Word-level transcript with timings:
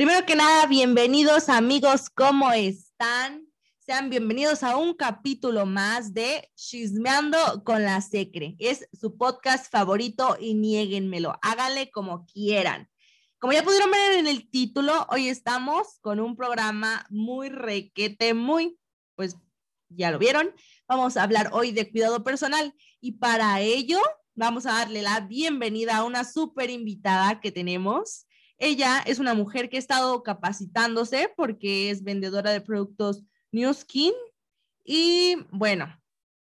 Primero 0.00 0.24
que 0.24 0.34
nada, 0.34 0.64
bienvenidos 0.64 1.50
amigos, 1.50 2.08
¿cómo 2.08 2.50
están? 2.52 3.46
Sean 3.80 4.08
bienvenidos 4.08 4.62
a 4.62 4.78
un 4.78 4.94
capítulo 4.94 5.66
más 5.66 6.14
de 6.14 6.50
Chismeando 6.54 7.36
con 7.66 7.82
la 7.82 8.00
Secre. 8.00 8.56
Es 8.58 8.88
su 8.98 9.18
podcast 9.18 9.70
favorito 9.70 10.38
y 10.40 10.54
niéguenmelo, 10.54 11.38
háganle 11.42 11.90
como 11.90 12.24
quieran. 12.24 12.88
Como 13.38 13.52
ya 13.52 13.62
pudieron 13.62 13.90
ver 13.90 14.20
en 14.20 14.26
el 14.26 14.48
título, 14.48 15.06
hoy 15.10 15.28
estamos 15.28 15.98
con 16.00 16.18
un 16.18 16.34
programa 16.34 17.04
muy 17.10 17.50
requete, 17.50 18.32
muy, 18.32 18.78
pues 19.16 19.36
ya 19.90 20.10
lo 20.10 20.18
vieron. 20.18 20.50
Vamos 20.88 21.18
a 21.18 21.24
hablar 21.24 21.50
hoy 21.52 21.72
de 21.72 21.90
cuidado 21.90 22.24
personal 22.24 22.72
y 23.02 23.18
para 23.18 23.60
ello 23.60 24.00
vamos 24.34 24.64
a 24.64 24.72
darle 24.72 25.02
la 25.02 25.20
bienvenida 25.20 25.98
a 25.98 26.04
una 26.04 26.24
súper 26.24 26.70
invitada 26.70 27.38
que 27.42 27.52
tenemos. 27.52 28.24
Ella 28.60 29.02
es 29.06 29.18
una 29.18 29.32
mujer 29.32 29.70
que 29.70 29.78
ha 29.78 29.80
estado 29.80 30.22
capacitándose 30.22 31.32
porque 31.34 31.90
es 31.90 32.04
vendedora 32.04 32.50
de 32.50 32.60
productos 32.60 33.24
New 33.52 33.72
Skin 33.72 34.12
y 34.84 35.36
bueno, 35.50 35.98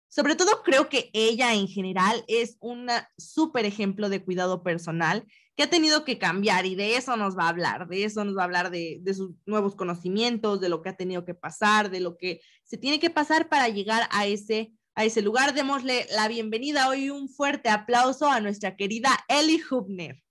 sobre 0.09 0.35
todo 0.35 0.63
creo 0.63 0.89
que 0.89 1.11
ella 1.13 1.53
en 1.53 1.69
general 1.69 2.25
es 2.27 2.57
un 2.61 2.89
súper 3.19 3.67
ejemplo 3.67 4.09
de 4.09 4.25
cuidado 4.25 4.63
personal 4.63 5.27
que 5.55 5.65
ha 5.65 5.71
tenido 5.71 6.07
que 6.07 6.19
cambiar 6.19 6.65
y 6.65 6.77
de 6.77 6.97
eso 6.97 7.15
nos 7.19 7.37
va 7.37 7.45
a 7.45 7.49
hablar, 7.51 7.89
de 7.89 8.05
eso 8.05 8.25
nos 8.25 8.39
va 8.39 8.41
a 8.41 8.45
hablar 8.45 8.71
de, 8.71 9.03
sus 9.15 9.33
nuevos 9.45 9.77
conocimientos, 9.77 10.63
de 10.63 10.71
lo 10.71 10.81
que 10.81 10.89
ha 10.89 10.97
tenido 10.97 11.27
que 11.27 11.35
pasar, 11.35 11.91
de 11.91 12.01
lo 12.01 12.17
que 12.17 12.41
se 12.65 12.79
tiene 12.79 12.99
que 13.01 13.11
pasar 13.11 13.51
para 13.51 13.69
llegar 13.69 14.09
a 14.13 14.27
ese, 14.27 14.73
a 14.95 15.05
ese 15.05 15.21
lugar. 15.21 15.53
Démosle 15.53 16.07
la 16.13 16.27
bienvenida 16.29 16.89
hoy, 16.89 17.11
un 17.11 17.29
fuerte 17.29 17.69
aplauso 17.69 18.31
a 18.31 18.41
nuestra 18.41 18.77
querida 18.77 19.11
Ellie 19.29 19.61
Hubner. 19.71 20.23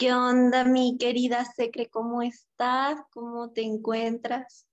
¿Qué 0.00 0.14
onda, 0.14 0.64
mi 0.64 0.96
querida 0.96 1.44
Secre? 1.44 1.90
¿Cómo 1.90 2.22
estás? 2.22 2.98
¿Cómo 3.12 3.52
te 3.52 3.60
encuentras? 3.60 4.66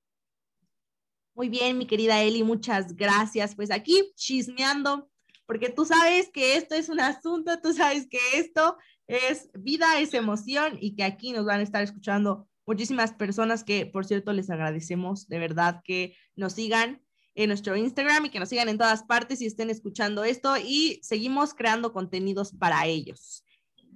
Muy 1.36 1.50
bien, 1.50 1.78
mi 1.78 1.86
querida 1.86 2.22
Eli, 2.22 2.44
muchas 2.44 2.95
gracias. 2.95 3.53
Pues 3.53 3.69
aquí 3.69 4.09
chismeando 4.16 5.09
porque 5.45 5.67
tú 5.67 5.84
sabes 5.84 6.30
que 6.30 6.56
esto 6.56 6.75
es 6.75 6.88
un 6.88 7.02
asunto, 7.02 7.59
tú 7.61 7.73
sabes 7.73 8.08
que 8.08 8.19
esto 8.36 8.78
es 9.06 9.50
vida, 9.53 10.00
es 10.00 10.14
emoción 10.14 10.78
y 10.80 10.95
que 10.95 11.03
aquí 11.03 11.34
nos 11.34 11.44
van 11.44 11.59
a 11.59 11.64
estar 11.64 11.84
escuchando 11.84 12.47
muchísimas 12.66 13.12
personas 13.12 13.66
que, 13.66 13.86
por 13.86 14.06
cierto, 14.06 14.31
les 14.31 14.50
agradecemos 14.50 15.28
de 15.28 15.39
verdad 15.39 15.81
que 15.84 16.16
nos 16.38 16.53
sigan 16.53 17.03
en 17.36 17.50
nuestro 17.50 17.75
Instagram 17.75 18.28
y 18.28 18.30
que 18.30 18.39
nos 18.39 18.47
sigan 18.47 18.69
en 18.69 18.78
todas 18.78 19.03
partes 19.03 19.41
y 19.41 19.45
estén 19.45 19.72
escuchando 19.72 20.23
esto 20.23 20.56
y 20.56 21.02
seguimos 21.03 21.53
creando 21.53 21.91
contenidos 21.91 22.53
para 22.53 22.86
ellos. 22.86 23.44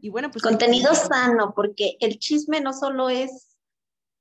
Y 0.02 0.10
bueno, 0.10 0.32
pues... 0.32 0.44
Contenido 0.44 0.94
sano, 0.96 1.54
porque 1.56 1.96
el 2.00 2.18
chisme 2.20 2.60
no 2.60 2.74
solo 2.74 3.10
es 3.10 3.56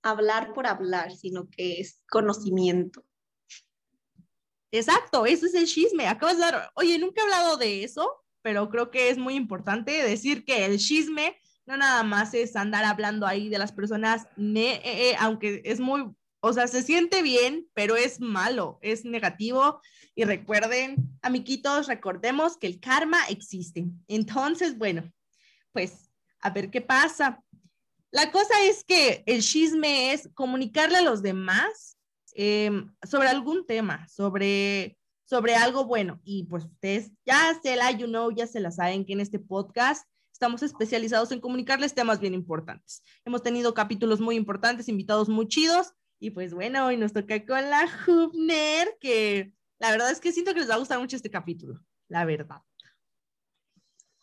hablar 0.03 0.53
por 0.53 0.67
hablar, 0.67 1.17
sino 1.17 1.48
que 1.48 1.81
es 1.81 2.03
conocimiento. 2.09 3.05
Exacto, 4.73 5.27
eso 5.27 5.47
es 5.47 5.55
el 5.55 5.67
chisme. 5.67 6.06
Acabas 6.06 6.36
de 6.36 6.42
dar, 6.42 6.70
oye, 6.75 6.98
nunca 6.98 7.20
he 7.20 7.25
hablado 7.25 7.56
de 7.56 7.83
eso, 7.83 8.23
pero 8.42 8.69
creo 8.70 8.91
que 8.91 9.11
es 9.11 9.19
muy 9.19 9.34
importante 9.34 9.91
decir 9.91 10.45
que 10.45 10.64
el 10.64 10.78
chisme 10.78 11.36
no 11.67 11.77
nada 11.77 12.03
más 12.03 12.34
es 12.34 12.56
andar 12.56 12.84
hablando 12.84 13.27
ahí 13.27 13.48
de 13.48 13.58
las 13.58 13.73
personas, 13.73 14.27
eh, 14.36 14.81
eh, 14.84 15.17
aunque 15.19 15.62
es 15.64 15.81
muy, 15.81 16.05
o 16.41 16.53
sea, 16.53 16.67
se 16.67 16.83
siente 16.83 17.23
bien, 17.23 17.69
pero 17.75 17.97
es 17.97 18.20
malo, 18.20 18.78
es 18.83 19.05
negativo. 19.05 19.81
Y 20.14 20.25
recuerden, 20.25 20.97
amiguitos, 21.23 21.86
recordemos 21.86 22.56
que 22.56 22.67
el 22.67 22.81
karma 22.81 23.19
existe. 23.28 23.86
Entonces, 24.08 24.77
bueno, 24.77 25.11
pues 25.72 26.10
a 26.40 26.50
ver 26.50 26.70
qué 26.70 26.80
pasa. 26.80 27.42
La 28.11 28.30
cosa 28.33 28.55
es 28.64 28.84
que 28.84 29.22
el 29.27 29.42
chisme 29.42 30.12
es 30.12 30.28
comunicarle 30.34 30.98
a 30.98 31.02
los 31.02 31.22
demás 31.22 31.98
Em, 32.34 32.92
sobre 33.02 33.28
algún 33.28 33.67
tema, 33.67 34.06
sobre, 34.08 34.96
sobre 35.24 35.56
algo 35.56 35.84
bueno. 35.84 36.20
Y 36.24 36.45
pues 36.45 36.64
ustedes 36.64 37.11
ya 37.27 37.58
se 37.62 37.77
la, 37.77 37.90
you 37.90 38.06
know, 38.06 38.30
ya 38.30 38.46
se 38.46 38.61
la 38.61 38.70
saben 38.70 39.05
que 39.05 39.12
en 39.12 39.20
este 39.20 39.39
podcast 39.39 40.06
estamos 40.33 40.62
especializados 40.62 41.33
en 41.33 41.40
comunicarles 41.40 41.95
temas 41.95 42.20
bien 42.20 42.34
importantes. 42.34 43.02
Hemos 43.24 43.42
tenido 43.42 43.74
capítulos 43.74 44.20
muy 44.20 44.36
importantes, 44.36 44.89
invitados 44.89 45.28
muy 45.28 45.48
chidos. 45.48 45.92
Y 46.18 46.30
pues 46.30 46.55
bueno, 46.55 46.86
hoy 46.86 46.96
nos 46.96 47.12
toca 47.12 47.45
con 47.45 47.68
la 47.68 47.89
Hubner, 48.06 48.96
que 49.00 49.52
la 49.78 49.90
verdad 49.90 50.11
es 50.11 50.20
que 50.20 50.33
siento 50.33 50.55
que 50.55 50.61
les 50.61 50.70
va 50.70 50.74
a 50.74 50.78
gustar 50.78 50.98
mucho 50.98 51.16
este 51.16 51.30
capítulo, 51.30 51.83
la 52.08 52.24
verdad. 52.24 52.62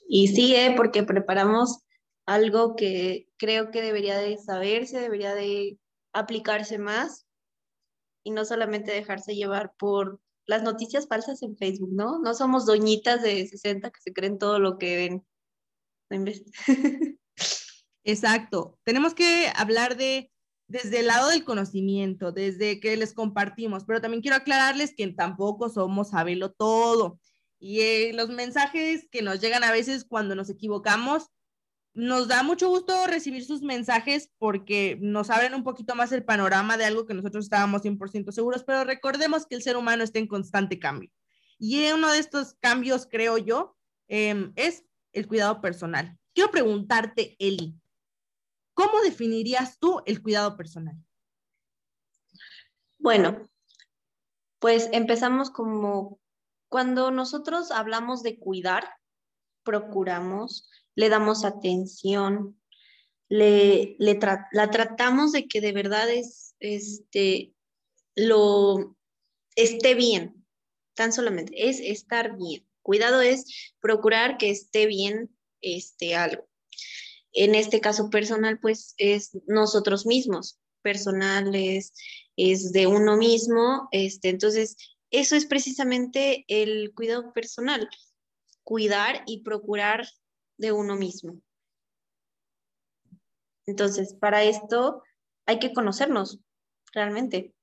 Y 0.07 0.29
sí, 0.29 0.55
¿eh? 0.55 0.73
porque 0.75 1.03
preparamos 1.03 1.83
algo 2.25 2.75
que 2.75 3.27
creo 3.37 3.71
que 3.71 3.81
debería 3.81 4.17
de 4.17 4.37
saberse, 4.37 4.99
debería 4.99 5.35
de 5.35 5.77
aplicarse 6.13 6.77
más 6.77 7.25
y 8.23 8.31
no 8.31 8.45
solamente 8.45 8.91
dejarse 8.91 9.35
llevar 9.35 9.73
por 9.77 10.19
las 10.45 10.63
noticias 10.63 11.07
falsas 11.07 11.43
en 11.43 11.57
Facebook, 11.57 11.91
¿no? 11.93 12.19
No 12.19 12.33
somos 12.33 12.65
doñitas 12.65 13.21
de 13.21 13.45
60 13.47 13.91
que 13.91 14.01
se 14.01 14.13
creen 14.13 14.37
todo 14.37 14.59
lo 14.59 14.77
que 14.77 14.95
ven. 14.95 15.25
Exacto. 18.03 18.79
Tenemos 18.83 19.13
que 19.13 19.51
hablar 19.55 19.97
de 19.97 20.31
desde 20.67 20.99
el 20.99 21.07
lado 21.07 21.29
del 21.29 21.45
conocimiento, 21.45 22.31
desde 22.31 22.79
que 22.79 22.97
les 22.97 23.13
compartimos, 23.13 23.85
pero 23.85 24.01
también 24.01 24.21
quiero 24.21 24.37
aclararles 24.37 24.93
que 24.95 25.07
tampoco 25.13 25.69
somos 25.69 26.09
sabelo 26.09 26.51
todo. 26.51 27.19
Y 27.59 27.81
eh, 27.81 28.11
los 28.13 28.29
mensajes 28.29 29.07
que 29.11 29.21
nos 29.21 29.41
llegan 29.41 29.63
a 29.63 29.71
veces 29.71 30.05
cuando 30.05 30.35
nos 30.35 30.49
equivocamos, 30.49 31.31
nos 31.93 32.27
da 32.27 32.43
mucho 32.43 32.69
gusto 32.69 33.07
recibir 33.07 33.43
sus 33.43 33.63
mensajes 33.63 34.29
porque 34.37 34.99
nos 35.01 35.31
abren 35.31 35.55
un 35.55 35.63
poquito 35.63 35.95
más 35.95 36.11
el 36.11 36.23
panorama 36.23 36.77
de 36.77 36.85
algo 36.85 37.07
que 37.07 37.15
nosotros 37.15 37.45
estábamos 37.45 37.81
100% 37.81 38.31
seguros, 38.31 38.63
pero 38.63 38.83
recordemos 38.83 39.47
que 39.47 39.55
el 39.55 39.63
ser 39.63 39.77
humano 39.77 40.03
está 40.03 40.19
en 40.19 40.27
constante 40.27 40.77
cambio. 40.77 41.09
Y 41.57 41.89
uno 41.91 42.11
de 42.11 42.19
estos 42.19 42.53
cambios, 42.59 43.07
creo 43.09 43.39
yo, 43.39 43.75
em, 44.07 44.53
es 44.55 44.85
el 45.11 45.27
cuidado 45.27 45.59
personal. 45.59 46.19
Quiero 46.35 46.51
preguntarte, 46.51 47.35
Eli, 47.39 47.73
¿cómo 48.75 49.01
definirías 49.01 49.79
tú 49.79 50.03
el 50.05 50.21
cuidado 50.21 50.55
personal? 50.55 50.95
Bueno, 52.99 53.49
pues 54.59 54.87
empezamos 54.91 55.49
como 55.49 56.19
cuando 56.69 57.11
nosotros 57.11 57.71
hablamos 57.71 58.23
de 58.23 58.37
cuidar, 58.37 58.89
procuramos 59.63 60.69
le 60.97 61.09
damos 61.09 61.45
atención, 61.45 62.59
le, 63.29 63.95
la 63.99 64.71
tratamos 64.71 65.31
de 65.31 65.47
que 65.47 65.61
de 65.61 65.71
verdad 65.71 66.09
es, 66.09 66.55
este, 66.59 67.53
lo 68.15 68.97
esté 69.55 69.93
bien, 69.93 70.43
tan 70.95 71.13
solamente, 71.13 71.69
es 71.69 71.79
estar 71.79 72.35
bien. 72.35 72.67
Cuidado 72.81 73.21
es 73.21 73.73
procurar 73.79 74.37
que 74.39 74.49
esté 74.49 74.87
bien 74.87 75.29
este, 75.61 76.15
algo. 76.15 76.49
En 77.31 77.53
este 77.53 77.79
caso 77.79 78.09
personal, 78.09 78.59
pues 78.59 78.95
es 78.97 79.37
nosotros 79.45 80.07
mismos, 80.07 80.59
personales, 80.81 81.93
es 82.37 82.71
de 82.71 82.87
uno 82.87 83.17
mismo, 83.17 83.87
este, 83.91 84.29
entonces 84.29 84.77
eso 85.11 85.35
es 85.35 85.45
precisamente 85.45 86.45
el 86.47 86.93
cuidado 86.93 87.33
personal, 87.33 87.89
cuidar 88.63 89.23
y 89.25 89.43
procurar 89.43 90.07
de 90.57 90.71
uno 90.71 90.95
mismo. 90.95 91.41
Entonces, 93.65 94.13
para 94.13 94.43
esto 94.43 95.03
hay 95.45 95.59
que 95.59 95.73
conocernos 95.73 96.39
realmente. 96.93 97.53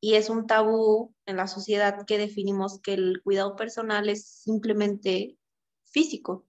Y 0.00 0.14
es 0.14 0.28
un 0.28 0.46
tabú 0.46 1.14
en 1.26 1.36
la 1.36 1.46
sociedad 1.46 2.04
que 2.06 2.18
definimos 2.18 2.80
que 2.80 2.94
el 2.94 3.22
cuidado 3.22 3.56
personal 3.56 4.08
es 4.08 4.26
simplemente 4.26 5.38
físico, 5.84 6.46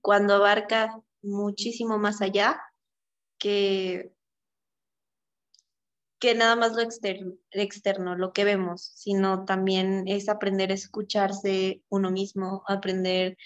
cuando 0.00 0.34
abarca 0.34 1.00
muchísimo 1.22 1.98
más 1.98 2.20
allá 2.20 2.60
que, 3.38 4.12
que 6.22 6.36
nada 6.36 6.54
más 6.54 6.74
lo 6.74 6.82
externo, 7.50 8.14
lo 8.14 8.32
que 8.32 8.44
vemos, 8.44 8.92
sino 8.94 9.44
también 9.44 10.04
es 10.06 10.28
aprender 10.28 10.70
a 10.70 10.74
escucharse 10.74 11.82
uno 11.88 12.12
mismo, 12.12 12.62
aprender 12.68 13.36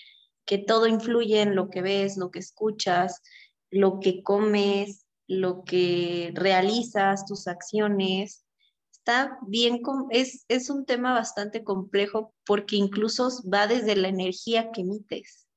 que 0.44 0.58
todo 0.58 0.86
influye 0.86 1.40
en 1.40 1.56
lo 1.56 1.70
que 1.70 1.80
ves, 1.80 2.18
lo 2.18 2.30
que 2.30 2.38
escuchas, 2.38 3.22
lo 3.70 3.98
que 3.98 4.22
comes, 4.22 5.06
lo 5.26 5.64
que 5.64 6.32
realizas, 6.34 7.24
tus 7.24 7.46
acciones. 7.46 8.44
Está 8.92 9.38
bien, 9.46 9.80
es, 10.10 10.44
es 10.48 10.68
un 10.68 10.84
tema 10.84 11.14
bastante 11.14 11.64
complejo 11.64 12.34
porque 12.44 12.76
incluso 12.76 13.30
va 13.50 13.66
desde 13.66 13.96
la 13.96 14.08
energía 14.08 14.70
que 14.70 14.82
emites, 14.82 15.48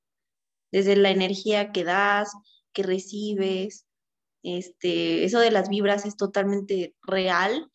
desde 0.72 0.96
la 0.96 1.10
energía 1.10 1.74
que 1.74 1.84
das, 1.84 2.32
que 2.72 2.84
recibes. 2.84 3.89
Este, 4.44 5.26
eso 5.26 5.40
de 5.40 5.52
las 5.52 5.70
vibras 5.70 6.06
es 6.06 6.16
totalmente 6.16 6.96
real 7.02 7.70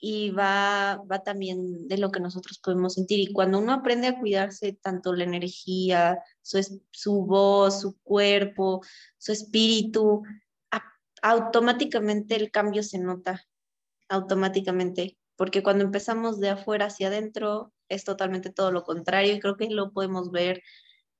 y 0.00 0.30
va, 0.30 1.02
va 1.10 1.22
también 1.22 1.88
de 1.88 1.96
lo 1.98 2.10
que 2.10 2.20
nosotros 2.20 2.58
podemos 2.58 2.94
sentir. 2.94 3.20
Y 3.20 3.32
cuando 3.32 3.58
uno 3.58 3.72
aprende 3.72 4.08
a 4.08 4.18
cuidarse 4.18 4.72
tanto 4.80 5.14
la 5.14 5.24
energía, 5.24 6.18
su, 6.42 6.82
su 6.90 7.24
voz, 7.24 7.80
su 7.80 7.96
cuerpo, 8.02 8.82
su 9.18 9.32
espíritu, 9.32 10.22
automáticamente 11.24 12.36
el 12.36 12.50
cambio 12.50 12.82
se 12.82 12.98
nota, 12.98 13.46
automáticamente, 14.10 15.16
porque 15.36 15.62
cuando 15.62 15.82
empezamos 15.82 16.38
de 16.38 16.50
afuera 16.50 16.86
hacia 16.86 17.08
adentro 17.08 17.72
es 17.88 18.04
totalmente 18.04 18.50
todo 18.50 18.70
lo 18.70 18.82
contrario 18.82 19.34
y 19.34 19.40
creo 19.40 19.56
que 19.56 19.70
lo 19.70 19.90
podemos 19.92 20.30
ver. 20.30 20.62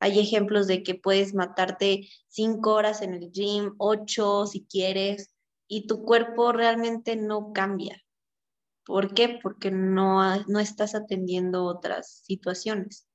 Hay 0.05 0.19
ejemplos 0.19 0.67
de 0.67 0.83
que 0.83 0.95
puedes 0.95 1.33
matarte 1.33 2.11
cinco 2.29 2.75
horas 2.75 3.01
en 3.01 3.15
el 3.15 3.33
gym, 3.33 3.75
ocho 3.79 4.45
si 4.45 4.67
quieres, 4.67 5.35
y 5.67 5.87
tu 5.87 6.05
cuerpo 6.05 6.53
realmente 6.53 7.17
no 7.17 7.55
cambia. 7.55 8.03
¿Por 8.85 9.15
qué? 9.15 9.39
Porque 9.43 9.71
no, 9.71 10.45
no 10.45 10.61
estás 10.61 10.95
atendiendo 10.95 11.65
otras 11.65 12.21
situaciones. 12.23 13.09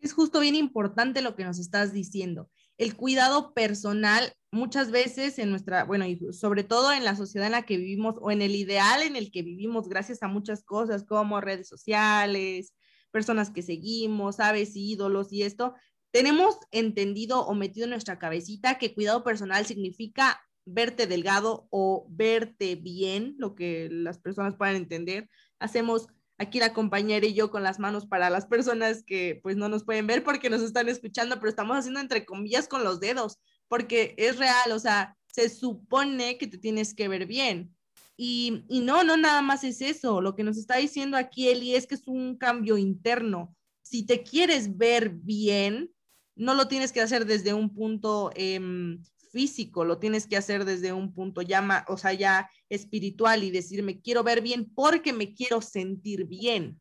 Es 0.00 0.14
justo 0.14 0.40
bien 0.40 0.54
importante 0.54 1.20
lo 1.20 1.36
que 1.36 1.44
nos 1.44 1.58
estás 1.58 1.92
diciendo. 1.92 2.50
El 2.78 2.96
cuidado 2.96 3.52
personal 3.52 4.32
muchas 4.50 4.90
veces 4.90 5.38
en 5.38 5.50
nuestra, 5.50 5.84
bueno, 5.84 6.06
y 6.06 6.18
sobre 6.32 6.64
todo 6.64 6.92
en 6.92 7.04
la 7.04 7.14
sociedad 7.14 7.48
en 7.48 7.52
la 7.52 7.66
que 7.66 7.76
vivimos 7.76 8.14
o 8.22 8.30
en 8.30 8.40
el 8.40 8.54
ideal 8.54 9.02
en 9.02 9.16
el 9.16 9.30
que 9.30 9.42
vivimos 9.42 9.86
gracias 9.86 10.22
a 10.22 10.28
muchas 10.28 10.64
cosas 10.64 11.04
como 11.04 11.42
redes 11.42 11.68
sociales, 11.68 12.72
personas 13.14 13.50
que 13.50 13.62
seguimos, 13.62 14.40
aves, 14.40 14.72
ídolos 14.74 15.32
y 15.32 15.44
esto, 15.44 15.74
tenemos 16.10 16.58
entendido 16.72 17.46
o 17.46 17.54
metido 17.54 17.84
en 17.84 17.90
nuestra 17.90 18.18
cabecita 18.18 18.76
que 18.76 18.92
cuidado 18.92 19.22
personal 19.22 19.66
significa 19.66 20.40
verte 20.64 21.06
delgado 21.06 21.68
o 21.70 22.08
verte 22.10 22.74
bien, 22.74 23.36
lo 23.38 23.54
que 23.54 23.88
las 23.88 24.18
personas 24.18 24.56
puedan 24.56 24.74
entender. 24.74 25.30
Hacemos 25.60 26.08
aquí 26.38 26.58
la 26.58 26.74
compañera 26.74 27.24
y 27.24 27.34
yo 27.34 27.52
con 27.52 27.62
las 27.62 27.78
manos 27.78 28.06
para 28.06 28.30
las 28.30 28.46
personas 28.46 29.04
que 29.04 29.38
pues 29.44 29.56
no 29.56 29.68
nos 29.68 29.84
pueden 29.84 30.08
ver 30.08 30.24
porque 30.24 30.50
nos 30.50 30.62
están 30.62 30.88
escuchando, 30.88 31.36
pero 31.36 31.50
estamos 31.50 31.76
haciendo 31.76 32.00
entre 32.00 32.24
comillas 32.24 32.66
con 32.66 32.82
los 32.82 32.98
dedos, 32.98 33.38
porque 33.68 34.16
es 34.18 34.38
real, 34.38 34.72
o 34.72 34.80
sea, 34.80 35.16
se 35.28 35.48
supone 35.48 36.36
que 36.36 36.48
te 36.48 36.58
tienes 36.58 36.94
que 36.94 37.06
ver 37.06 37.26
bien. 37.26 37.76
Y, 38.16 38.64
y 38.68 38.80
no, 38.80 39.02
no 39.02 39.16
nada 39.16 39.42
más 39.42 39.64
es 39.64 39.80
eso, 39.80 40.20
lo 40.20 40.36
que 40.36 40.44
nos 40.44 40.56
está 40.56 40.76
diciendo 40.76 41.16
aquí 41.16 41.48
Eli 41.48 41.74
es 41.74 41.86
que 41.86 41.96
es 41.96 42.06
un 42.06 42.36
cambio 42.36 42.78
interno. 42.78 43.56
Si 43.82 44.06
te 44.06 44.22
quieres 44.22 44.76
ver 44.76 45.10
bien, 45.10 45.92
no 46.36 46.54
lo 46.54 46.68
tienes 46.68 46.92
que 46.92 47.00
hacer 47.00 47.26
desde 47.26 47.54
un 47.54 47.74
punto 47.74 48.30
em, 48.34 49.02
físico, 49.34 49.84
lo 49.84 49.98
tienes 49.98 50.26
que 50.26 50.36
hacer 50.36 50.64
desde 50.64 50.92
un 50.92 51.12
punto 51.12 51.42
ya, 51.42 51.84
o 51.88 51.96
sea, 51.96 52.12
ya 52.12 52.48
espiritual 52.68 53.42
y 53.42 53.50
decir, 53.50 53.82
me 53.82 54.00
quiero 54.00 54.22
ver 54.22 54.40
bien 54.40 54.72
porque 54.72 55.12
me 55.12 55.34
quiero 55.34 55.60
sentir 55.60 56.24
bien, 56.24 56.80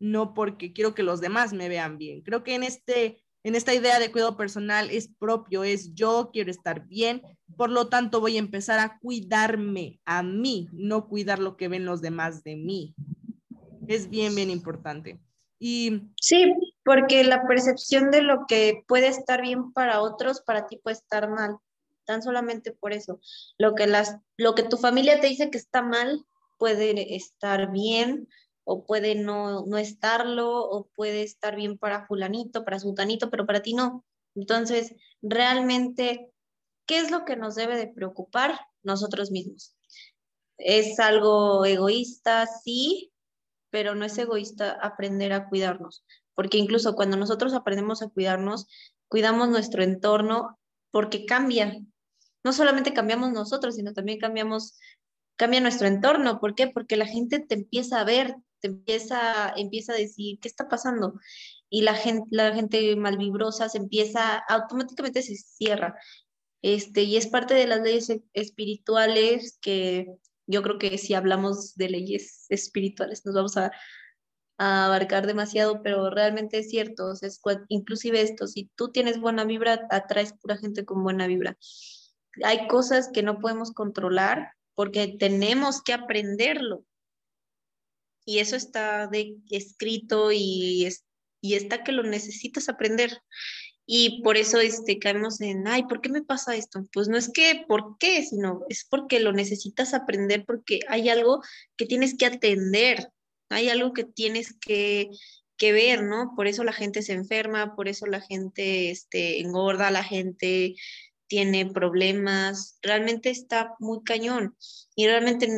no 0.00 0.34
porque 0.34 0.72
quiero 0.72 0.94
que 0.94 1.04
los 1.04 1.20
demás 1.20 1.52
me 1.52 1.68
vean 1.68 1.96
bien. 1.96 2.22
Creo 2.22 2.42
que 2.42 2.56
en, 2.56 2.64
este, 2.64 3.22
en 3.44 3.54
esta 3.54 3.72
idea 3.72 4.00
de 4.00 4.10
cuidado 4.10 4.36
personal 4.36 4.90
es 4.90 5.08
propio, 5.08 5.62
es 5.62 5.94
yo 5.94 6.30
quiero 6.32 6.50
estar 6.50 6.86
bien, 6.86 7.22
por 7.56 7.70
lo 7.70 7.88
tanto 7.88 8.20
voy 8.20 8.36
a 8.36 8.40
empezar 8.40 8.78
a 8.78 8.98
cuidarme 8.98 10.00
a 10.04 10.22
mí, 10.22 10.68
no 10.72 11.08
cuidar 11.08 11.38
lo 11.38 11.56
que 11.56 11.68
ven 11.68 11.84
los 11.84 12.00
demás 12.00 12.42
de 12.42 12.56
mí. 12.56 12.94
Es 13.86 14.08
bien, 14.08 14.34
bien 14.34 14.50
importante. 14.50 15.20
Y 15.58 16.02
sí, 16.20 16.52
porque 16.84 17.24
la 17.24 17.46
percepción 17.46 18.10
de 18.10 18.22
lo 18.22 18.46
que 18.46 18.82
puede 18.86 19.08
estar 19.08 19.40
bien 19.40 19.72
para 19.72 20.00
otros, 20.00 20.40
para 20.40 20.66
ti 20.66 20.78
puede 20.78 20.96
estar 20.96 21.30
mal, 21.30 21.56
tan 22.04 22.22
solamente 22.22 22.72
por 22.72 22.92
eso. 22.92 23.20
Lo 23.58 23.74
que, 23.74 23.86
las, 23.86 24.18
lo 24.36 24.54
que 24.54 24.62
tu 24.62 24.76
familia 24.76 25.20
te 25.20 25.28
dice 25.28 25.50
que 25.50 25.58
está 25.58 25.82
mal 25.82 26.24
puede 26.58 27.14
estar 27.14 27.70
bien 27.70 28.28
o 28.64 28.84
puede 28.84 29.14
no, 29.14 29.64
no 29.66 29.78
estarlo 29.78 30.68
o 30.68 30.88
puede 30.94 31.22
estar 31.22 31.56
bien 31.56 31.78
para 31.78 32.06
fulanito, 32.06 32.64
para 32.64 32.78
sultanito, 32.78 33.30
pero 33.30 33.46
para 33.46 33.62
ti 33.62 33.74
no. 33.74 34.04
Entonces, 34.34 34.94
realmente, 35.22 36.30
¿qué 36.86 36.98
es 36.98 37.10
lo 37.10 37.24
que 37.24 37.36
nos 37.36 37.54
debe 37.54 37.76
de 37.76 37.88
preocupar 37.88 38.58
nosotros 38.82 39.30
mismos? 39.30 39.76
¿Es 40.58 40.98
algo 41.00 41.64
egoísta? 41.64 42.46
Sí, 42.46 43.12
pero 43.70 43.94
no 43.94 44.04
es 44.04 44.16
egoísta 44.18 44.78
aprender 44.80 45.32
a 45.32 45.48
cuidarnos 45.48 46.04
porque 46.34 46.58
incluso 46.58 46.94
cuando 46.94 47.16
nosotros 47.16 47.54
aprendemos 47.54 48.02
a 48.02 48.08
cuidarnos, 48.08 48.66
cuidamos 49.08 49.48
nuestro 49.48 49.82
entorno 49.82 50.58
porque 50.90 51.26
cambia. 51.26 51.80
No 52.42 52.52
solamente 52.52 52.92
cambiamos 52.92 53.32
nosotros, 53.32 53.76
sino 53.76 53.92
también 53.92 54.18
cambiamos, 54.18 54.78
cambia 55.36 55.60
nuestro 55.60 55.86
entorno. 55.86 56.40
¿Por 56.40 56.54
qué? 56.54 56.68
Porque 56.68 56.96
la 56.96 57.06
gente 57.06 57.40
te 57.40 57.54
empieza 57.54 58.00
a 58.00 58.04
ver, 58.04 58.36
te 58.60 58.68
empieza, 58.68 59.52
empieza 59.56 59.92
a 59.92 59.96
decir, 59.96 60.38
¿qué 60.40 60.48
está 60.48 60.68
pasando? 60.68 61.14
Y 61.70 61.82
la 61.82 61.94
gente, 61.94 62.26
la 62.30 62.54
gente 62.54 62.94
malvibrosa 62.96 63.68
se 63.68 63.78
empieza, 63.78 64.38
automáticamente 64.48 65.22
se 65.22 65.36
cierra. 65.36 65.96
Este, 66.64 67.02
y 67.02 67.18
es 67.18 67.26
parte 67.26 67.52
de 67.52 67.66
las 67.66 67.82
leyes 67.82 68.10
espirituales 68.32 69.58
que 69.60 70.06
yo 70.46 70.62
creo 70.62 70.78
que 70.78 70.96
si 70.96 71.12
hablamos 71.12 71.74
de 71.74 71.90
leyes 71.90 72.46
espirituales 72.48 73.26
nos 73.26 73.34
vamos 73.34 73.58
a 73.58 73.70
abarcar 74.56 75.26
demasiado, 75.26 75.82
pero 75.82 76.08
realmente 76.08 76.56
es 76.58 76.70
cierto, 76.70 77.08
o 77.08 77.12
es, 77.12 77.42
inclusive 77.68 78.22
esto, 78.22 78.46
si 78.46 78.70
tú 78.76 78.90
tienes 78.92 79.20
buena 79.20 79.44
vibra, 79.44 79.86
atraes 79.90 80.32
pura 80.32 80.56
gente 80.56 80.86
con 80.86 81.02
buena 81.02 81.26
vibra. 81.26 81.58
Hay 82.42 82.66
cosas 82.66 83.10
que 83.12 83.22
no 83.22 83.40
podemos 83.40 83.72
controlar 83.72 84.52
porque 84.74 85.18
tenemos 85.18 85.82
que 85.82 85.92
aprenderlo. 85.92 86.82
Y 88.24 88.38
eso 88.38 88.56
está 88.56 89.06
de, 89.06 89.36
escrito 89.50 90.32
y, 90.32 90.88
y 91.42 91.54
está 91.56 91.84
que 91.84 91.92
lo 91.92 92.04
necesitas 92.04 92.70
aprender. 92.70 93.20
Y 93.86 94.22
por 94.22 94.36
eso 94.36 94.60
este, 94.60 94.98
caemos 94.98 95.40
en, 95.40 95.68
ay, 95.68 95.84
¿por 95.84 96.00
qué 96.00 96.08
me 96.08 96.22
pasa 96.22 96.56
esto? 96.56 96.86
Pues 96.92 97.08
no 97.08 97.18
es 97.18 97.30
que 97.30 97.64
por 97.68 97.98
qué, 97.98 98.24
sino 98.24 98.62
es 98.68 98.86
porque 98.88 99.20
lo 99.20 99.32
necesitas 99.32 99.92
aprender, 99.92 100.44
porque 100.46 100.80
hay 100.88 101.10
algo 101.10 101.42
que 101.76 101.84
tienes 101.84 102.16
que 102.16 102.26
atender, 102.26 103.10
hay 103.50 103.68
algo 103.68 103.92
que 103.92 104.04
tienes 104.04 104.54
que, 104.58 105.10
ver, 105.60 106.02
¿no? 106.02 106.34
Por 106.36 106.46
eso 106.46 106.62
la 106.62 106.74
gente 106.74 107.00
se 107.00 107.14
enferma, 107.14 107.74
por 107.74 107.88
eso 107.88 108.04
la 108.04 108.20
gente 108.20 108.90
este, 108.90 109.40
engorda, 109.40 109.90
la 109.90 110.04
gente 110.04 110.74
tiene 111.26 111.64
problemas, 111.64 112.78
realmente 112.82 113.30
está 113.30 113.74
muy 113.78 114.02
cañón. 114.02 114.56
Y 114.94 115.06
realmente, 115.06 115.48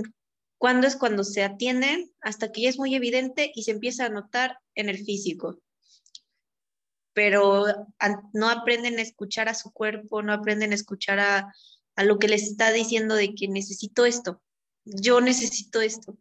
¿cuándo 0.58 0.86
es 0.86 0.94
cuando 0.94 1.24
se 1.24 1.42
atienden? 1.42 2.12
Hasta 2.20 2.52
que 2.52 2.62
ya 2.62 2.68
es 2.68 2.78
muy 2.78 2.94
evidente 2.94 3.50
y 3.52 3.64
se 3.64 3.72
empieza 3.72 4.06
a 4.06 4.10
notar 4.10 4.58
en 4.76 4.88
el 4.88 4.98
físico. 5.04 5.58
Pero 7.16 7.64
no 8.34 8.50
aprenden 8.50 8.98
a 8.98 9.02
escuchar 9.02 9.48
a 9.48 9.54
su 9.54 9.72
cuerpo, 9.72 10.22
no 10.22 10.34
aprenden 10.34 10.72
a 10.72 10.74
escuchar 10.74 11.18
a, 11.18 11.54
a 11.94 12.04
lo 12.04 12.18
que 12.18 12.28
les 12.28 12.42
está 12.42 12.72
diciendo 12.72 13.14
de 13.14 13.34
que 13.34 13.48
necesito 13.48 14.04
esto, 14.04 14.42
yo 14.84 15.22
necesito 15.22 15.80
esto. 15.80 16.18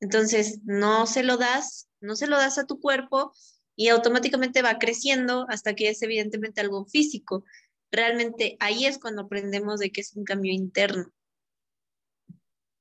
Entonces, 0.00 0.60
no 0.64 1.06
se 1.06 1.22
lo 1.22 1.36
das, 1.36 1.88
no 2.00 2.16
se 2.16 2.28
lo 2.28 2.38
das 2.38 2.56
a 2.56 2.66
tu 2.66 2.80
cuerpo 2.80 3.34
y 3.76 3.88
automáticamente 3.88 4.62
va 4.62 4.78
creciendo 4.78 5.44
hasta 5.50 5.74
que 5.74 5.90
es 5.90 6.00
evidentemente 6.02 6.62
algo 6.62 6.86
físico. 6.86 7.44
Realmente 7.90 8.56
ahí 8.58 8.86
es 8.86 8.98
cuando 8.98 9.22
aprendemos 9.22 9.80
de 9.80 9.92
que 9.92 10.00
es 10.00 10.16
un 10.16 10.24
cambio 10.24 10.52
interno. 10.52 11.12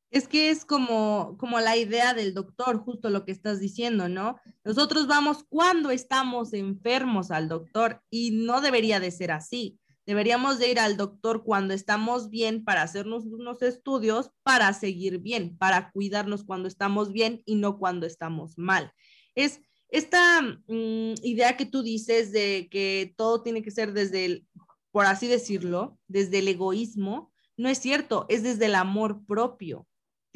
Es 0.10 0.28
que 0.28 0.50
es 0.50 0.64
como, 0.64 1.36
como 1.38 1.60
la 1.60 1.76
idea 1.76 2.14
del 2.14 2.34
doctor, 2.34 2.78
justo 2.80 3.10
lo 3.10 3.26
que 3.26 3.32
estás 3.32 3.60
diciendo, 3.60 4.08
¿no? 4.08 4.38
Nosotros 4.64 5.08
vamos 5.08 5.46
cuando 5.50 5.92
estamos 5.92 6.54
enfermos 6.54 7.30
al 7.30 7.50
doctor 7.50 8.02
y 8.10 8.32
no 8.32 8.62
debería 8.62 9.00
de 9.00 9.12
ser 9.12 9.32
así. 9.32 9.80
Deberíamos 10.06 10.58
de 10.58 10.72
ir 10.72 10.80
al 10.80 10.96
doctor 10.96 11.44
cuando 11.44 11.74
estamos 11.74 12.30
bien 12.30 12.64
para 12.64 12.82
hacernos 12.82 13.26
unos 13.26 13.62
estudios 13.62 14.32
para 14.44 14.72
seguir 14.72 15.20
bien, 15.20 15.58
para 15.58 15.92
cuidarnos 15.92 16.46
cuando 16.46 16.70
estamos 16.70 17.12
bien 17.12 17.42
y 17.46 17.56
no 17.56 17.78
cuando 17.78 18.08
estamos 18.08 18.58
mal. 18.58 18.94
Es 19.36 19.60
esta 19.90 20.42
mm, 20.42 21.16
idea 21.24 21.58
que 21.58 21.66
tú 21.66 21.84
dices 21.84 22.32
de 22.32 22.70
que 22.72 23.14
todo 23.18 23.44
tiene 23.44 23.62
que 23.62 23.72
ser 23.72 23.92
desde 23.92 24.24
el, 24.24 24.48
por 24.92 25.06
así 25.06 25.28
decirlo, 25.28 26.00
desde 26.08 26.40
el 26.40 26.48
egoísmo, 26.48 27.34
no 27.58 27.68
es 27.68 27.80
cierto, 27.80 28.26
es 28.30 28.44
desde 28.44 28.66
el 28.66 28.76
amor 28.76 29.26
propio. 29.26 29.88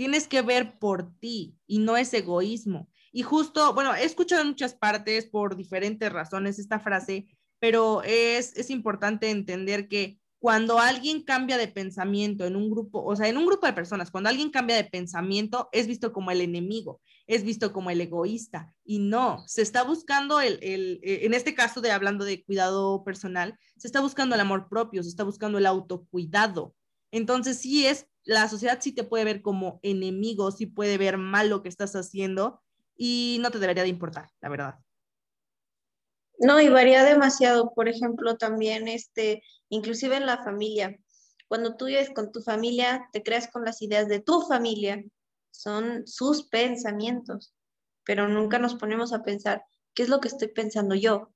Tienes 0.01 0.27
que 0.27 0.41
ver 0.41 0.79
por 0.79 1.13
ti 1.19 1.59
y 1.67 1.77
no 1.77 1.95
es 1.95 2.11
egoísmo. 2.11 2.89
Y 3.11 3.21
justo, 3.21 3.75
bueno, 3.75 3.93
he 3.93 4.03
escuchado 4.03 4.41
en 4.41 4.47
muchas 4.47 4.73
partes 4.73 5.27
por 5.27 5.55
diferentes 5.55 6.11
razones 6.11 6.57
esta 6.57 6.79
frase 6.79 7.27
pero 7.59 8.01
es, 8.01 8.57
es 8.57 8.71
importante 8.71 9.29
entender 9.29 9.87
que 9.87 10.19
cuando 10.39 10.79
alguien 10.79 11.21
cambia 11.21 11.59
de 11.59 11.67
pensamiento 11.67 12.47
en 12.47 12.55
un 12.55 12.71
grupo, 12.71 13.03
o 13.03 13.15
sea, 13.15 13.27
en 13.27 13.37
un 13.37 13.45
grupo 13.45 13.67
de 13.67 13.73
personas, 13.73 14.09
cuando 14.09 14.31
alguien 14.31 14.49
cambia 14.49 14.75
de 14.75 14.85
pensamiento, 14.85 15.69
es 15.71 15.85
visto 15.85 16.11
como 16.11 16.31
el 16.31 16.41
enemigo, 16.41 16.99
es 17.27 17.43
visto 17.43 17.71
como 17.71 17.91
el 17.91 18.01
egoísta. 18.01 18.73
Y 18.83 18.97
no, 18.97 19.43
se 19.45 19.61
está 19.61 19.83
buscando 19.83 20.41
el, 20.41 20.57
el, 20.63 20.99
eh, 21.03 21.19
en 21.25 21.35
este 21.35 21.53
caso 21.53 21.79
de 21.79 21.91
hablando 21.91 22.25
de 22.25 22.43
cuidado 22.43 23.03
personal, 23.03 23.59
se 23.77 23.87
está 23.87 24.01
buscando 24.01 24.33
el 24.33 24.41
amor 24.41 24.67
propio, 24.67 25.03
se 25.03 25.09
está 25.09 25.23
buscando 25.23 25.59
el 25.59 25.67
autocuidado. 25.67 26.73
Entonces 27.11 27.59
sí 27.59 27.85
es 27.85 28.07
la 28.23 28.47
sociedad 28.47 28.79
sí 28.81 28.91
te 28.91 29.03
puede 29.03 29.23
ver 29.23 29.41
como 29.41 29.79
enemigo, 29.83 30.51
sí 30.51 30.65
puede 30.65 30.97
ver 30.97 31.17
mal 31.17 31.49
lo 31.49 31.63
que 31.63 31.69
estás 31.69 31.95
haciendo 31.95 32.61
y 32.95 33.37
no 33.41 33.51
te 33.51 33.59
debería 33.59 33.83
de 33.83 33.89
importar, 33.89 34.29
la 34.41 34.49
verdad. 34.49 34.79
No, 36.37 36.59
y 36.59 36.69
varía 36.69 37.03
demasiado. 37.03 37.73
Por 37.73 37.87
ejemplo, 37.87 38.35
también, 38.37 38.87
este, 38.87 39.43
inclusive 39.69 40.17
en 40.17 40.25
la 40.25 40.43
familia. 40.43 40.97
Cuando 41.47 41.75
tú 41.75 41.85
vives 41.85 42.09
con 42.09 42.31
tu 42.31 42.41
familia, 42.41 43.07
te 43.11 43.21
creas 43.21 43.47
con 43.47 43.63
las 43.63 43.81
ideas 43.81 44.07
de 44.07 44.21
tu 44.21 44.41
familia. 44.41 45.03
Son 45.51 46.07
sus 46.07 46.47
pensamientos, 46.47 47.53
pero 48.05 48.27
nunca 48.27 48.57
nos 48.57 48.75
ponemos 48.75 49.13
a 49.13 49.21
pensar, 49.21 49.63
¿qué 49.93 50.03
es 50.03 50.09
lo 50.09 50.19
que 50.19 50.29
estoy 50.29 50.47
pensando 50.47 50.95
yo? 50.95 51.31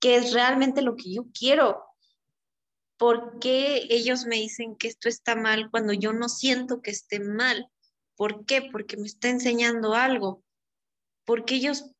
¿Qué 0.00 0.16
es 0.16 0.32
realmente 0.32 0.82
lo 0.82 0.94
que 0.94 1.12
yo 1.12 1.26
quiero? 1.36 1.82
¿Por 2.98 3.38
qué 3.38 3.86
ellos 3.90 4.24
me 4.24 4.36
dicen 4.36 4.76
que 4.76 4.88
esto 4.88 5.08
está 5.08 5.36
mal 5.36 5.70
cuando 5.70 5.92
yo 5.92 6.12
no 6.12 6.28
siento 6.28 6.80
que 6.80 6.90
esté 6.90 7.20
mal? 7.20 7.68
¿Por 8.16 8.46
qué? 8.46 8.62
Porque 8.72 8.96
me 8.96 9.06
está 9.06 9.28
enseñando 9.28 9.94
algo. 9.94 10.42
Porque 11.24 11.56
ellos, 11.56 11.90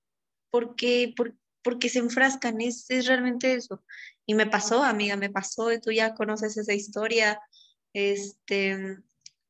porque, 0.51 1.15
porque 1.63 1.89
se 1.89 1.99
enfrascan, 1.99 2.61
es, 2.61 2.91
es 2.91 3.07
realmente 3.07 3.55
eso. 3.55 3.85
Y 4.25 4.35
me 4.35 4.47
pasó, 4.47 4.83
amiga, 4.83 5.17
me 5.17 5.31
pasó, 5.31 5.73
y 5.73 5.81
tú 5.81 5.93
ya 5.93 6.15
conoces 6.15 6.57
esa 6.57 6.73
historia. 6.73 7.41
Este, 7.93 8.99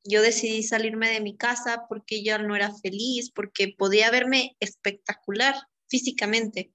yo 0.08 0.22
decidí 0.22 0.62
salirme 0.62 1.10
de 1.10 1.20
mi 1.20 1.36
casa 1.36 1.86
porque 1.88 2.22
ya 2.22 2.38
no 2.38 2.56
era 2.56 2.74
feliz, 2.74 3.30
porque 3.30 3.74
podía 3.76 4.10
verme 4.10 4.56
espectacular 4.60 5.54
físicamente, 5.88 6.72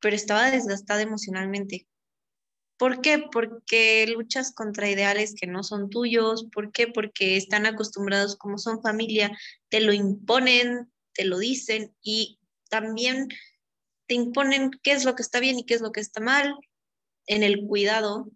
pero 0.00 0.16
estaba 0.16 0.50
desgastada 0.50 1.02
emocionalmente. 1.02 1.86
¿Por 2.78 3.00
qué? 3.00 3.24
Porque 3.32 4.06
luchas 4.06 4.52
contra 4.52 4.90
ideales 4.90 5.34
que 5.34 5.46
no 5.46 5.62
son 5.62 5.88
tuyos. 5.88 6.46
¿Por 6.52 6.72
qué? 6.72 6.86
Porque 6.86 7.36
están 7.36 7.64
acostumbrados 7.66 8.36
como 8.36 8.58
son 8.58 8.82
familia, 8.82 9.36
te 9.68 9.80
lo 9.80 9.92
imponen, 9.92 10.92
te 11.12 11.24
lo 11.24 11.38
dicen 11.38 11.94
y 12.02 12.38
también 12.68 13.28
te 14.06 14.14
imponen 14.14 14.70
qué 14.82 14.92
es 14.92 15.04
lo 15.04 15.14
que 15.14 15.22
está 15.22 15.40
bien 15.40 15.58
y 15.58 15.64
qué 15.64 15.74
es 15.74 15.80
lo 15.80 15.92
que 15.92 16.00
está 16.00 16.20
mal 16.20 16.54
en 17.26 17.42
el 17.42 17.66
cuidado 17.66 18.30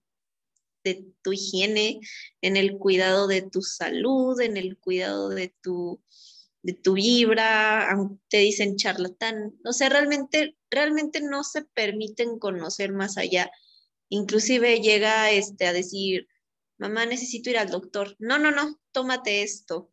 de 0.84 1.04
tu 1.22 1.32
higiene, 1.32 2.00
en 2.40 2.56
el 2.56 2.78
cuidado 2.78 3.26
de 3.26 3.42
tu 3.42 3.62
salud, 3.62 4.40
en 4.40 4.56
el 4.56 4.78
cuidado 4.78 5.28
de 5.28 5.54
tu, 5.60 6.02
de 6.62 6.72
tu 6.72 6.94
vibra, 6.94 7.94
te 8.28 8.38
dicen 8.38 8.76
charlatán, 8.76 9.54
o 9.64 9.72
sea, 9.74 9.90
realmente, 9.90 10.56
realmente 10.70 11.20
no 11.20 11.44
se 11.44 11.62
permiten 11.62 12.38
conocer 12.38 12.92
más 12.92 13.18
allá 13.18 13.50
Inclusive 14.10 14.80
llega 14.80 15.30
este, 15.30 15.66
a 15.66 15.72
decir, 15.72 16.28
mamá, 16.78 17.06
necesito 17.06 17.48
ir 17.48 17.58
al 17.58 17.70
doctor. 17.70 18.16
No, 18.18 18.38
no, 18.38 18.50
no, 18.50 18.78
tómate 18.92 19.42
esto. 19.42 19.92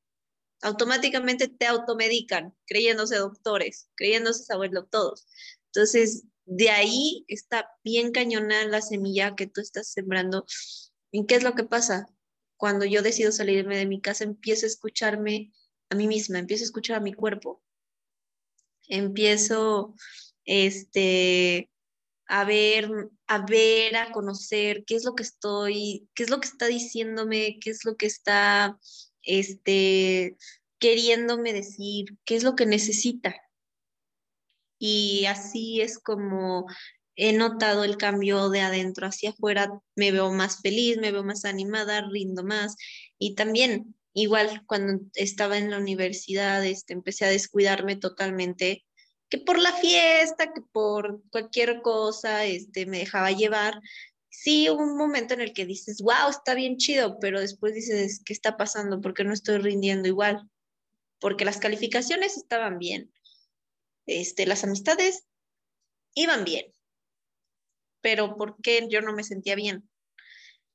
Automáticamente 0.62 1.48
te 1.48 1.68
automedican, 1.68 2.56
creyéndose 2.66 3.18
doctores, 3.18 3.90
creyéndose 3.96 4.52
abuelo 4.52 4.86
todos. 4.88 5.28
Entonces, 5.68 6.24
de 6.46 6.72
ahí 6.72 7.26
está 7.28 7.70
bien 7.84 8.12
cañona 8.12 8.66
la 8.66 8.82
semilla 8.82 9.36
que 9.36 9.46
tú 9.46 9.62
estás 9.62 9.92
sembrando. 9.92 10.46
¿En 11.12 11.28
qué 11.28 11.36
es 11.36 11.44
lo 11.44 11.54
que 11.54 11.64
pasa? 11.64 12.08
Cuando 12.58 12.86
yo 12.86 13.04
decido 13.04 13.32
salirme 13.32 13.78
de 13.78 13.86
mi 13.86 14.02
casa, 14.02 14.24
empiezo 14.24 14.66
a 14.66 14.70
escucharme 14.70 15.54
a 15.90 15.96
mí 15.96 16.08
misma, 16.08 16.40
empiezo 16.40 16.64
a 16.64 16.66
escuchar 16.66 16.98
a 16.98 17.02
mi 17.02 17.14
cuerpo. 17.14 17.62
Empiezo, 18.88 19.94
este, 20.44 21.70
a 22.26 22.46
ver, 22.46 22.90
a 23.28 23.46
ver, 23.46 23.96
a 23.98 24.12
conocer 24.12 24.86
qué 24.86 24.96
es 24.96 25.04
lo 25.06 25.16
que 25.16 25.24
estoy, 25.24 26.10
qué 26.16 26.24
es 26.24 26.30
lo 26.30 26.40
que 26.40 26.48
está 26.48 26.68
diciéndome, 26.68 27.60
qué 27.62 27.72
es 27.72 27.86
lo 27.86 27.98
que 27.98 28.06
está, 28.06 28.78
este, 29.22 30.38
queriéndome 30.80 31.54
decir, 31.54 32.18
qué 32.26 32.36
es 32.38 32.44
lo 32.44 32.56
que 32.56 32.66
necesita. 32.66 33.36
Y 34.80 35.26
así 35.26 35.82
es 35.82 36.00
como 36.00 36.68
he 37.18 37.34
notado 37.34 37.84
el 37.84 37.98
cambio 37.98 38.50
de 38.50 38.62
adentro 38.62 39.08
hacia 39.08 39.32
afuera, 39.32 39.82
me 39.96 40.12
veo 40.12 40.32
más 40.32 40.62
feliz, 40.62 40.98
me 40.98 41.12
veo 41.12 41.24
más 41.24 41.46
animada, 41.46 42.08
rindo 42.10 42.44
más. 42.44 42.76
Y 43.18 43.36
también, 43.36 43.96
igual, 44.14 44.64
cuando 44.68 45.04
estaba 45.16 45.58
en 45.58 45.72
la 45.72 45.80
universidad, 45.80 46.64
este, 46.64 46.94
empecé 46.94 47.26
a 47.26 47.30
descuidarme 47.30 47.96
totalmente 47.96 48.86
que 49.30 49.38
por 49.38 49.60
la 49.60 49.74
fiesta, 49.74 50.54
que 50.54 50.62
por 50.62 51.22
cualquier 51.30 51.82
cosa, 51.82 52.46
este, 52.46 52.86
me 52.86 53.00
dejaba 53.00 53.32
llevar. 53.32 53.82
Sí, 54.30 54.70
hubo 54.70 54.84
un 54.84 54.98
momento 54.98 55.34
en 55.34 55.42
el 55.42 55.54
que 55.54 55.66
dices, 55.66 56.02
wow, 56.02 56.30
está 56.30 56.54
bien 56.54 56.78
chido, 56.78 57.18
pero 57.20 57.40
después 57.40 57.74
dices, 57.74 58.22
¿qué 58.24 58.34
está 58.34 58.56
pasando? 58.56 59.02
¿Por 59.02 59.14
qué 59.14 59.24
no 59.24 59.34
estoy 59.34 59.58
rindiendo 59.58 60.08
igual? 60.08 60.50
Porque 61.20 61.46
las 61.46 61.58
calificaciones 61.58 62.38
estaban 62.38 62.78
bien, 62.78 63.12
este, 64.06 64.46
las 64.46 64.64
amistades 64.64 65.26
iban 66.14 66.46
bien, 66.46 66.72
pero 68.02 68.38
¿por 68.38 68.62
qué 68.62 68.88
yo 68.90 69.02
no 69.02 69.14
me 69.14 69.24
sentía 69.24 69.56
bien? 69.56 69.90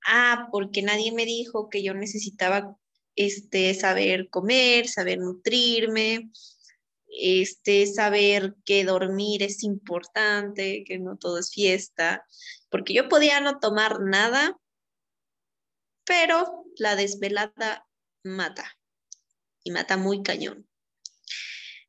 Ah, 0.06 0.49
porque 0.50 0.82
nadie 0.82 1.12
me 1.12 1.25
dijo 1.25 1.71
que 1.71 1.82
yo 1.82 1.94
necesitaba 1.94 2.76
este, 3.14 3.73
saber 3.75 4.28
comer, 4.30 4.88
saber 4.88 5.18
nutrirme, 5.18 6.30
este, 7.21 7.87
saber 7.87 8.54
que 8.64 8.85
dormir 8.85 9.42
es 9.42 9.62
importante, 9.62 10.85
que 10.87 10.99
no 10.99 11.16
todo 11.16 11.38
es 11.38 11.52
fiesta, 11.52 12.25
porque 12.71 12.95
yo 12.95 13.09
podía 13.09 13.40
no 13.40 13.59
tomar 13.59 14.00
nada, 14.00 14.59
pero 16.04 16.64
la 16.76 16.97
desvelada 16.97 17.87
mata 18.25 18.64
y 19.62 19.71
mata 19.71 19.97
muy 19.97 20.23
cañón. 20.23 20.66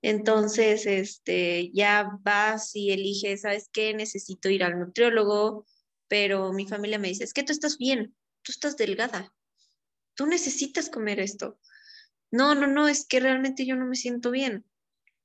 Entonces, 0.02 0.86
este, 0.86 1.72
ya 1.74 2.10
vas 2.22 2.76
y 2.76 2.92
eliges, 2.92 3.42
¿sabes 3.42 3.70
qué? 3.72 3.94
Necesito 3.94 4.50
ir 4.50 4.64
al 4.64 4.78
nutriólogo, 4.78 5.66
pero 6.10 6.52
mi 6.52 6.68
familia 6.68 7.00
me 7.00 7.08
dice, 7.08 7.24
es 7.24 7.34
que 7.34 7.44
tú 7.44 7.54
estás 7.54 7.78
bien, 7.78 8.14
tú 8.42 8.52
estás 8.52 8.76
delgada, 8.76 9.34
tú 10.16 10.26
necesitas 10.26 10.90
comer 10.90 11.22
esto. 11.22 11.58
No, 12.32 12.54
no, 12.54 12.68
no, 12.68 12.90
es 12.90 13.06
que 13.06 13.22
realmente 13.22 13.66
yo 13.66 13.78
no 13.78 13.86
me 13.86 13.96
siento 13.96 14.30
bien. 14.30 14.66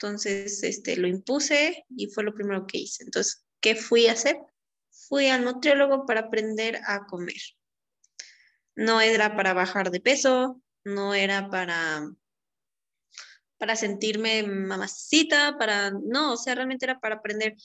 Entonces, 0.00 0.62
este, 0.62 0.96
lo 0.96 1.08
impuse 1.08 1.84
y 1.88 2.06
fue 2.06 2.22
lo 2.22 2.32
primero 2.32 2.66
que 2.68 2.78
hice. 2.78 3.02
Entonces, 3.02 3.44
¿qué 3.60 3.74
fui 3.74 4.06
a 4.06 4.12
hacer? 4.12 4.38
Fui 4.90 5.26
al 5.26 5.44
nutriólogo 5.44 6.06
para 6.06 6.20
aprender 6.20 6.80
a 6.86 7.04
comer. 7.06 7.40
No 8.76 9.00
era 9.00 9.34
para 9.34 9.54
bajar 9.54 9.90
de 9.90 10.00
peso, 10.00 10.62
no 10.84 11.14
era 11.14 11.50
para 11.50 12.08
para 13.58 13.74
sentirme 13.74 14.44
mamacita, 14.44 15.56
para 15.58 15.90
no, 15.90 16.34
o 16.34 16.36
sea, 16.36 16.54
realmente 16.54 16.84
era 16.84 17.00
para 17.00 17.16
aprender 17.16 17.56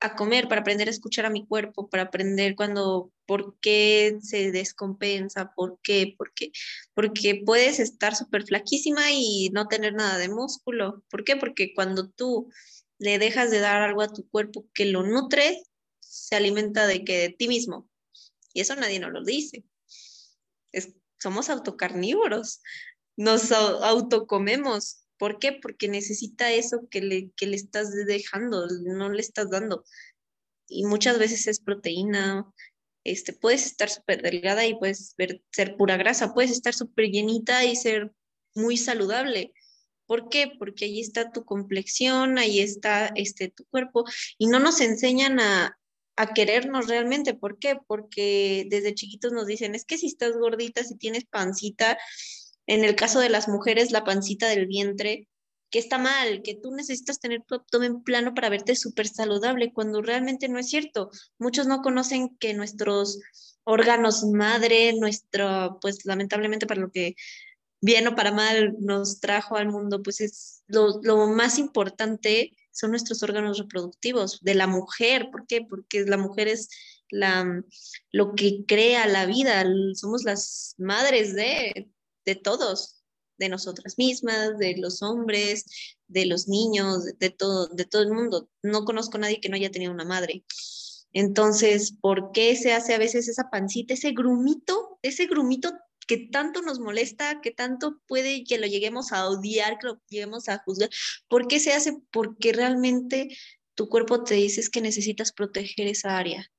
a 0.00 0.14
comer, 0.14 0.48
para 0.48 0.60
aprender 0.60 0.88
a 0.88 0.92
escuchar 0.92 1.26
a 1.26 1.30
mi 1.30 1.46
cuerpo, 1.46 1.88
para 1.88 2.04
aprender 2.04 2.54
cuando, 2.54 3.12
por 3.26 3.58
qué 3.60 4.18
se 4.22 4.52
descompensa, 4.52 5.52
por 5.54 5.78
qué, 5.82 6.14
por 6.16 6.32
qué, 6.34 6.52
porque 6.94 7.42
puedes 7.44 7.80
estar 7.80 8.14
súper 8.14 8.44
flaquísima 8.44 9.10
y 9.10 9.50
no 9.52 9.66
tener 9.66 9.94
nada 9.94 10.18
de 10.18 10.28
músculo. 10.28 11.02
¿Por 11.10 11.24
qué? 11.24 11.36
Porque 11.36 11.74
cuando 11.74 12.08
tú 12.10 12.48
le 12.98 13.18
dejas 13.18 13.50
de 13.50 13.60
dar 13.60 13.82
algo 13.82 14.02
a 14.02 14.12
tu 14.12 14.28
cuerpo 14.28 14.66
que 14.72 14.86
lo 14.86 15.02
nutre, 15.02 15.62
se 16.00 16.36
alimenta 16.36 16.86
de 16.86 17.04
que 17.04 17.18
de 17.18 17.28
ti 17.30 17.48
mismo. 17.48 17.88
Y 18.52 18.60
eso 18.60 18.74
nadie 18.76 19.00
nos 19.00 19.12
lo 19.12 19.24
dice. 19.24 19.64
somos 21.18 21.50
autocarnívoros, 21.50 22.60
nos 23.16 23.50
autocomemos. 23.50 25.04
¿Por 25.18 25.38
qué? 25.38 25.52
Porque 25.52 25.88
necesita 25.88 26.52
eso 26.52 26.88
que 26.90 27.00
le, 27.00 27.30
que 27.36 27.46
le 27.46 27.56
estás 27.56 27.92
dejando, 28.06 28.66
no 28.68 29.08
le 29.10 29.20
estás 29.20 29.50
dando. 29.50 29.84
Y 30.68 30.84
muchas 30.84 31.18
veces 31.18 31.46
es 31.46 31.60
proteína. 31.60 32.46
Este, 33.04 33.32
puedes 33.32 33.66
estar 33.66 33.88
súper 33.88 34.22
delgada 34.22 34.66
y 34.66 34.78
puedes 34.78 35.14
ser 35.50 35.76
pura 35.76 35.96
grasa, 35.96 36.34
puedes 36.34 36.50
estar 36.50 36.74
súper 36.74 37.06
llenita 37.06 37.64
y 37.64 37.74
ser 37.76 38.12
muy 38.54 38.76
saludable. 38.76 39.52
¿Por 40.06 40.28
qué? 40.30 40.52
Porque 40.58 40.86
ahí 40.86 41.00
está 41.00 41.32
tu 41.32 41.44
complexión, 41.44 42.38
ahí 42.38 42.60
está 42.60 43.12
este, 43.14 43.50
tu 43.50 43.64
cuerpo 43.66 44.04
y 44.38 44.46
no 44.46 44.58
nos 44.58 44.80
enseñan 44.80 45.38
a, 45.40 45.78
a 46.16 46.34
querernos 46.34 46.88
realmente. 46.88 47.34
¿Por 47.34 47.58
qué? 47.58 47.78
Porque 47.86 48.66
desde 48.68 48.94
chiquitos 48.94 49.32
nos 49.32 49.46
dicen, 49.46 49.74
es 49.74 49.84
que 49.84 49.98
si 49.98 50.06
estás 50.06 50.32
gordita, 50.32 50.82
si 50.82 50.96
tienes 50.96 51.26
pancita, 51.26 51.98
en 52.68 52.84
el 52.84 52.94
caso 52.94 53.18
de 53.18 53.30
las 53.30 53.48
mujeres, 53.48 53.90
la 53.92 54.04
pancita 54.04 54.46
del 54.46 54.66
vientre, 54.66 55.26
que 55.70 55.78
está 55.78 55.98
mal, 55.98 56.42
que 56.42 56.54
tú 56.54 56.70
necesitas 56.70 57.18
tener 57.18 57.42
tu 57.42 57.56
abdomen 57.56 58.02
plano 58.02 58.34
para 58.34 58.50
verte 58.50 58.76
súper 58.76 59.08
saludable, 59.08 59.72
cuando 59.72 60.02
realmente 60.02 60.48
no 60.48 60.58
es 60.58 60.68
cierto. 60.68 61.10
Muchos 61.38 61.66
no 61.66 61.80
conocen 61.80 62.36
que 62.38 62.52
nuestros 62.52 63.20
órganos 63.64 64.24
madre, 64.24 64.92
nuestro, 64.92 65.78
pues 65.80 66.04
lamentablemente 66.04 66.66
para 66.66 66.82
lo 66.82 66.90
que 66.90 67.16
bien 67.80 68.06
o 68.06 68.14
para 68.14 68.32
mal 68.32 68.76
nos 68.80 69.18
trajo 69.20 69.56
al 69.56 69.68
mundo, 69.68 70.02
pues 70.02 70.20
es 70.20 70.62
lo, 70.66 71.00
más 71.28 71.58
importante 71.58 72.52
son 72.70 72.90
nuestros 72.90 73.22
órganos 73.22 73.58
reproductivos 73.58 74.40
de 74.42 74.54
la 74.54 74.66
mujer. 74.66 75.30
¿Por 75.32 75.46
qué? 75.46 75.62
Porque 75.62 76.04
la 76.04 76.18
mujer 76.18 76.48
es 76.48 76.68
la, 77.10 77.62
lo 78.12 78.34
que 78.34 78.64
crea 78.66 79.06
la 79.06 79.24
vida, 79.26 79.64
somos 79.94 80.24
las 80.24 80.74
madres 80.78 81.34
de, 81.34 81.90
de 82.28 82.34
todos, 82.34 83.02
de 83.38 83.48
nosotras 83.48 83.96
mismas, 83.96 84.58
de 84.58 84.76
los 84.76 85.02
hombres, 85.02 85.64
de 86.08 86.26
los 86.26 86.46
niños, 86.46 87.18
de 87.18 87.30
todo, 87.30 87.68
de 87.68 87.86
todo 87.86 88.02
el 88.02 88.12
mundo. 88.12 88.50
No 88.62 88.84
conozco 88.84 89.16
a 89.16 89.20
nadie 89.20 89.40
que 89.40 89.48
no 89.48 89.56
haya 89.56 89.70
tenido 89.70 89.92
una 89.92 90.04
madre. 90.04 90.44
Entonces, 91.14 91.92
¿por 92.02 92.32
qué 92.32 92.54
se 92.54 92.74
hace 92.74 92.92
a 92.92 92.98
veces 92.98 93.28
esa 93.28 93.48
pancita, 93.50 93.94
ese 93.94 94.12
grumito, 94.12 94.98
ese 95.00 95.24
grumito 95.26 95.72
que 96.06 96.28
tanto 96.30 96.60
nos 96.60 96.80
molesta, 96.80 97.40
que 97.40 97.50
tanto 97.50 98.02
puede 98.06 98.44
que 98.44 98.58
lo 98.58 98.66
lleguemos 98.66 99.12
a 99.12 99.26
odiar, 99.26 99.78
que 99.78 99.86
lo 99.86 100.02
lleguemos 100.10 100.50
a 100.50 100.58
juzgar? 100.58 100.90
¿Por 101.28 101.48
qué 101.48 101.60
se 101.60 101.72
hace? 101.72 101.96
Porque 102.12 102.52
realmente 102.52 103.34
tu 103.74 103.88
cuerpo 103.88 104.22
te 104.22 104.34
dice 104.34 104.62
que 104.70 104.82
necesitas 104.82 105.32
proteger 105.32 105.86
esa 105.86 106.18
área. 106.18 106.50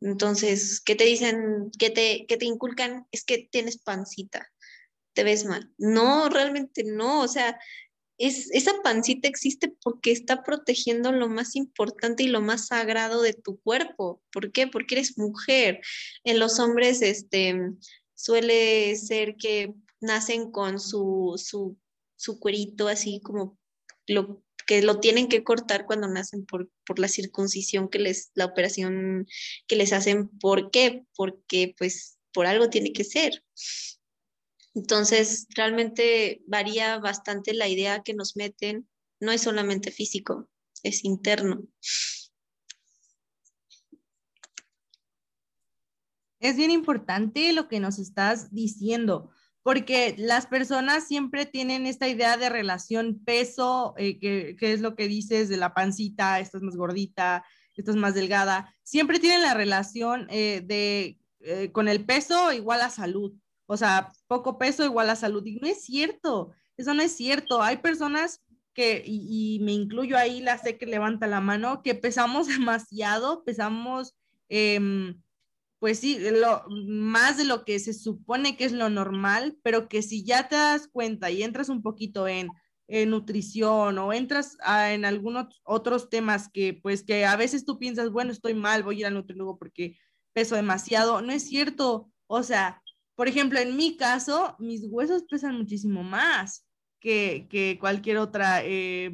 Entonces, 0.00 0.80
¿qué 0.80 0.94
te 0.94 1.04
dicen? 1.04 1.70
¿Qué 1.78 1.90
te, 1.90 2.24
qué 2.26 2.36
te 2.36 2.46
inculcan? 2.46 3.06
Es 3.10 3.24
que 3.24 3.48
tienes 3.50 3.78
pancita, 3.78 4.50
te 5.14 5.24
ves 5.24 5.44
mal. 5.44 5.72
No, 5.78 6.28
realmente 6.28 6.84
no. 6.84 7.22
O 7.22 7.28
sea, 7.28 7.58
es, 8.18 8.50
esa 8.52 8.72
pancita 8.82 9.28
existe 9.28 9.74
porque 9.82 10.12
está 10.12 10.42
protegiendo 10.42 11.12
lo 11.12 11.28
más 11.28 11.56
importante 11.56 12.22
y 12.22 12.28
lo 12.28 12.40
más 12.40 12.66
sagrado 12.68 13.22
de 13.22 13.34
tu 13.34 13.58
cuerpo. 13.60 14.22
¿Por 14.32 14.52
qué? 14.52 14.66
Porque 14.66 14.96
eres 14.96 15.18
mujer. 15.18 15.80
En 16.24 16.38
los 16.38 16.58
hombres, 16.60 17.02
este, 17.02 17.56
suele 18.14 18.94
ser 18.96 19.36
que 19.36 19.74
nacen 20.00 20.50
con 20.50 20.78
su, 20.80 21.34
su, 21.36 21.78
su 22.16 22.38
cuerito 22.38 22.88
así 22.88 23.20
como 23.22 23.58
lo 24.06 24.42
que 24.66 24.82
lo 24.82 25.00
tienen 25.00 25.28
que 25.28 25.44
cortar 25.44 25.84
cuando 25.86 26.08
nacen 26.08 26.46
por, 26.46 26.70
por, 26.86 26.98
la 26.98 27.08
circuncisión 27.08 27.88
que 27.88 27.98
les, 27.98 28.30
la 28.34 28.46
operación 28.46 29.26
que 29.66 29.76
les 29.76 29.92
hacen. 29.92 30.28
¿Por 30.38 30.70
qué? 30.70 31.04
Porque 31.16 31.74
pues 31.76 32.18
por 32.32 32.46
algo 32.46 32.70
tiene 32.70 32.92
que 32.92 33.04
ser. 33.04 33.44
Entonces, 34.74 35.46
realmente 35.54 36.42
varía 36.46 36.98
bastante 36.98 37.54
la 37.54 37.68
idea 37.68 38.02
que 38.02 38.14
nos 38.14 38.36
meten. 38.36 38.88
No 39.20 39.30
es 39.30 39.42
solamente 39.42 39.92
físico, 39.92 40.48
es 40.82 41.04
interno. 41.04 41.62
Es 46.40 46.56
bien 46.56 46.70
importante 46.70 47.52
lo 47.52 47.68
que 47.68 47.80
nos 47.80 47.98
estás 47.98 48.52
diciendo, 48.52 49.30
porque 49.62 50.14
las 50.18 50.46
personas 50.46 51.08
siempre 51.08 51.46
tienen 51.46 51.86
esta 51.86 52.06
idea 52.06 52.36
de 52.36 52.50
relación 52.50 53.24
peso, 53.24 53.94
eh, 53.96 54.18
que, 54.18 54.56
es 54.60 54.82
lo 54.82 54.94
que 54.94 55.08
dices 55.08 55.48
de 55.48 55.56
la 55.56 55.72
pancita, 55.72 56.40
esta 56.40 56.58
es 56.58 56.62
más 56.62 56.76
gordita, 56.76 57.46
esta 57.74 57.92
es 57.92 57.96
más 57.96 58.14
delgada, 58.14 58.76
siempre 58.82 59.20
tienen 59.20 59.40
la 59.40 59.54
relación 59.54 60.26
eh, 60.28 60.60
de, 60.62 61.18
eh, 61.40 61.72
con 61.72 61.88
el 61.88 62.04
peso 62.04 62.52
igual 62.52 62.82
a 62.82 62.90
salud, 62.90 63.32
o 63.66 63.76
sea, 63.76 64.12
poco 64.26 64.58
peso 64.58 64.84
igual 64.84 65.10
a 65.10 65.16
salud, 65.16 65.44
no 65.60 65.68
es 65.68 65.84
cierto, 65.84 66.52
eso 66.76 66.94
no 66.94 67.02
es 67.02 67.12
cierto, 67.12 67.62
hay 67.62 67.78
personas 67.78 68.42
que, 68.72 69.02
y, 69.06 69.60
me 69.62 69.72
incluyo 69.72 70.16
ahí, 70.16 70.40
la 70.40 70.58
sé 70.58 70.78
que 70.78 70.86
levanta 70.86 71.26
la 71.26 71.40
mano, 71.40 71.82
que 71.82 71.94
pesamos 71.94 72.46
demasiado, 72.48 73.44
pesamos... 73.44 74.14
Eh, 74.48 75.14
pues 75.84 75.98
sí, 75.98 76.18
lo, 76.18 76.64
más 76.86 77.36
de 77.36 77.44
lo 77.44 77.66
que 77.66 77.78
se 77.78 77.92
supone 77.92 78.56
que 78.56 78.64
es 78.64 78.72
lo 78.72 78.88
normal, 78.88 79.58
pero 79.62 79.86
que 79.86 80.00
si 80.00 80.24
ya 80.24 80.48
te 80.48 80.56
das 80.56 80.88
cuenta 80.88 81.30
y 81.30 81.42
entras 81.42 81.68
un 81.68 81.82
poquito 81.82 82.26
en, 82.26 82.48
nutrición 82.88 83.98
o 83.98 84.14
entras 84.14 84.56
en 84.66 85.04
algunos 85.04 85.60
otros 85.62 86.08
temas 86.08 86.48
que 86.48 86.72
pues 86.82 87.02
que 87.02 87.26
a 87.26 87.36
veces 87.36 87.66
tú 87.66 87.78
piensas, 87.78 88.08
bueno, 88.08 88.32
estoy 88.32 88.54
mal, 88.54 88.82
voy 88.82 88.96
a 88.96 88.98
ir 89.00 89.06
al 89.06 89.12
nutriólogo 89.12 89.58
porque 89.58 89.98
peso 90.32 90.54
demasiado, 90.56 91.20
no 91.20 91.32
es 91.32 91.46
cierto, 91.46 92.10
o 92.28 92.42
sea, 92.42 92.82
por 93.14 93.28
ejemplo, 93.28 93.58
en 93.58 93.76
mi 93.76 93.96
caso, 93.96 94.56
mis 94.58 94.86
huesos 94.88 95.24
pesan 95.24 95.56
muchísimo 95.56 96.02
más 96.02 96.66
que, 97.00 97.76
cualquier 97.80 98.18
otra 98.18 98.64
eh, 98.64 99.12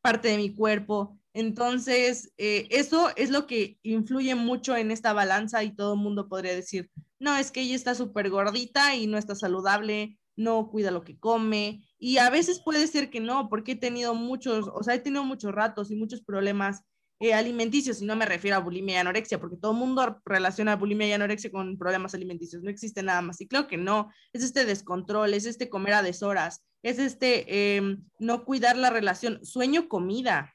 parte 0.00 0.28
de 0.28 0.36
mi 0.36 0.54
cuerpo. 0.54 1.18
Entonces, 1.32 2.32
eh, 2.38 2.66
eso 2.70 3.10
es 3.16 3.30
lo 3.30 3.46
que 3.46 3.78
influye 3.82 4.34
mucho 4.34 4.76
en 4.76 4.90
esta 4.90 5.12
balanza 5.12 5.62
y 5.62 5.74
todo 5.74 5.94
el 5.94 6.00
mundo 6.00 6.28
podría 6.28 6.54
decir, 6.54 6.90
no, 7.18 7.36
es 7.36 7.50
que 7.50 7.60
ella 7.60 7.74
está 7.74 7.94
súper 7.94 8.30
gordita 8.30 8.96
y 8.96 9.06
no 9.06 9.18
está 9.18 9.34
saludable, 9.34 10.18
no 10.36 10.70
cuida 10.70 10.90
lo 10.90 11.04
que 11.04 11.18
come. 11.18 11.82
Y 11.98 12.18
a 12.18 12.30
veces 12.30 12.60
puede 12.64 12.86
ser 12.86 13.10
que 13.10 13.20
no, 13.20 13.48
porque 13.48 13.72
he 13.72 13.76
tenido 13.76 14.14
muchos, 14.14 14.70
o 14.72 14.82
sea, 14.82 14.94
he 14.94 15.00
tenido 15.00 15.24
muchos 15.24 15.52
ratos 15.52 15.90
y 15.90 15.96
muchos 15.96 16.22
problemas 16.22 16.82
eh, 17.20 17.34
alimenticios, 17.34 18.00
y 18.00 18.04
no 18.04 18.16
me 18.16 18.26
refiero 18.26 18.56
a 18.56 18.60
bulimia 18.60 18.94
y 18.94 18.98
anorexia, 18.98 19.40
porque 19.40 19.56
todo 19.56 19.72
el 19.72 19.78
mundo 19.78 20.20
relaciona 20.24 20.76
bulimia 20.76 21.08
y 21.08 21.12
anorexia 21.12 21.50
con 21.50 21.76
problemas 21.76 22.14
alimenticios, 22.14 22.62
no 22.62 22.70
existe 22.70 23.02
nada 23.02 23.22
más. 23.22 23.40
Y 23.40 23.48
creo 23.48 23.66
que 23.66 23.76
no, 23.76 24.12
es 24.32 24.42
este 24.42 24.64
descontrol, 24.64 25.34
es 25.34 25.46
este 25.46 25.68
comer 25.68 25.94
a 25.94 26.02
deshoras, 26.02 26.64
es 26.82 26.98
este 26.98 27.76
em, 27.76 28.04
no 28.18 28.44
cuidar 28.44 28.76
la 28.76 28.90
relación, 28.90 29.44
sueño 29.44 29.88
comida, 29.88 30.54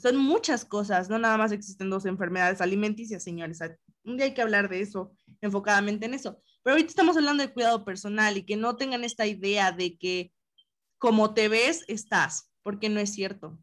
son 0.00 0.16
muchas 0.16 0.64
cosas, 0.64 1.08
no 1.08 1.18
nada 1.18 1.36
más 1.36 1.52
existen 1.52 1.90
dos 1.90 2.06
enfermedades 2.06 2.60
alimenticias, 2.60 3.24
señores. 3.24 3.60
Un 4.04 4.16
día 4.16 4.26
hay 4.26 4.34
que 4.34 4.42
hablar 4.42 4.68
de 4.68 4.80
eso, 4.80 5.12
enfocadamente 5.40 6.06
en 6.06 6.14
eso. 6.14 6.40
Pero 6.62 6.74
ahorita 6.74 6.90
estamos 6.90 7.16
hablando 7.16 7.42
de 7.42 7.52
cuidado 7.52 7.84
personal 7.84 8.36
y 8.36 8.44
que 8.44 8.56
no 8.56 8.76
tengan 8.76 9.04
esta 9.04 9.26
idea 9.26 9.72
de 9.72 9.96
que 9.96 10.32
como 10.98 11.32
te 11.32 11.48
ves, 11.48 11.84
estás, 11.88 12.50
porque 12.62 12.88
no 12.88 13.00
es 13.00 13.12
cierto. 13.12 13.58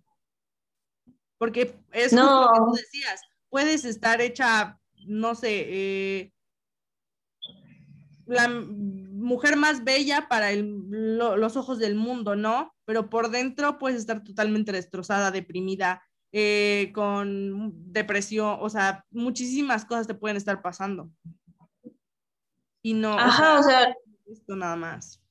Porque 1.37 1.75
es 1.91 2.13
lo 2.13 2.49
que 2.53 2.59
tú 2.59 2.71
decías, 2.73 3.21
puedes 3.49 3.85
estar 3.85 4.21
hecha, 4.21 4.79
no 5.05 5.35
sé, 5.35 5.65
eh, 5.67 6.33
la 8.25 8.47
mujer 8.49 9.55
más 9.55 9.83
bella 9.83 10.27
para 10.27 10.51
los 10.53 11.55
ojos 11.57 11.79
del 11.79 11.95
mundo, 11.95 12.35
¿no? 12.35 12.73
Pero 12.85 13.09
por 13.09 13.29
dentro 13.29 13.77
puedes 13.77 13.99
estar 13.99 14.23
totalmente 14.23 14.71
destrozada, 14.71 15.31
deprimida, 15.31 16.01
eh, 16.31 16.91
con 16.93 17.71
depresión, 17.91 18.57
o 18.59 18.69
sea, 18.69 19.05
muchísimas 19.11 19.85
cosas 19.85 20.07
te 20.07 20.15
pueden 20.15 20.37
estar 20.37 20.61
pasando. 20.61 21.09
Y 22.81 22.93
no, 22.93 23.17
Ajá, 23.17 23.59
o 23.59 23.63
sea, 23.63 23.95
esto 24.25 24.55
nada 24.55 24.75
más. 24.75 25.21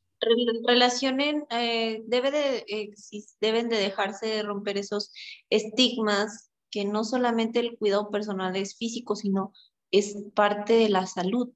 Relacionen, 0.66 1.46
eh, 1.50 2.02
debe 2.06 2.30
de, 2.30 2.94
deben 3.40 3.68
de 3.68 3.76
dejarse 3.76 4.26
de 4.26 4.42
romper 4.42 4.78
esos 4.78 5.12
estigmas 5.50 6.50
que 6.70 6.84
no 6.84 7.04
solamente 7.04 7.60
el 7.60 7.76
cuidado 7.78 8.10
personal 8.10 8.56
es 8.56 8.76
físico, 8.76 9.14
sino 9.16 9.52
es 9.90 10.16
parte 10.34 10.72
de 10.72 10.88
la 10.88 11.06
salud, 11.06 11.52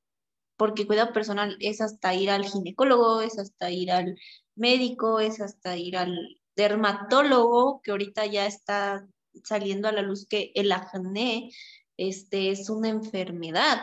porque 0.56 0.86
cuidado 0.86 1.12
personal 1.12 1.56
es 1.60 1.80
hasta 1.80 2.14
ir 2.14 2.30
al 2.30 2.44
ginecólogo, 2.44 3.20
es 3.20 3.38
hasta 3.38 3.70
ir 3.70 3.90
al 3.90 4.16
médico, 4.54 5.20
es 5.20 5.40
hasta 5.40 5.76
ir 5.76 5.96
al 5.96 6.16
dermatólogo, 6.56 7.80
que 7.82 7.92
ahorita 7.92 8.26
ya 8.26 8.46
está 8.46 9.06
saliendo 9.44 9.88
a 9.88 9.92
la 9.92 10.02
luz 10.02 10.26
que 10.26 10.52
el 10.54 10.72
acné 10.72 11.50
este, 11.96 12.50
es 12.50 12.70
una 12.70 12.88
enfermedad. 12.88 13.80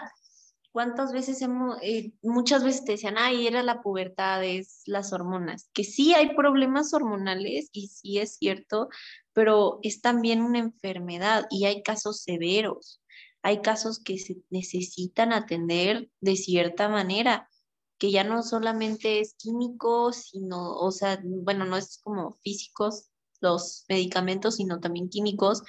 ¿Cuántas 0.75 1.13
veces 1.13 1.41
hemos, 1.41 1.77
eh, 1.83 2.11
muchas 2.21 2.61
veces 2.61 2.83
te 2.83 2.91
decían, 2.91 3.15
ay, 3.17 3.47
era 3.47 3.63
la 3.63 3.81
pubertad, 3.81 4.43
es 4.43 4.81
las 4.85 5.13
hormonas? 5.13 5.69
Que 5.73 5.85
sí 5.85 6.13
hay 6.13 6.35
problemas 6.35 6.93
hormonales 6.93 7.69
y 7.71 7.87
sí 7.87 8.17
es 8.17 8.35
cierto, 8.35 8.89
pero 9.31 9.79
es 9.83 10.01
también 10.01 10.41
una 10.41 10.59
enfermedad 10.59 11.45
y 11.49 11.63
hay 11.63 11.81
casos 11.81 12.23
severos. 12.23 13.01
Hay 13.41 13.61
casos 13.61 14.03
que 14.03 14.17
se 14.17 14.35
necesitan 14.49 15.31
atender 15.31 16.09
de 16.19 16.35
cierta 16.35 16.89
manera, 16.89 17.49
que 17.97 18.11
ya 18.11 18.25
no 18.25 18.43
solamente 18.43 19.21
es 19.21 19.35
químico, 19.35 20.11
sino, 20.11 20.73
o 20.75 20.91
sea, 20.91 21.21
bueno, 21.23 21.63
no 21.63 21.77
es 21.77 22.01
como 22.03 22.33
físicos, 22.43 23.11
los 23.39 23.85
medicamentos, 23.87 24.57
sino 24.57 24.81
también 24.81 25.07
químicos. 25.07 25.63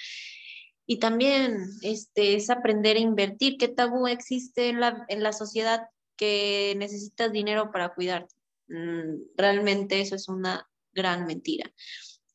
Y 0.86 0.98
también 0.98 1.68
este, 1.82 2.36
es 2.36 2.48
aprender 2.48 2.96
a 2.96 3.00
invertir. 3.00 3.58
¿Qué 3.58 3.68
tabú 3.68 4.06
existe 4.06 4.68
en 4.68 4.80
la, 4.80 5.04
en 5.08 5.22
la 5.22 5.32
sociedad 5.32 5.88
que 6.16 6.74
necesitas 6.78 7.32
dinero 7.32 7.72
para 7.72 7.94
cuidarte? 7.94 8.34
Mm, 8.68 9.34
realmente 9.36 10.00
eso 10.00 10.14
es 10.14 10.28
una 10.28 10.68
gran 10.92 11.26
mentira. 11.26 11.72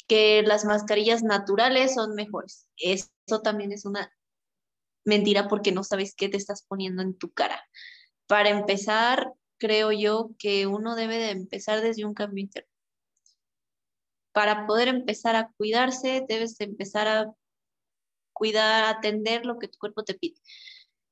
Que 0.08 0.44
las 0.44 0.66
mascarillas 0.66 1.24
naturales 1.24 1.94
son 1.94 2.14
mejores. 2.14 2.68
Eso 2.76 3.08
también 3.42 3.72
es 3.72 3.86
una 3.86 4.12
mentira 5.06 5.48
porque 5.48 5.72
no 5.72 5.84
sabes 5.84 6.14
qué 6.14 6.28
te 6.28 6.38
estás 6.38 6.64
poniendo 6.68 7.02
en 7.02 7.18
tu 7.18 7.32
cara. 7.32 7.64
Para 8.28 8.50
empezar, 8.50 9.32
creo 9.58 9.94
yo 9.94 10.32
que 10.38 10.68
uno 10.68 10.96
debe 10.96 11.18
de 11.18 11.32
empezar 11.32 11.82
desde 11.82 12.06
un 12.06 12.14
cambio 12.14 12.44
interno 12.44 12.72
para 14.32 14.66
poder 14.66 14.88
empezar 14.88 15.36
a 15.36 15.52
cuidarse, 15.58 16.26
debes 16.28 16.60
empezar 16.62 17.08
a 17.08 17.34
cuidar, 18.42 18.86
atender 18.86 19.46
lo 19.46 19.60
que 19.60 19.68
tu 19.68 19.78
cuerpo 19.78 20.04
te 20.04 20.16
pide. 20.16 20.40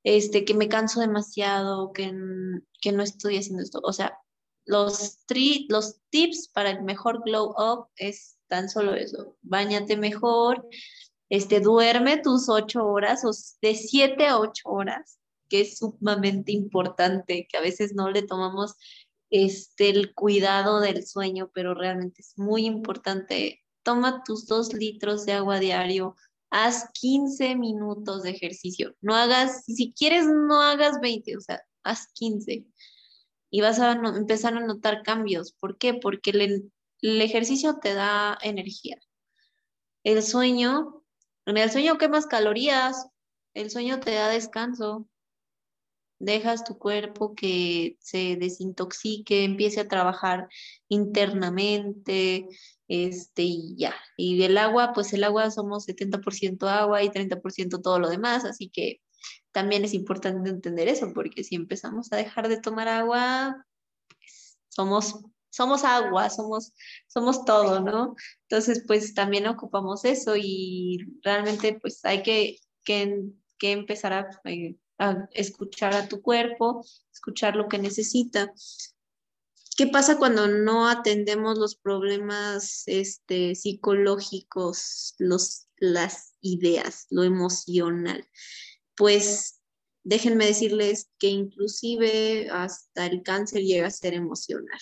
Este, 0.03 0.45
que 0.45 0.55
me 0.55 0.67
canso 0.67 0.99
demasiado, 0.99 1.93
que, 1.93 2.11
que 2.81 2.91
no 2.91 3.03
estoy 3.03 3.37
haciendo 3.37 3.61
esto. 3.61 3.81
O 3.83 3.93
sea, 3.93 4.17
los, 4.65 5.19
tri, 5.27 5.67
los 5.69 6.01
tips 6.09 6.47
para 6.47 6.71
el 6.71 6.81
mejor 6.81 7.21
glow 7.23 7.53
up 7.55 7.89
es 7.97 8.39
tan 8.47 8.67
solo 8.67 8.95
eso. 8.95 9.37
Báñate 9.43 9.95
mejor, 9.95 10.67
este, 11.29 11.59
duerme 11.59 12.17
tus 12.17 12.49
ocho 12.49 12.83
horas 12.83 13.23
o 13.23 13.29
de 13.61 13.75
siete 13.75 14.25
a 14.25 14.39
ocho 14.39 14.69
horas, 14.69 15.19
que 15.49 15.61
es 15.61 15.77
sumamente 15.77 16.51
importante, 16.51 17.47
que 17.47 17.57
a 17.57 17.61
veces 17.61 17.93
no 17.93 18.09
le 18.09 18.23
tomamos 18.23 18.73
este, 19.29 19.89
el 19.89 20.15
cuidado 20.15 20.79
del 20.79 21.05
sueño, 21.05 21.51
pero 21.53 21.75
realmente 21.75 22.21
es 22.21 22.33
muy 22.37 22.65
importante. 22.65 23.61
Toma 23.83 24.23
tus 24.23 24.47
dos 24.47 24.73
litros 24.73 25.27
de 25.27 25.33
agua 25.33 25.59
diario, 25.59 26.15
haz 26.49 26.89
15 26.93 27.55
minutos 27.55 28.23
de 28.23 28.31
ejercicio. 28.31 28.95
No 29.01 29.15
hagas, 29.15 29.63
si 29.65 29.93
quieres, 29.93 30.25
no 30.25 30.61
hagas 30.61 30.99
20, 31.01 31.37
o 31.37 31.41
sea, 31.41 31.61
haz 31.83 32.07
15. 32.13 32.65
Y 33.51 33.61
vas 33.61 33.79
a 33.79 33.93
empezar 33.93 34.55
a 34.55 34.59
notar 34.59 35.03
cambios. 35.03 35.53
¿Por 35.53 35.77
qué? 35.77 35.93
Porque 35.95 36.31
el, 36.31 36.71
el 37.01 37.21
ejercicio 37.21 37.79
te 37.81 37.93
da 37.93 38.37
energía. 38.41 38.97
El 40.03 40.23
sueño, 40.23 41.03
en 41.45 41.57
el 41.57 41.71
sueño 41.71 41.97
quemas 41.97 42.25
calorías, 42.25 43.07
el 43.53 43.69
sueño 43.69 43.99
te 43.99 44.13
da 44.13 44.29
descanso, 44.29 45.07
dejas 46.19 46.63
tu 46.63 46.77
cuerpo 46.77 47.33
que 47.33 47.97
se 47.99 48.35
desintoxique, 48.35 49.43
empiece 49.43 49.79
a 49.79 49.87
trabajar 49.87 50.47
internamente, 50.87 52.47
este, 52.89 53.43
y 53.43 53.77
ya. 53.77 53.95
Y 54.17 54.43
el 54.43 54.57
agua, 54.57 54.91
pues 54.93 55.13
el 55.13 55.23
agua 55.23 55.51
somos 55.51 55.87
70% 55.87 56.67
agua 56.67 57.03
y 57.03 57.09
30% 57.09 57.81
todo 57.81 57.99
lo 57.99 58.09
demás, 58.09 58.43
así 58.45 58.69
que 58.69 59.01
también 59.53 59.85
es 59.85 59.93
importante 59.93 60.49
entender 60.49 60.89
eso, 60.89 61.13
porque 61.13 61.43
si 61.45 61.55
empezamos 61.55 62.11
a 62.11 62.17
dejar 62.17 62.49
de 62.49 62.59
tomar 62.59 62.89
agua, 62.89 63.65
pues, 64.09 64.57
somos 64.69 65.15
somos 65.49 65.83
agua, 65.83 66.29
somos, 66.29 66.73
somos 67.07 67.45
todo, 67.45 67.81
¿no? 67.81 68.15
Entonces, 68.47 68.83
pues 68.87 69.13
también 69.13 69.47
ocupamos 69.47 70.05
eso 70.05 70.35
y 70.37 70.99
realmente 71.23 71.77
pues 71.81 72.05
hay 72.05 72.23
que, 72.23 72.57
que, 72.83 73.23
que 73.57 73.71
empezar 73.71 74.29
eh, 74.45 74.75
a, 74.97 75.27
escuchar 75.31 75.93
a 75.95 76.07
tu 76.07 76.21
cuerpo, 76.21 76.85
escuchar 77.11 77.55
lo 77.55 77.67
que 77.67 77.79
necesita. 77.79 78.51
¿Qué 79.79 79.87
pasa 79.87 80.17
cuando 80.17 80.49
no 80.49 80.89
atendemos 80.89 81.57
los 81.57 81.77
problemas 81.77 82.83
este, 82.85 83.55
psicológicos, 83.55 85.15
los, 85.19 85.69
las 85.77 86.35
ideas, 86.41 87.07
lo 87.09 87.23
emocional? 87.23 88.27
Pues 88.97 89.61
déjenme 90.03 90.47
decirles 90.47 91.09
que 91.17 91.27
inclusive 91.27 92.49
hasta 92.51 93.05
el 93.05 93.23
cáncer 93.23 93.61
llega 93.61 93.87
a 93.87 93.91
ser 93.91 94.15
emocional. 94.15 94.81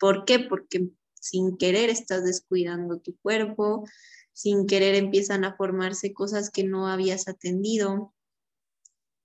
¿Por 0.00 0.24
qué? 0.24 0.40
Porque 0.40 0.88
sin 1.14 1.56
querer 1.56 1.88
estás 1.88 2.24
descuidando 2.24 2.98
tu 2.98 3.16
cuerpo, 3.18 3.84
sin 4.32 4.66
querer 4.66 4.96
empiezan 4.96 5.44
a 5.44 5.54
formarse 5.54 6.12
cosas 6.12 6.50
que 6.50 6.64
no 6.64 6.88
habías 6.88 7.28
atendido 7.28 8.12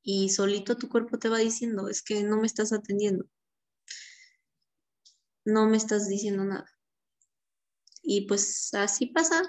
y 0.04 0.30
solito 0.30 0.78
tu 0.78 0.88
cuerpo 0.88 1.18
te 1.18 1.30
va 1.30 1.40
diciendo, 1.40 1.90
es 1.90 2.04
que 2.04 2.22
no 2.22 2.40
me 2.40 2.46
estás 2.46 2.72
atendiendo, 2.74 3.26
no 5.46 5.68
me 5.68 5.78
estás 5.78 6.08
diciendo 6.08 6.44
nada. 6.44 6.66
Y 8.04 8.28
pues 8.28 8.74
así 8.74 9.08
pasa, 9.08 9.44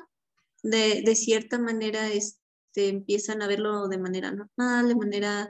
de, 0.62 1.02
de 1.04 1.16
cierta 1.16 1.58
manera 1.58 2.08
este, 2.08 2.88
empiezan 2.88 3.42
a 3.42 3.46
verlo 3.48 3.88
de 3.88 3.98
manera 3.98 4.30
normal, 4.32 4.88
de 4.88 4.96
manera 4.96 5.48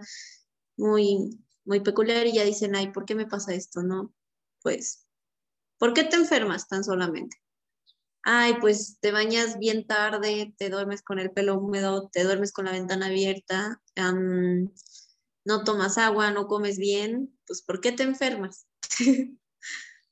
muy, 0.77 1.39
muy 1.65 1.81
peculiar 1.81 2.27
y 2.27 2.35
ya 2.35 2.45
dicen, 2.45 2.77
ay, 2.77 2.93
¿por 2.93 3.05
qué 3.05 3.15
me 3.15 3.27
pasa 3.27 3.55
esto? 3.55 3.83
No, 3.83 4.15
pues 4.63 5.07
¿Por 5.83 5.95
qué 5.95 6.05
te 6.05 6.15
enfermas 6.15 6.69
tan 6.69 6.85
solamente? 6.85 7.39
Ay, 8.23 8.55
pues 8.61 8.99
te 9.01 9.11
bañas 9.11 9.59
bien 9.59 9.85
tarde, 9.85 10.55
te 10.57 10.71
duermes 10.71 11.03
con 11.03 11.19
el 11.19 11.33
pelo 11.33 11.59
húmedo, 11.59 12.09
te 12.13 12.23
duermes 12.23 12.53
con 12.53 12.67
la 12.67 12.71
ventana 12.71 13.07
abierta, 13.07 13.83
no 15.45 15.65
tomas 15.65 15.99
agua, 15.99 16.31
no 16.31 16.47
comes 16.47 16.79
bien, 16.79 17.37
pues 17.49 17.63
¿por 17.63 17.81
qué 17.81 17.91
te 17.91 18.05
enfermas? 18.05 18.69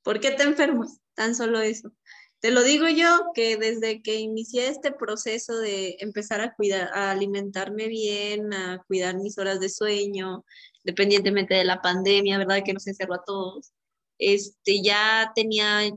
¿Por 0.03 0.21
qué 0.21 0.31
te 0.33 0.43
enfermas? 0.43 1.01
Tan 1.15 1.35
solo 1.35 1.61
eso. 1.61 1.93
Te 2.41 2.51
lo 2.51 2.63
digo 2.63 2.89
yo 2.89 3.33
que 3.35 3.57
desde 3.57 4.03
que 4.03 4.17
inicié 4.17 4.69
este 4.69 4.93
proceso 4.93 5.59
de 5.59 5.97
empezar 6.01 6.41
a 6.41 6.55
cuidar, 6.55 6.91
a 6.95 7.11
alimentarme 7.11 7.87
bien, 7.89 8.55
a 8.55 8.83
cuidar 8.87 9.17
mis 9.17 9.37
horas 9.39 9.61
de 9.61 9.69
sueño, 9.69 10.45
independientemente 10.85 11.55
de 11.55 11.65
la 11.65 11.83
pandemia, 11.83 12.39
¿verdad? 12.39 12.63
Que 12.65 12.73
nos 12.73 12.87
encerró 12.87 13.15
a 13.15 13.25
todos 13.25 13.73
este, 14.21 14.83
ya 14.83 15.33
tenía, 15.35 15.91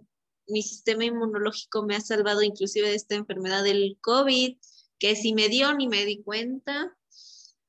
mi 0.47 0.63
sistema 0.63 1.05
inmunológico 1.05 1.83
me 1.83 1.95
ha 1.95 2.01
salvado 2.01 2.41
inclusive 2.41 2.89
de 2.89 2.95
esta 2.95 3.15
enfermedad 3.15 3.63
del 3.63 3.97
COVID, 4.01 4.57
que 4.97 5.15
si 5.15 5.33
me 5.33 5.49
dio 5.49 5.73
ni 5.75 5.87
me 5.87 6.05
di 6.05 6.23
cuenta. 6.23 6.97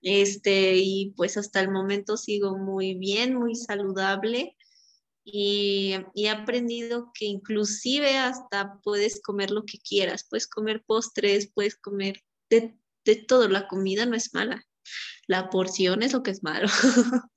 Este, 0.01 0.77
y 0.77 1.13
pues 1.17 1.37
hasta 1.37 1.61
el 1.61 1.71
momento 1.71 2.17
sigo 2.17 2.57
muy 2.57 2.95
bien, 2.95 3.35
muy 3.35 3.57
saludable. 3.57 4.57
Y, 5.25 5.95
he 6.15 6.29
aprendido 6.29 7.11
que 7.15 7.25
inclusive 7.25 8.19
hasta 8.19 8.79
puedes 8.83 9.23
comer 9.23 9.51
lo 9.51 9.65
que 9.65 9.79
quieras, 9.79 10.27
puedes 10.29 10.47
comer 10.47 10.85
postres, 10.87 11.51
puedes 11.53 11.77
comer 11.77 12.23
de, 12.51 12.77
de 13.05 13.17
todo, 13.17 13.49
la 13.49 13.67
comida 13.67 14.05
no 14.07 14.17
es 14.17 14.35
mala, 14.35 14.67
la 15.27 15.49
porción 15.49 16.03
es 16.03 16.13
lo 16.13 16.23
que 16.23 16.31
es 16.31 16.43
malo. 16.43 16.69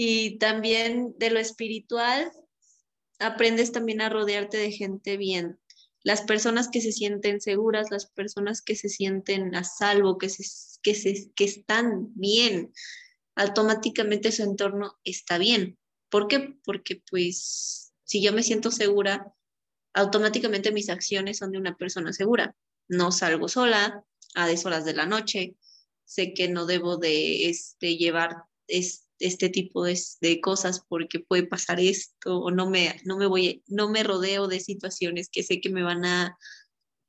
Y 0.00 0.38
también 0.38 1.16
de 1.18 1.30
lo 1.30 1.40
espiritual, 1.40 2.30
aprendes 3.18 3.72
también 3.72 4.00
a 4.00 4.08
rodearte 4.08 4.56
de 4.56 4.70
gente 4.70 5.16
bien. 5.16 5.58
Las 6.04 6.22
personas 6.22 6.68
que 6.68 6.80
se 6.80 6.92
sienten 6.92 7.40
seguras, 7.40 7.90
las 7.90 8.06
personas 8.06 8.62
que 8.62 8.76
se 8.76 8.88
sienten 8.88 9.56
a 9.56 9.64
salvo, 9.64 10.16
que, 10.16 10.28
se, 10.28 10.44
que, 10.82 10.94
se, 10.94 11.32
que 11.34 11.44
están 11.44 12.12
bien, 12.14 12.72
automáticamente 13.34 14.30
su 14.30 14.44
entorno 14.44 14.98
está 15.02 15.36
bien. 15.38 15.76
¿Por 16.08 16.28
qué? 16.28 16.58
Porque 16.64 17.02
pues 17.10 17.92
si 18.04 18.22
yo 18.22 18.32
me 18.32 18.42
siento 18.42 18.70
segura, 18.70 19.32
automáticamente 19.92 20.72
mis 20.72 20.88
acciones 20.88 21.38
son 21.38 21.52
de 21.52 21.58
una 21.58 21.76
persona 21.76 22.12
segura. 22.12 22.54
No 22.88 23.12
salgo 23.12 23.48
sola 23.48 24.04
a 24.34 24.46
deshoras 24.46 24.84
de 24.84 24.94
la 24.94 25.06
noche, 25.06 25.56
sé 26.04 26.32
que 26.32 26.48
no 26.48 26.66
debo 26.66 26.96
de 26.96 27.48
este, 27.48 27.96
llevar 27.96 28.44
este, 28.66 29.06
este 29.18 29.48
tipo 29.48 29.84
de, 29.84 29.98
de, 30.20 30.40
cosas 30.40 30.82
porque 30.88 31.20
puede 31.20 31.46
pasar 31.46 31.80
esto 31.80 32.38
o 32.38 32.50
no 32.50 32.70
me, 32.70 33.00
no 33.04 33.16
me 33.16 33.26
voy, 33.26 33.62
no 33.66 33.90
me 33.90 34.02
rodeo 34.02 34.46
de 34.48 34.60
situaciones 34.60 35.28
que 35.28 35.42
sé 35.42 35.60
que 35.60 35.70
me 35.70 35.82
van 35.82 36.04
a, 36.04 36.38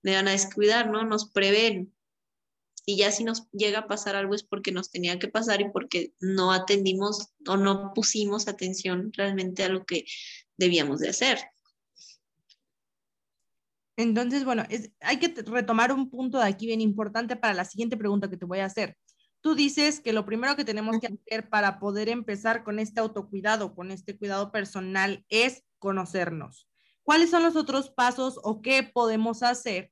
me 0.02 0.16
van 0.16 0.28
a 0.28 0.32
descuidar, 0.32 0.90
¿no? 0.90 1.04
Nos 1.04 1.30
prevén. 1.32 1.94
Y 2.90 2.98
ya 2.98 3.12
si 3.12 3.24
nos 3.24 3.48
llega 3.52 3.82
a 3.82 3.88
pasar 3.88 4.16
algo 4.16 4.34
es 4.34 4.42
porque 4.42 4.72
nos 4.72 4.90
tenía 4.90 5.20
que 5.20 5.28
pasar 5.28 5.62
y 5.62 5.70
porque 5.70 6.16
no 6.20 6.52
atendimos 6.52 7.28
o 7.48 7.56
no 7.56 7.94
pusimos 7.94 8.48
atención 8.48 9.12
realmente 9.16 9.64
a 9.64 9.70
lo 9.70 9.86
que 9.86 10.06
debíamos 10.58 11.00
de 11.00 11.10
hacer. 11.10 11.38
Entonces, 13.96 14.44
bueno, 14.44 14.64
es, 14.72 14.90
hay 15.02 15.20
que 15.20 15.28
retomar 15.44 15.94
un 15.94 16.10
punto 16.10 16.40
de 16.40 16.46
aquí 16.46 16.66
bien 16.66 16.82
importante 16.82 17.36
para 17.36 17.54
la 17.54 17.64
siguiente 17.64 17.96
pregunta 17.96 18.28
que 18.28 18.38
te 18.38 18.46
voy 18.46 18.58
a 18.58 18.66
hacer. 18.66 18.98
Tú 19.42 19.54
dices 19.54 20.00
que 20.00 20.12
lo 20.12 20.26
primero 20.26 20.56
que 20.56 20.66
tenemos 20.66 20.98
que 21.00 21.10
hacer 21.14 21.48
para 21.48 21.80
poder 21.80 22.10
empezar 22.10 22.64
con 22.64 22.80
este 22.80 23.02
autocuidado, 23.02 23.76
con 23.76 23.92
este 23.92 24.18
cuidado 24.18 24.52
personal, 24.52 25.24
es 25.30 25.64
conocernos. 25.78 26.68
¿Cuáles 27.04 27.30
son 27.30 27.44
los 27.44 27.56
otros 27.56 27.92
pasos 27.92 28.40
o 28.42 28.64
qué 28.64 28.82
podemos 28.82 29.44
hacer 29.44 29.92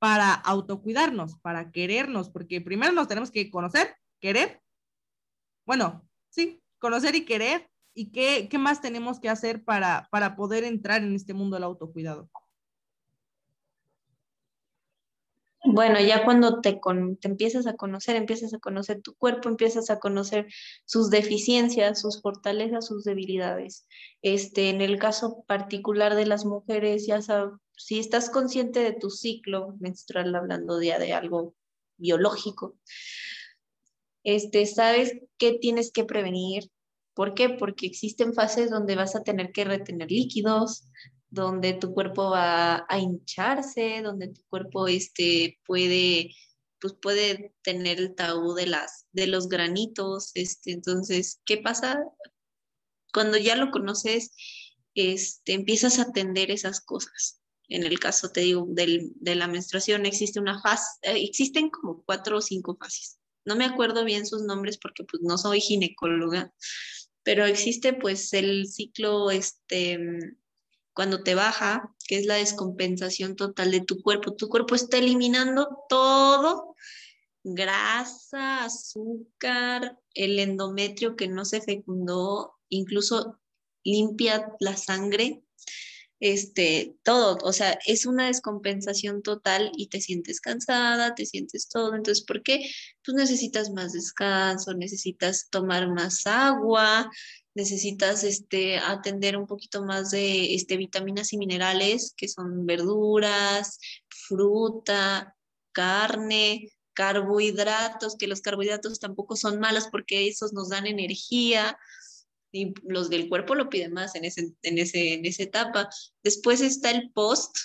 para 0.00 0.34
autocuidarnos, 0.34 1.36
para 1.36 1.70
querernos? 1.70 2.30
Porque 2.30 2.60
primero 2.60 2.90
nos 2.92 3.06
tenemos 3.06 3.30
que 3.30 3.50
conocer, 3.50 3.94
querer. 4.18 4.60
Bueno, 5.64 6.08
sí, 6.30 6.60
conocer 6.80 7.14
y 7.14 7.24
querer. 7.24 7.70
¿Y 7.94 8.10
qué, 8.10 8.48
qué 8.50 8.58
más 8.58 8.80
tenemos 8.80 9.20
que 9.20 9.28
hacer 9.28 9.62
para, 9.62 10.08
para 10.10 10.34
poder 10.34 10.64
entrar 10.64 11.02
en 11.02 11.14
este 11.14 11.34
mundo 11.34 11.56
del 11.56 11.64
autocuidado? 11.64 12.28
Bueno, 15.64 16.00
ya 16.00 16.24
cuando 16.24 16.62
te, 16.62 16.80
te 17.20 17.28
empiezas 17.28 17.66
a 17.66 17.76
conocer, 17.76 18.16
empiezas 18.16 18.54
a 18.54 18.58
conocer 18.58 19.02
tu 19.02 19.14
cuerpo, 19.14 19.50
empiezas 19.50 19.90
a 19.90 19.98
conocer 19.98 20.46
sus 20.86 21.10
deficiencias, 21.10 22.00
sus 22.00 22.22
fortalezas, 22.22 22.86
sus 22.86 23.04
debilidades. 23.04 23.86
Este, 24.22 24.70
en 24.70 24.80
el 24.80 24.98
caso 24.98 25.44
particular 25.46 26.14
de 26.14 26.24
las 26.24 26.46
mujeres, 26.46 27.06
ya 27.06 27.20
sabes, 27.20 27.52
si 27.80 27.98
estás 27.98 28.28
consciente 28.28 28.80
de 28.80 28.92
tu 28.92 29.10
ciclo 29.10 29.74
menstrual, 29.80 30.34
hablando 30.34 30.78
de 30.78 30.92
algo 30.92 31.54
biológico, 31.96 32.76
este, 34.22 34.66
sabes 34.66 35.14
qué 35.38 35.58
tienes 35.60 35.90
que 35.90 36.04
prevenir. 36.04 36.70
¿Por 37.14 37.34
qué? 37.34 37.48
Porque 37.48 37.86
existen 37.86 38.34
fases 38.34 38.70
donde 38.70 38.96
vas 38.96 39.16
a 39.16 39.22
tener 39.22 39.50
que 39.52 39.64
retener 39.64 40.10
líquidos, 40.10 40.84
donde 41.30 41.72
tu 41.72 41.94
cuerpo 41.94 42.30
va 42.30 42.84
a 42.88 42.98
hincharse, 42.98 44.02
donde 44.02 44.28
tu 44.28 44.42
cuerpo 44.50 44.86
este, 44.86 45.58
puede, 45.64 46.34
pues 46.80 46.94
puede 47.00 47.54
tener 47.62 47.98
el 47.98 48.14
tabú 48.14 48.52
de, 48.54 48.66
las, 48.66 49.06
de 49.12 49.26
los 49.26 49.48
granitos. 49.48 50.32
Este, 50.34 50.72
entonces, 50.72 51.40
¿qué 51.46 51.56
pasa? 51.56 51.98
Cuando 53.12 53.38
ya 53.38 53.56
lo 53.56 53.70
conoces, 53.70 54.34
este, 54.94 55.54
empiezas 55.54 55.98
a 55.98 56.02
atender 56.02 56.50
esas 56.50 56.80
cosas. 56.80 57.39
En 57.70 57.84
el 57.84 57.98
caso, 58.00 58.30
te 58.30 58.40
digo, 58.40 58.66
del, 58.68 59.12
de 59.14 59.36
la 59.36 59.46
menstruación, 59.46 60.04
existe 60.04 60.40
una 60.40 60.60
fase, 60.60 60.98
eh, 61.02 61.22
existen 61.22 61.70
como 61.70 62.02
cuatro 62.04 62.38
o 62.38 62.40
cinco 62.40 62.76
fases. 62.78 63.18
No 63.44 63.56
me 63.56 63.64
acuerdo 63.64 64.04
bien 64.04 64.26
sus 64.26 64.42
nombres 64.42 64.76
porque 64.76 65.04
pues 65.04 65.22
no 65.22 65.38
soy 65.38 65.60
ginecóloga, 65.60 66.52
pero 67.22 67.46
existe 67.46 67.92
pues 67.92 68.32
el 68.32 68.66
ciclo, 68.66 69.30
este, 69.30 69.98
cuando 70.92 71.22
te 71.22 71.36
baja, 71.36 71.94
que 72.06 72.18
es 72.18 72.26
la 72.26 72.34
descompensación 72.34 73.36
total 73.36 73.70
de 73.70 73.80
tu 73.80 74.02
cuerpo. 74.02 74.34
Tu 74.34 74.48
cuerpo 74.48 74.74
está 74.74 74.98
eliminando 74.98 75.78
todo, 75.88 76.74
grasa, 77.44 78.64
azúcar, 78.64 79.98
el 80.14 80.40
endometrio 80.40 81.14
que 81.14 81.28
no 81.28 81.44
se 81.44 81.60
fecundó, 81.60 82.54
incluso 82.68 83.38
limpia 83.84 84.52
la 84.58 84.76
sangre 84.76 85.44
este, 86.20 86.94
todo, 87.02 87.38
o 87.42 87.52
sea, 87.52 87.78
es 87.86 88.06
una 88.06 88.26
descompensación 88.26 89.22
total 89.22 89.72
y 89.74 89.88
te 89.88 90.00
sientes 90.00 90.40
cansada, 90.40 91.14
te 91.14 91.26
sientes 91.26 91.68
todo, 91.68 91.94
entonces, 91.94 92.24
¿por 92.24 92.42
qué? 92.42 92.70
Pues 93.04 93.16
necesitas 93.16 93.70
más 93.70 93.92
descanso, 93.92 94.74
necesitas 94.74 95.48
tomar 95.50 95.88
más 95.88 96.26
agua, 96.26 97.10
necesitas 97.54 98.22
este, 98.24 98.78
atender 98.78 99.36
un 99.36 99.46
poquito 99.46 99.82
más 99.82 100.10
de 100.10 100.54
este, 100.54 100.76
vitaminas 100.76 101.32
y 101.32 101.38
minerales, 101.38 102.14
que 102.16 102.28
son 102.28 102.66
verduras, 102.66 103.78
fruta, 104.08 105.36
carne, 105.72 106.70
carbohidratos, 106.92 108.16
que 108.16 108.26
los 108.26 108.42
carbohidratos 108.42 109.00
tampoco 109.00 109.36
son 109.36 109.58
malos 109.58 109.88
porque 109.90 110.28
esos 110.28 110.52
nos 110.52 110.68
dan 110.68 110.86
energía, 110.86 111.78
y 112.52 112.74
los 112.82 113.10
del 113.10 113.28
cuerpo 113.28 113.54
lo 113.54 113.68
piden 113.68 113.92
más 113.92 114.14
en, 114.14 114.24
ese, 114.24 114.54
en, 114.62 114.78
ese, 114.78 115.14
en 115.14 115.24
esa 115.24 115.42
etapa. 115.42 115.88
Después 116.22 116.60
está 116.60 116.90
el 116.90 117.10
post. 117.12 117.56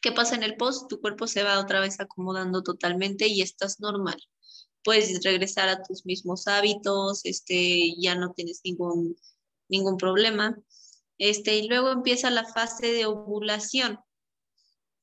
¿Qué 0.00 0.12
pasa 0.12 0.34
en 0.34 0.42
el 0.42 0.56
post? 0.56 0.88
Tu 0.88 1.00
cuerpo 1.00 1.26
se 1.26 1.42
va 1.42 1.58
otra 1.58 1.80
vez 1.80 1.98
acomodando 2.00 2.62
totalmente 2.62 3.26
y 3.26 3.42
estás 3.42 3.80
normal. 3.80 4.16
Puedes 4.82 5.22
regresar 5.24 5.68
a 5.68 5.82
tus 5.82 6.04
mismos 6.04 6.46
hábitos, 6.46 7.24
este, 7.24 7.94
ya 7.98 8.14
no 8.14 8.32
tienes 8.32 8.60
ningún, 8.64 9.16
ningún 9.68 9.96
problema. 9.96 10.56
Este, 11.18 11.56
y 11.56 11.68
luego 11.68 11.90
empieza 11.90 12.30
la 12.30 12.44
fase 12.44 12.92
de 12.92 13.06
ovulación. 13.06 13.98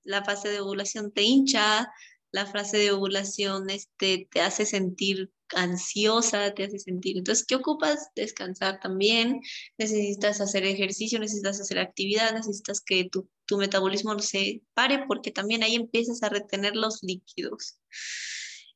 La 0.03 0.23
fase 0.23 0.49
de 0.49 0.62
ovulación 0.62 1.12
te 1.12 1.23
hincha, 1.23 1.91
la 2.31 2.45
fase 2.45 2.77
de 2.77 2.91
ovulación 2.91 3.69
este, 3.69 4.27
te 4.31 4.41
hace 4.41 4.65
sentir 4.65 5.31
ansiosa, 5.53 6.53
te 6.53 6.63
hace 6.63 6.79
sentir. 6.79 7.17
Entonces, 7.17 7.45
¿qué 7.45 7.55
ocupas? 7.55 8.09
Descansar 8.15 8.79
también, 8.79 9.41
necesitas 9.77 10.39
hacer 10.41 10.63
ejercicio, 10.63 11.19
necesitas 11.19 11.59
hacer 11.59 11.79
actividad, 11.79 12.33
necesitas 12.33 12.81
que 12.81 13.09
tu, 13.09 13.29
tu 13.45 13.57
metabolismo 13.57 14.13
no 14.13 14.21
se 14.21 14.61
pare 14.73 15.05
porque 15.07 15.31
también 15.31 15.63
ahí 15.63 15.75
empiezas 15.75 16.23
a 16.23 16.29
retener 16.29 16.75
los 16.75 17.03
líquidos. 17.03 17.79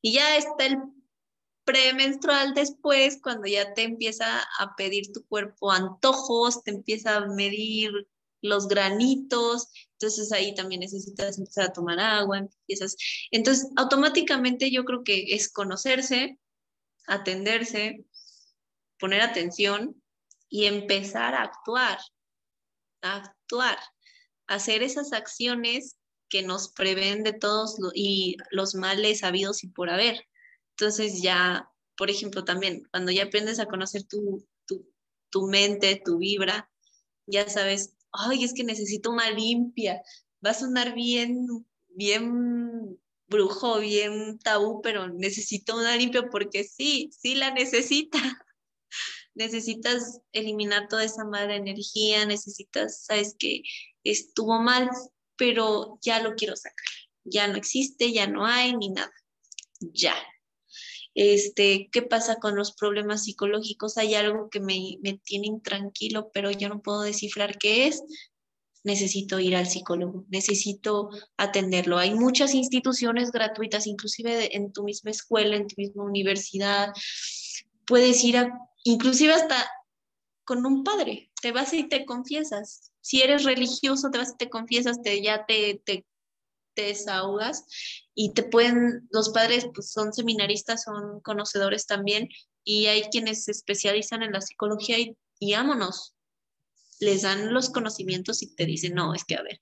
Y 0.01 0.13
ya 0.13 0.37
está 0.37 0.65
el 0.65 0.77
premenstrual 1.63 2.53
después, 2.53 3.19
cuando 3.21 3.47
ya 3.47 3.73
te 3.73 3.83
empieza 3.83 4.41
a 4.59 4.75
pedir 4.75 5.11
tu 5.11 5.25
cuerpo 5.25 5.71
antojos, 5.71 6.61
te 6.63 6.71
empieza 6.71 7.17
a 7.17 7.27
medir 7.27 7.91
los 8.45 8.67
granitos, 8.67 9.69
entonces 9.93 10.31
ahí 10.31 10.53
también 10.55 10.81
necesitas 10.81 11.38
empezar 11.38 11.65
a 11.65 11.73
tomar 11.73 11.99
agua, 11.99 12.39
empiezas. 12.39 12.95
Entonces, 13.31 13.69
automáticamente 13.75 14.71
yo 14.71 14.84
creo 14.86 15.03
que 15.03 15.34
es 15.36 15.51
conocerse, 15.51 16.39
atenderse, 17.08 18.05
poner 18.99 19.21
atención 19.21 20.01
y 20.49 20.65
empezar 20.65 21.36
a 21.36 21.43
actuar, 21.43 21.99
a 23.01 23.17
actuar, 23.17 23.77
hacer 24.47 24.84
esas 24.84 25.13
acciones 25.13 25.97
que 26.29 26.41
nos 26.41 26.71
prevén 26.73 27.23
de 27.23 27.34
todos 27.34 27.77
y 27.93 28.38
los 28.51 28.75
males 28.75 29.23
habidos 29.23 29.63
y 29.63 29.67
por 29.67 29.89
haber. 29.89 30.27
Entonces 30.71 31.21
ya, 31.21 31.69
por 31.95 32.10
ejemplo, 32.10 32.43
también 32.43 32.84
cuando 32.91 33.12
ya 33.12 33.23
aprendes 33.23 33.60
a 33.60 33.67
conocer 33.67 34.03
tu, 34.03 34.45
tu, 34.65 34.91
tu 35.29 35.47
mente, 35.47 36.01
tu 36.03 36.17
vibra, 36.17 36.69
ya 37.27 37.47
sabes, 37.49 37.93
ay, 38.17 38.43
es 38.43 38.54
que 38.54 38.63
necesito 38.63 39.12
una 39.12 39.30
limpia, 39.32 40.01
va 40.45 40.51
a 40.51 40.54
sonar 40.54 40.93
bien, 40.93 41.47
bien 41.89 42.99
brujo, 43.28 43.80
bien 43.80 44.39
tabú, 44.39 44.82
pero 44.82 45.08
necesito 45.10 45.75
una 45.75 45.95
limpia 45.95 46.23
porque 46.30 46.63
sí, 46.63 47.10
sí 47.12 47.36
la 47.36 47.51
necesita. 47.51 48.19
necesitas 49.36 50.21
eliminar 50.32 50.88
toda 50.88 51.04
esa 51.04 51.25
mala 51.25 51.56
energía, 51.56 52.25
necesitas, 52.25 53.04
sabes 53.06 53.36
que 53.38 53.62
estuvo 54.04 54.60
mal, 54.60 54.89
pero 55.36 55.99
ya 56.01 56.21
lo 56.21 56.36
quiero 56.36 56.56
sacar. 56.56 56.86
Ya 57.23 57.47
no 57.47 57.56
existe, 57.56 58.12
ya 58.13 58.28
no 58.28 58.45
hay 58.45 58.75
ni 58.75 58.89
nada. 58.89 59.12
Ya. 59.80 60.15
Este, 61.15 61.89
¿qué 61.91 62.01
pasa 62.01 62.36
con 62.36 62.56
los 62.56 62.73
problemas 62.73 63.23
psicológicos? 63.23 63.97
Hay 63.97 64.13
algo 64.13 64.49
que 64.49 64.60
me, 64.60 64.97
me 65.01 65.17
tiene 65.17 65.47
intranquilo, 65.47 66.30
pero 66.32 66.51
yo 66.51 66.69
no 66.69 66.82
puedo 66.82 67.01
descifrar 67.01 67.58
qué 67.58 67.88
es 67.88 68.04
necesito 68.86 69.39
ir 69.39 69.56
al 69.56 69.65
psicólogo, 69.65 70.25
necesito 70.30 71.10
atenderlo. 71.38 71.97
Hay 71.97 72.13
muchas 72.13 72.54
instituciones 72.54 73.32
gratuitas, 73.32 73.88
inclusive 73.88 74.56
en 74.56 74.71
tu 74.71 74.84
misma 74.84 75.10
escuela, 75.10 75.56
en 75.56 75.67
tu 75.67 75.73
misma 75.78 76.04
universidad. 76.04 76.93
Puedes 77.88 78.23
ir 78.23 78.38
a, 78.38 78.54
inclusive 78.84 79.34
hasta 79.34 79.67
con 80.45 80.63
un 80.67 80.84
padre, 80.84 81.32
te 81.41 81.51
vas 81.51 81.73
y 81.73 81.89
te 81.89 82.06
confiesas. 82.06 82.91
Si 83.01 83.23
eres 83.23 83.43
religioso, 83.43 84.12
te 84.12 84.19
vas 84.19 84.34
y 84.34 84.38
te 84.38 84.49
confiesas, 84.49 85.01
te, 85.01 85.19
ya 85.21 85.47
te, 85.47 85.82
te, 85.84 86.06
te 86.75 86.83
desahogas 86.83 87.65
y 88.13 88.33
te 88.33 88.43
pueden, 88.43 89.07
los 89.11 89.29
padres 89.29 89.67
pues, 89.73 89.91
son 89.91 90.13
seminaristas, 90.13 90.83
son 90.83 91.21
conocedores 91.21 91.85
también 91.85 92.29
y 92.63 92.88
hay 92.88 93.03
quienes 93.03 93.45
se 93.45 93.51
especializan 93.51 94.23
en 94.23 94.33
la 94.33 94.41
psicología 94.41 94.99
y, 94.99 95.17
y 95.39 95.53
ámonos, 95.53 96.15
les 96.99 97.23
dan 97.23 97.53
los 97.53 97.69
conocimientos 97.69 98.41
y 98.41 98.55
te 98.55 98.65
dicen, 98.65 98.93
no, 98.93 99.13
es 99.13 99.23
que 99.25 99.35
a 99.35 99.43
ver, 99.43 99.61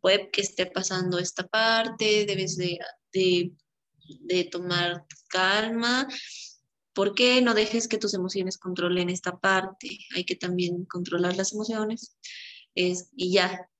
puede 0.00 0.30
que 0.30 0.42
esté 0.42 0.66
pasando 0.66 1.18
esta 1.18 1.46
parte, 1.46 2.26
debes 2.26 2.56
de, 2.56 2.78
de, 3.12 4.44
tomar 4.44 5.06
calma. 5.28 6.06
¿Por 6.92 7.14
qué 7.14 7.40
no 7.40 7.54
dejes 7.54 7.88
que 7.88 7.98
tus 7.98 8.12
emociones 8.12 8.58
controlen 8.58 9.08
esta 9.08 9.38
parte? 9.38 9.98
Hay 10.14 10.24
que 10.24 10.36
también 10.36 10.84
controlar 10.84 11.36
las 11.36 11.52
emociones. 11.52 12.18
Es, 12.74 13.08
y 13.16 13.32
ya. 13.32 13.70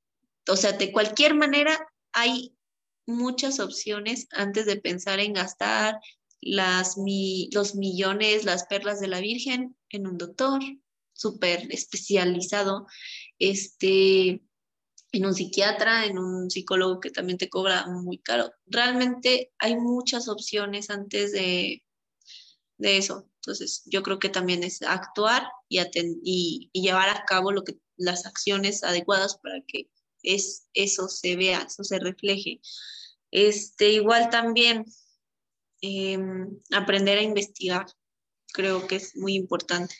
O 0.48 0.56
sea, 0.56 0.72
de 0.72 0.92
cualquier 0.92 1.34
manera, 1.34 1.78
hay 2.12 2.56
muchas 3.06 3.60
opciones 3.60 4.26
antes 4.32 4.66
de 4.66 4.76
pensar 4.76 5.20
en 5.20 5.34
gastar 5.34 5.98
las, 6.40 6.96
los 7.52 7.74
millones, 7.74 8.44
las 8.44 8.66
perlas 8.66 9.00
de 9.00 9.08
la 9.08 9.20
Virgen 9.20 9.76
en 9.90 10.06
un 10.06 10.18
doctor, 10.18 10.60
súper 11.12 11.66
especializado, 11.70 12.86
este, 13.38 14.42
en 15.12 15.26
un 15.26 15.34
psiquiatra, 15.34 16.06
en 16.06 16.18
un 16.18 16.50
psicólogo 16.50 17.00
que 17.00 17.10
también 17.10 17.38
te 17.38 17.48
cobra 17.48 17.86
muy 17.86 18.18
caro. 18.18 18.52
Realmente 18.66 19.52
hay 19.58 19.76
muchas 19.76 20.28
opciones 20.28 20.90
antes 20.90 21.32
de, 21.32 21.84
de 22.78 22.96
eso. 22.98 23.28
Entonces, 23.36 23.82
yo 23.86 24.02
creo 24.02 24.18
que 24.18 24.28
también 24.28 24.64
es 24.64 24.82
actuar 24.82 25.46
y, 25.68 25.80
y, 26.22 26.70
llevar 26.72 27.08
a 27.10 27.24
cabo 27.24 27.52
lo 27.52 27.62
que, 27.62 27.78
las 27.96 28.26
acciones 28.26 28.82
adecuadas 28.82 29.38
para 29.38 29.60
que 29.66 29.88
es, 30.24 30.66
eso 30.74 31.08
se 31.08 31.36
vea, 31.36 31.62
eso 31.68 31.84
se 31.84 31.98
refleje. 31.98 32.60
Este, 33.30 33.92
igual 33.92 34.30
también 34.30 34.84
em, 35.80 36.60
aprender 36.72 37.18
a 37.18 37.22
investigar, 37.22 37.86
creo 38.52 38.86
que 38.86 38.96
es 38.96 39.16
muy 39.16 39.34
importante 39.34 39.94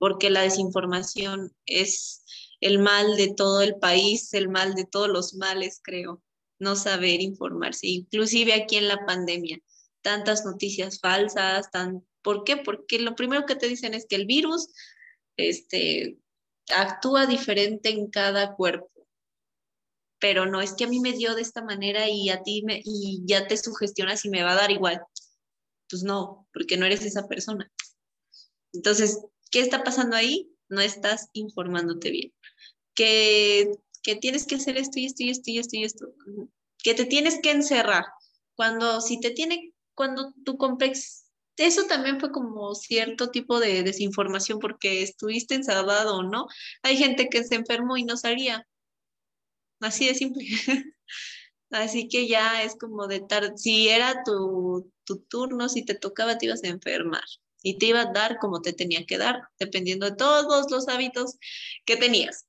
porque 0.00 0.30
la 0.30 0.40
desinformación 0.40 1.54
es 1.66 2.24
el 2.60 2.78
mal 2.78 3.16
de 3.16 3.34
todo 3.34 3.60
el 3.60 3.76
país, 3.76 4.32
el 4.32 4.48
mal 4.48 4.74
de 4.74 4.86
todos 4.86 5.08
los 5.08 5.34
males, 5.34 5.80
creo, 5.84 6.22
no 6.58 6.74
saber 6.74 7.20
informarse, 7.20 7.86
inclusive 7.86 8.54
aquí 8.54 8.76
en 8.76 8.88
la 8.88 9.04
pandemia, 9.04 9.60
tantas 10.00 10.46
noticias 10.46 11.00
falsas, 11.00 11.70
tan, 11.70 12.02
¿por 12.22 12.44
qué? 12.44 12.56
Porque 12.56 12.98
lo 12.98 13.14
primero 13.14 13.44
que 13.44 13.56
te 13.56 13.68
dicen 13.68 13.92
es 13.92 14.06
que 14.06 14.16
el 14.16 14.24
virus 14.24 14.68
este, 15.36 16.16
actúa 16.74 17.26
diferente 17.26 17.90
en 17.90 18.10
cada 18.10 18.54
cuerpo, 18.54 18.99
pero 20.20 20.46
no 20.46 20.60
es 20.60 20.74
que 20.74 20.84
a 20.84 20.88
mí 20.88 21.00
me 21.00 21.12
dio 21.12 21.34
de 21.34 21.42
esta 21.42 21.62
manera 21.62 22.08
y 22.08 22.30
a 22.30 22.42
ti 22.42 22.62
me, 22.64 22.82
y 22.84 23.22
ya 23.24 23.46
te 23.48 23.56
sugestionas 23.56 24.24
y 24.24 24.30
me 24.30 24.42
va 24.42 24.52
a 24.52 24.56
dar 24.56 24.70
igual. 24.70 25.00
Pues 25.88 26.04
no, 26.04 26.46
porque 26.52 26.76
no 26.76 26.86
eres 26.86 27.04
esa 27.04 27.26
persona. 27.26 27.70
Entonces, 28.72 29.18
¿Qué 29.50 29.60
está 29.60 29.82
pasando 29.82 30.16
ahí? 30.16 30.50
No 30.68 30.80
estás 30.80 31.28
informándote 31.32 32.10
bien. 32.10 32.32
Que, 32.94 33.72
que 34.02 34.16
tienes 34.16 34.46
que 34.46 34.56
hacer 34.56 34.76
esto 34.76 34.98
y 34.98 35.06
esto 35.06 35.22
y 35.24 35.30
esto 35.30 35.50
y 35.50 35.58
esto 35.58 35.76
y 35.76 35.84
esto. 35.84 36.14
Que 36.78 36.94
te 36.94 37.04
tienes 37.04 37.40
que 37.42 37.50
encerrar. 37.50 38.04
Cuando 38.54 39.00
si 39.00 39.18
te 39.20 39.30
tiene, 39.30 39.74
cuando 39.94 40.32
tu 40.44 40.56
complex, 40.56 41.24
eso 41.56 41.86
también 41.86 42.20
fue 42.20 42.30
como 42.30 42.74
cierto 42.74 43.30
tipo 43.30 43.58
de 43.58 43.82
desinformación 43.82 44.60
porque 44.60 45.02
estuviste 45.02 45.56
encerrado 45.56 46.22
no. 46.22 46.46
Hay 46.82 46.96
gente 46.96 47.28
que 47.28 47.42
se 47.42 47.56
enfermó 47.56 47.96
y 47.96 48.04
no 48.04 48.16
salía. 48.16 48.66
Así 49.80 50.06
de 50.06 50.14
simple. 50.14 50.44
Así 51.70 52.08
que 52.08 52.26
ya 52.28 52.62
es 52.62 52.76
como 52.76 53.06
de 53.06 53.20
tarde, 53.20 53.52
si 53.56 53.88
era 53.88 54.22
tu, 54.24 54.92
tu 55.04 55.18
turno, 55.20 55.68
si 55.68 55.84
te 55.84 55.94
tocaba, 55.94 56.36
te 56.36 56.46
ibas 56.46 56.64
a 56.64 56.68
enfermar 56.68 57.22
y 57.62 57.78
te 57.78 57.86
iba 57.86 58.02
a 58.02 58.12
dar 58.12 58.38
como 58.38 58.60
te 58.60 58.72
tenía 58.72 59.06
que 59.06 59.18
dar, 59.18 59.42
dependiendo 59.58 60.06
de 60.06 60.16
todos 60.16 60.70
los 60.70 60.88
hábitos 60.88 61.36
que 61.84 61.96
tenías. 61.96 62.46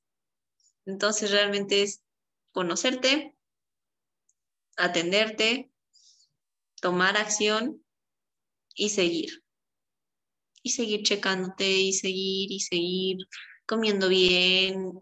Entonces 0.86 1.30
realmente 1.30 1.82
es 1.82 2.02
conocerte, 2.50 3.36
atenderte, 4.76 5.70
tomar 6.80 7.16
acción 7.16 7.84
y 8.74 8.90
seguir. 8.90 9.44
Y 10.64 10.70
seguir 10.70 11.02
checándote 11.02 11.68
y 11.68 11.92
seguir 11.92 12.52
y 12.52 12.60
seguir 12.60 13.16
comiendo 13.66 14.08
bien, 14.08 14.92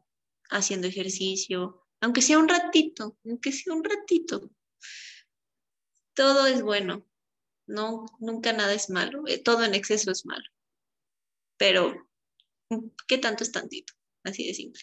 haciendo 0.51 0.87
ejercicio, 0.87 1.80
aunque 2.01 2.23
sea 2.23 2.39
un 2.39 2.49
ratito, 2.49 3.19
aunque 3.25 3.53
sea 3.53 3.75
un 3.75 3.85
ratito. 3.85 4.51
Todo 6.15 6.47
es 6.47 6.63
bueno, 6.63 7.07
no, 7.67 8.07
nunca 8.19 8.53
nada 8.53 8.75
es 8.75 8.91
malo, 8.91 9.23
eh, 9.27 9.39
todo 9.39 9.65
en 9.65 9.75
exceso 9.75 10.11
es 10.11 10.27
malo. 10.27 10.45
Pero, 11.57 12.09
¿qué 13.07 13.19
tanto 13.19 13.45
es 13.45 13.53
tantito? 13.53 13.93
Así 14.25 14.47
de 14.47 14.55
simple. 14.55 14.83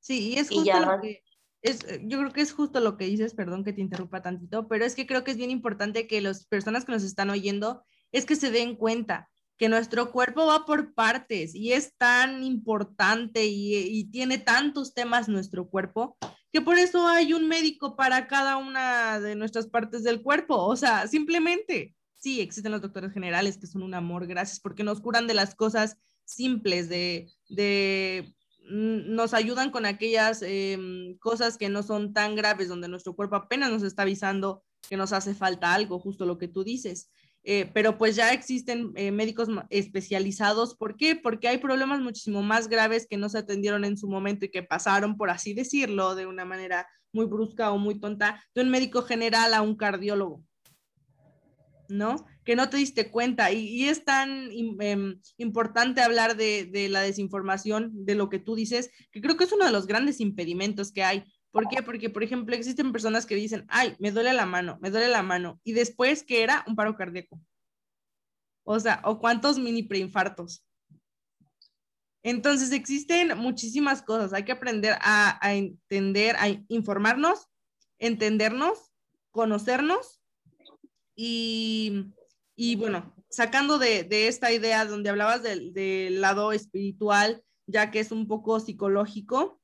Sí, 0.00 0.30
y 0.30 0.38
es 0.38 0.48
justo 0.48 0.80
lo 0.80 1.00
que, 1.00 1.22
es, 1.60 1.84
eh, 1.84 2.00
yo 2.04 2.18
creo 2.18 2.32
que 2.32 2.40
es 2.40 2.52
justo 2.52 2.80
lo 2.80 2.96
que 2.96 3.06
dices, 3.06 3.34
perdón 3.34 3.64
que 3.64 3.72
te 3.72 3.80
interrumpa 3.80 4.22
tantito, 4.22 4.68
pero 4.68 4.84
es 4.84 4.94
que 4.94 5.06
creo 5.06 5.24
que 5.24 5.32
es 5.32 5.36
bien 5.36 5.50
importante 5.50 6.06
que 6.06 6.20
las 6.20 6.46
personas 6.46 6.84
que 6.84 6.92
nos 6.92 7.02
están 7.02 7.30
oyendo 7.30 7.84
es 8.12 8.24
que 8.24 8.36
se 8.36 8.50
den 8.50 8.76
cuenta 8.76 9.30
que 9.58 9.68
nuestro 9.68 10.12
cuerpo 10.12 10.46
va 10.46 10.64
por 10.64 10.94
partes 10.94 11.54
y 11.54 11.72
es 11.72 11.96
tan 11.96 12.44
importante 12.44 13.44
y, 13.46 14.04
tiene 14.10 14.38
tantos 14.38 14.94
temas 14.94 15.28
nuestro 15.28 15.68
cuerpo 15.68 16.16
que 16.52 16.60
por 16.60 16.78
eso 16.78 17.06
hay 17.08 17.34
un 17.34 17.48
médico 17.48 17.96
para 17.96 18.28
cada 18.28 18.56
una 18.56 19.20
de 19.20 19.34
nuestras 19.34 19.66
partes 19.66 20.04
del 20.04 20.22
cuerpo. 20.22 20.64
O 20.64 20.76
sea, 20.76 21.06
simplemente, 21.08 21.94
sí, 22.14 22.40
existen 22.40 22.72
los 22.72 22.80
doctores 22.80 23.12
generales 23.12 23.58
que 23.58 23.66
son 23.66 23.82
un 23.82 23.94
amor, 23.94 24.26
gracias, 24.26 24.60
porque 24.60 24.84
nos 24.84 25.00
curan 25.00 25.26
de 25.26 25.34
las 25.34 25.54
cosas 25.54 25.98
simples, 26.24 26.88
de, 26.88 27.28
de 27.48 28.32
mm, 28.70 29.14
nos 29.14 29.34
ayudan 29.34 29.70
con 29.70 29.84
aquellas 29.84 30.40
em, 30.42 31.18
cosas 31.18 31.58
que 31.58 31.68
no 31.68 31.82
son 31.82 32.12
tan 32.12 32.36
graves, 32.36 32.68
donde 32.68 32.88
nuestro 32.88 33.14
cuerpo 33.14 33.36
apenas 33.36 33.70
nos 33.70 33.82
está 33.82 34.02
avisando 34.02 34.62
que 34.88 34.96
nos 34.96 35.12
hace 35.12 35.34
falta 35.34 35.74
algo, 35.74 35.98
justo 35.98 36.24
lo 36.24 36.38
que 36.38 36.48
tú 36.48 36.64
dices. 36.64 37.10
Eh, 37.44 37.70
pero 37.72 37.96
pues 37.96 38.16
ya 38.16 38.32
existen 38.32 38.92
eh, 38.96 39.10
médicos 39.10 39.48
especializados. 39.70 40.76
¿Por 40.76 40.96
qué? 40.96 41.16
Porque 41.16 41.48
hay 41.48 41.58
problemas 41.58 42.00
muchísimo 42.00 42.42
más 42.42 42.68
graves 42.68 43.06
que 43.08 43.16
no 43.16 43.28
se 43.28 43.38
atendieron 43.38 43.84
en 43.84 43.96
su 43.96 44.08
momento 44.08 44.44
y 44.44 44.50
que 44.50 44.62
pasaron, 44.62 45.16
por 45.16 45.30
así 45.30 45.54
decirlo, 45.54 46.14
de 46.14 46.26
una 46.26 46.44
manera 46.44 46.86
muy 47.12 47.26
brusca 47.26 47.70
o 47.70 47.78
muy 47.78 47.98
tonta, 47.98 48.44
de 48.54 48.62
un 48.62 48.70
médico 48.70 49.02
general 49.02 49.54
a 49.54 49.62
un 49.62 49.76
cardiólogo. 49.76 50.44
¿No? 51.88 52.26
Que 52.44 52.54
no 52.54 52.68
te 52.68 52.76
diste 52.76 53.10
cuenta. 53.10 53.50
Y, 53.50 53.88
es 53.88 54.04
tan 54.04 54.50
em, 54.80 55.18
importante 55.38 56.02
hablar 56.02 56.36
de, 56.36 56.66
de 56.66 56.90
la 56.90 57.00
desinformación, 57.00 58.04
de 58.04 58.14
lo 58.14 58.28
que 58.28 58.38
tú 58.38 58.56
dices, 58.56 58.90
que 59.10 59.22
creo 59.22 59.38
que 59.38 59.44
es 59.44 59.52
uno 59.52 59.64
de 59.64 59.72
los 59.72 59.86
grandes 59.86 60.20
impedimentos 60.20 60.92
que 60.92 61.02
hay 61.02 61.24
¿Por 61.50 61.68
qué? 61.68 61.82
Porque, 61.82 62.10
por 62.10 62.22
ejemplo, 62.22 62.54
existen 62.54 62.92
personas 62.92 63.24
que 63.24 63.34
dicen, 63.34 63.64
ay, 63.68 63.96
me 63.98 64.10
duele 64.10 64.32
la 64.32 64.46
mano, 64.46 64.78
me 64.80 64.90
duele 64.90 65.08
la 65.08 65.22
mano. 65.22 65.60
Y 65.64 65.72
después, 65.72 66.22
¿qué 66.22 66.42
era? 66.42 66.64
Un 66.66 66.76
paro 66.76 66.94
cardíaco. 66.94 67.40
O 68.64 68.78
sea, 68.78 69.00
o 69.04 69.18
cuántos 69.18 69.58
mini 69.58 69.82
preinfartos. 69.82 70.64
Entonces, 72.22 72.72
existen 72.72 73.36
muchísimas 73.38 74.02
cosas. 74.02 74.34
Hay 74.34 74.44
que 74.44 74.52
aprender 74.52 74.98
a, 75.00 75.38
entender, 75.54 76.36
a 76.36 76.48
informarnos, 76.68 77.46
entendernos, 77.98 78.92
conocernos 79.30 80.20
y, 81.14 82.12
bueno, 82.76 83.14
sacando 83.30 83.78
de, 83.78 84.06
esta 84.28 84.52
idea 84.52 84.84
donde 84.84 85.08
hablabas 85.08 85.42
del 85.42 86.20
lado 86.20 86.52
espiritual, 86.52 87.42
ya 87.66 87.90
que 87.90 88.00
es 88.00 88.12
un 88.12 88.28
poco 88.28 88.60
psicológico, 88.60 89.57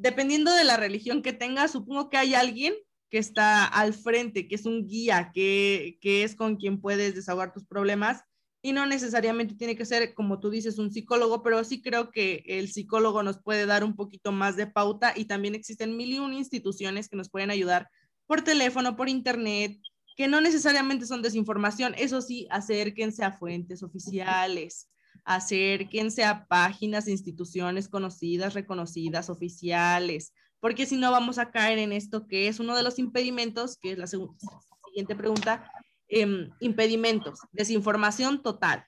dependiendo 0.00 0.52
de 0.52 0.64
la 0.64 0.76
religión 0.76 1.22
que 1.22 1.32
tengas, 1.32 1.72
supongo 1.72 2.08
que 2.08 2.16
hay 2.16 2.34
alguien 2.34 2.74
que 3.10 3.18
está 3.18 3.64
al 3.64 3.94
frente, 3.94 4.48
que 4.48 4.54
es 4.54 4.66
un 4.66 4.86
guía, 4.86 5.30
que, 5.32 5.98
es 6.02 6.34
con 6.34 6.56
quien 6.56 6.80
puedes 6.80 7.14
desahogar 7.14 7.52
tus 7.52 7.64
problemas. 7.64 8.22
Y 8.60 8.72
no 8.72 8.86
necesariamente 8.86 9.54
tiene 9.54 9.76
que 9.76 9.86
ser, 9.86 10.14
como 10.14 10.40
tú 10.40 10.50
dices, 10.50 10.78
un 10.78 10.92
psicólogo, 10.92 11.42
pero 11.42 11.62
sí 11.64 11.80
creo 11.80 12.10
que 12.10 12.42
el 12.46 12.70
psicólogo 12.70 13.22
nos 13.22 13.40
puede 13.40 13.66
dar 13.66 13.84
un 13.84 13.94
poquito 13.94 14.32
más 14.32 14.56
de 14.56 14.66
pauta. 14.66 15.12
Y 15.16 15.26
también 15.26 15.54
existen 15.54 15.96
mil 15.96 16.12
y 16.12 16.18
un 16.18 16.34
instituciones 16.34 17.08
que 17.08 17.16
nos 17.16 17.30
pueden 17.30 17.50
ayudar 17.50 17.88
por 18.26 18.42
teléfono, 18.42 18.96
por 18.96 19.08
internet, 19.08 19.78
que 20.16 20.26
no 20.26 20.40
necesariamente 20.40 21.06
son 21.06 21.22
desinformación, 21.22 21.94
eso 21.96 22.20
sí, 22.20 22.48
acérquense 22.50 23.24
a 23.24 23.32
fuentes 23.32 23.84
oficiales, 23.84 24.90
acérquense 25.28 26.24
a 26.24 26.46
páginas, 26.46 27.06
instituciones 27.06 27.86
conocidas, 27.86 28.54
reconocidas, 28.54 29.28
oficiales, 29.28 30.32
porque 30.58 30.86
si 30.86 30.96
no 30.96 31.10
vamos 31.12 31.36
a 31.36 31.50
caer 31.50 31.78
en 31.78 31.92
esto 31.92 32.26
que 32.26 32.48
es 32.48 32.60
uno 32.60 32.74
de 32.74 32.82
los 32.82 32.98
impedimentos, 32.98 33.76
que 33.76 33.92
es 33.92 33.98
la 33.98 34.06
siguiente 34.06 35.14
pregunta, 35.14 35.70
em, 36.08 36.48
impedimentos, 36.60 37.40
desinformación 37.52 38.42
total. 38.42 38.86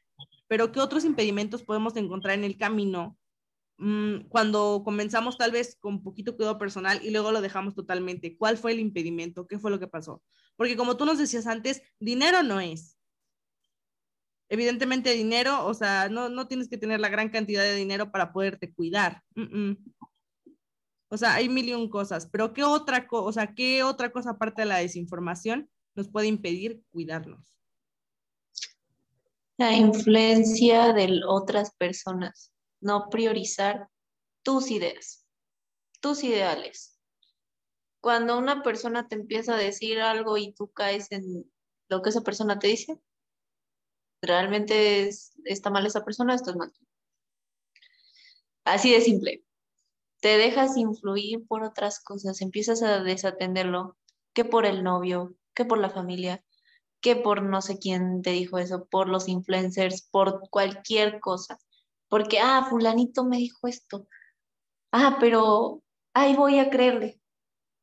Pero 0.49 0.73
¿qué 0.73 0.81
otros 0.81 1.05
impedimentos 1.05 1.63
podemos 1.63 1.95
encontrar 1.97 2.39
en 2.39 2.45
el 2.45 2.57
camino 2.57 3.19
mm, 3.77 4.29
cuando 4.31 4.83
comenzamos 4.83 5.37
tal 5.37 5.53
vez 5.53 5.77
con 5.79 6.03
poquito 6.03 6.37
cuidado 6.37 6.59
personal 6.59 7.01
y 7.05 7.11
luego 7.11 7.33
lo 7.33 7.43
dejamos 7.43 7.75
totalmente? 7.75 8.39
¿Cuál 8.39 8.57
fue 8.57 8.73
el 8.73 8.81
impedimento? 8.81 9.47
¿Qué 9.47 9.59
fue 9.59 9.71
lo 9.71 9.79
que 9.79 9.89
pasó? 9.89 10.23
Porque 10.57 10.77
como 10.77 10.97
tú 10.97 11.05
nos 11.05 11.19
decías 11.19 11.47
antes, 11.47 11.83
dinero 11.99 12.43
no 12.43 12.61
es, 12.61 12.97
evidentemente 14.51 15.15
dinero, 15.15 15.65
o 15.65 15.73
sea, 15.73 16.09
no, 16.09 16.29
no 16.29 16.49
tienes 16.49 16.69
que 16.69 16.77
tener 16.77 17.01
la 17.01 17.09
gran 17.09 17.31
cantidad 17.31 17.63
de 17.63 17.77
dinero 17.77 18.11
para 18.11 18.33
poderte 18.33 18.75
cuidar. 18.75 19.23
O 21.09 21.17
sea, 21.17 21.35
hay 21.35 21.49
mil 21.49 21.69
y 21.69 21.75
un 21.75 21.89
cosas, 21.89 22.29
pero 22.31 22.53
¿qué 22.53 22.65
otra, 22.65 23.07
cosa, 23.07 23.29
o 23.29 23.33
sea, 23.33 23.55
¿qué 23.55 23.85
otra 23.85 24.11
cosa 24.13 24.31
aparte 24.31 24.63
de 24.63 24.67
la 24.67 24.79
desinformación 24.79 25.71
nos 25.95 26.09
puede 26.09 26.27
impedir 26.27 26.83
cuidarnos? 26.91 27.57
La 29.57 29.73
influencia 29.73 30.93
de 30.93 31.21
otras 31.29 31.73
personas, 31.77 32.53
no 32.81 33.09
priorizar 33.09 33.89
tus 34.43 34.71
ideas, 34.73 35.27
tus 36.01 36.25
ideales. 36.25 36.99
Cuando 38.01 38.37
una 38.37 38.65
persona 38.65 39.07
te 39.07 39.15
empieza 39.15 39.55
a 39.55 39.59
decir 39.59 40.01
algo 40.01 40.39
y 40.39 40.55
tú 40.55 40.73
caes 40.73 41.13
en 41.13 41.49
lo 41.89 42.03
que 42.03 42.11
esa 42.11 42.23
persona 42.23 42.59
te 42.59 42.69
dice, 42.69 42.99
realmente 44.23 45.11
está 45.45 45.71
mal 45.71 45.87
esa 45.87 46.05
persona, 46.05 46.35
esto 46.35 46.51
es 46.51 46.57
mal. 46.57 46.73
Así 48.65 48.93
de 48.93 49.01
simple. 49.01 49.45
Te 50.21 50.37
dejas 50.37 50.77
influir 50.77 51.47
por 51.47 51.63
otras 51.63 52.03
cosas, 52.03 52.41
empiezas 52.43 52.83
a 52.83 53.03
desatenderlo, 53.03 53.97
que 54.35 54.45
por 54.45 54.67
el 54.67 54.85
novio, 54.85 55.35
que 55.55 55.65
por 55.65 55.79
la 55.79 55.91
familia, 55.91 56.45
que 57.01 57.17
por 57.17 57.43
no 57.43 57.63
sé 57.63 57.79
quién 57.79 58.23
te 58.23 58.31
dijo 58.31 58.59
eso, 58.59 58.87
por 58.87 59.09
los 59.09 59.29
influencers, 59.29 60.03
por 60.11 60.49
cualquier 60.51 61.21
cosa. 61.21 61.59
Porque, 62.09 62.39
ah, 62.41 62.67
fulanito 62.69 63.25
me 63.25 63.39
dijo 63.39 63.67
esto. 63.67 64.07
Ah, 64.93 65.17
pero, 65.21 65.83
ahí 66.15 66.37
voy 66.37 66.59
a 66.59 66.71
creerle. 66.71 67.21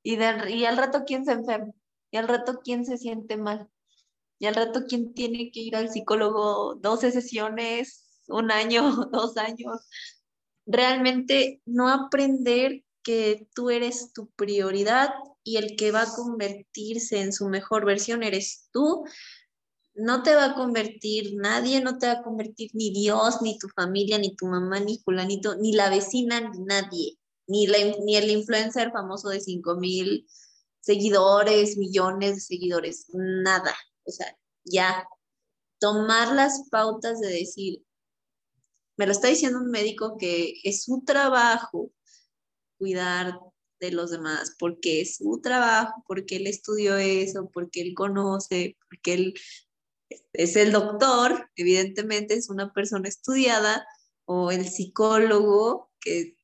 Y, 0.04 0.16
y 0.16 0.66
al 0.66 0.78
rato, 0.78 1.04
¿quién 1.06 1.26
se 1.26 1.34
enferma? 1.34 1.74
Y 2.12 2.18
al 2.18 2.28
rato, 2.28 2.60
¿quién 2.64 2.86
se 2.86 2.98
siente 2.98 3.38
mal? 3.38 3.70
Y 4.40 4.46
al 4.46 4.56
rato, 4.56 4.84
¿quién 4.88 5.14
tiene 5.14 5.52
que 5.52 5.62
ir 5.62 5.76
al 5.76 5.90
psicólogo? 5.90 6.76
12 6.76 7.12
sesiones, 7.12 8.22
un 8.28 8.52
año, 8.52 8.92
dos 9.12 9.38
años. 9.38 9.88
Realmente 10.66 11.62
no 11.66 11.90
aprender 11.90 12.84
que 13.04 13.48
tú 13.56 13.70
eres 13.70 14.12
tu 14.14 14.30
prioridad 14.32 15.14
y 15.44 15.56
el 15.58 15.78
que 15.78 15.92
va 15.92 16.02
a 16.02 16.14
convertirse 16.14 17.22
en 17.22 17.32
su 17.32 17.48
mejor 17.48 17.86
versión 17.86 18.22
eres 18.22 18.68
tú. 18.72 19.06
No 19.96 20.24
te 20.24 20.36
va 20.36 20.46
a 20.46 20.56
convertir 20.56 21.36
nadie, 21.38 21.82
no 21.82 21.98
te 21.98 22.08
va 22.08 22.14
a 22.14 22.22
convertir 22.22 22.70
ni 22.74 22.92
Dios, 22.92 23.42
ni 23.42 23.58
tu 23.58 23.70
familia, 23.70 24.18
ni 24.18 24.36
tu 24.36 24.46
mamá, 24.46 24.80
ni 24.80 25.00
fulanito, 25.00 25.56
ni 25.56 25.74
la 25.74 25.90
vecina, 25.90 26.42
ni 26.42 26.60
nadie, 26.60 27.18
ni, 27.48 27.66
ni 28.04 28.16
el 28.18 28.30
influencer 28.30 28.92
famoso 28.92 29.30
de 29.30 29.40
5 29.40 29.76
mil 29.78 30.28
seguidores, 30.82 31.78
millones 31.78 32.36
de 32.36 32.42
seguidores, 32.42 33.08
nada. 33.14 33.74
O 34.08 34.12
sea, 34.12 34.38
ya 34.64 35.08
tomar 35.80 36.34
las 36.34 36.68
pautas 36.70 37.20
de 37.20 37.28
decir, 37.28 37.84
me 38.98 39.06
lo 39.06 39.12
está 39.12 39.28
diciendo 39.28 39.60
un 39.60 39.70
médico 39.70 40.18
que 40.18 40.56
es 40.64 40.84
su 40.84 41.04
trabajo 41.06 41.92
cuidar 42.80 43.40
de 43.80 43.92
los 43.92 44.10
demás, 44.12 44.56
porque 44.58 45.02
es 45.02 45.18
su 45.18 45.40
trabajo, 45.42 46.04
porque 46.08 46.38
él 46.38 46.48
estudió 46.48 46.98
eso, 46.98 47.50
porque 47.54 47.82
él 47.82 47.94
conoce, 47.94 48.76
porque 48.90 49.14
él 49.14 49.34
es 50.34 50.56
el 50.56 50.72
doctor, 50.72 51.50
evidentemente 51.56 52.34
es 52.34 52.50
una 52.50 52.74
persona 52.74 53.08
estudiada, 53.08 53.86
o 54.26 54.52
el 54.52 54.68
psicólogo, 54.68 55.92
que, 56.00 56.36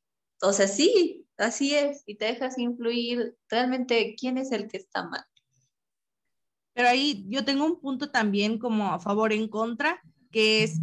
o 0.41 0.53
sea, 0.53 0.67
sí, 0.67 1.27
así 1.37 1.75
es, 1.75 2.03
y 2.05 2.15
te 2.15 2.25
dejas 2.25 2.57
influir 2.57 3.35
realmente 3.49 4.15
quién 4.17 4.37
es 4.37 4.51
el 4.51 4.67
que 4.67 4.77
está 4.77 5.03
mal. 5.03 5.25
Pero 6.73 6.89
ahí 6.89 7.25
yo 7.29 7.45
tengo 7.45 7.65
un 7.65 7.79
punto 7.79 8.09
también 8.09 8.57
como 8.57 8.93
a 8.93 8.99
favor 8.99 9.33
en 9.33 9.47
contra, 9.47 10.01
que 10.31 10.63
es 10.63 10.79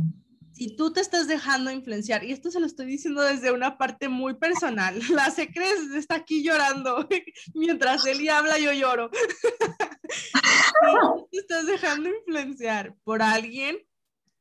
si 0.61 0.77
tú 0.77 0.93
te 0.93 1.01
estás 1.01 1.27
dejando 1.27 1.71
influenciar, 1.71 2.23
y 2.23 2.33
esto 2.33 2.51
se 2.51 2.61
lo 2.61 2.67
estoy 2.67 2.85
diciendo 2.85 3.23
desde 3.23 3.51
una 3.51 3.79
parte 3.79 4.11
muy 4.11 4.35
personal, 4.35 5.01
la 5.11 5.31
Secres 5.31 5.91
está 5.95 6.17
aquí 6.17 6.43
llorando, 6.43 7.09
mientras 7.55 8.05
Eli 8.05 8.29
habla 8.29 8.59
yo 8.59 8.71
lloro. 8.75 9.11
si 11.31 11.31
te 11.31 11.39
estás 11.39 11.67
dejando 11.67 12.11
influenciar 12.11 12.95
por 13.05 13.23
alguien, 13.23 13.79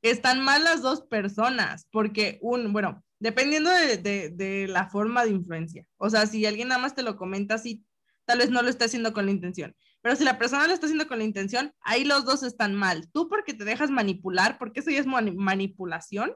están 0.02 0.43
mal 0.43 0.66
las 0.66 0.82
dos 0.82 1.04
personas, 1.04 1.88
porque 1.89 2.38
un, 2.41 2.74
bueno, 2.74 3.02
dependiendo 3.20 3.70
de, 3.70 3.95
de, 3.95 4.30
de, 4.30 4.68
la 4.68 4.89
forma 4.89 5.24
de 5.24 5.32
influencia, 5.32 5.86
o 5.95 6.10
sea, 6.10 6.26
si 6.26 6.45
alguien 6.45 6.68
nada 6.68 6.82
más 6.82 6.95
te 6.95 7.04
lo 7.04 7.16
comenta 7.16 7.56
así, 7.56 7.86
tal 8.26 8.39
vez 8.39 8.50
no 8.50 8.62
lo 8.62 8.68
está 8.68 8.86
haciendo 8.86 9.14
con 9.14 9.26
la 9.26 9.32
intención, 9.32 9.74
pero 10.02 10.16
si 10.16 10.24
la 10.24 10.38
persona 10.38 10.68
lo 10.68 10.74
está 10.74 10.86
haciendo 10.86 11.08
con 11.08 11.20
la 11.20 11.26
intención, 11.26 11.74
ahí 11.82 12.06
los 12.06 12.26
dos 12.26 12.43
están 12.43 12.76
mal. 12.76 13.10
Tú 13.12 13.28
porque 13.28 13.54
te 13.54 13.66
dejas 13.66 13.89
manipular, 13.89 14.58
porque 14.58 14.80
eso 14.80 14.91
ya 14.91 15.00
es 15.00 15.08
manipulación, 15.08 16.34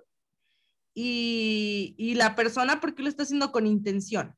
y, 0.96 1.96
y 1.98 2.16
la 2.16 2.36
persona 2.36 2.80
porque 2.80 3.02
lo 3.02 3.10
está 3.10 3.24
haciendo 3.24 3.52
con 3.52 3.66
intención. 3.66 4.36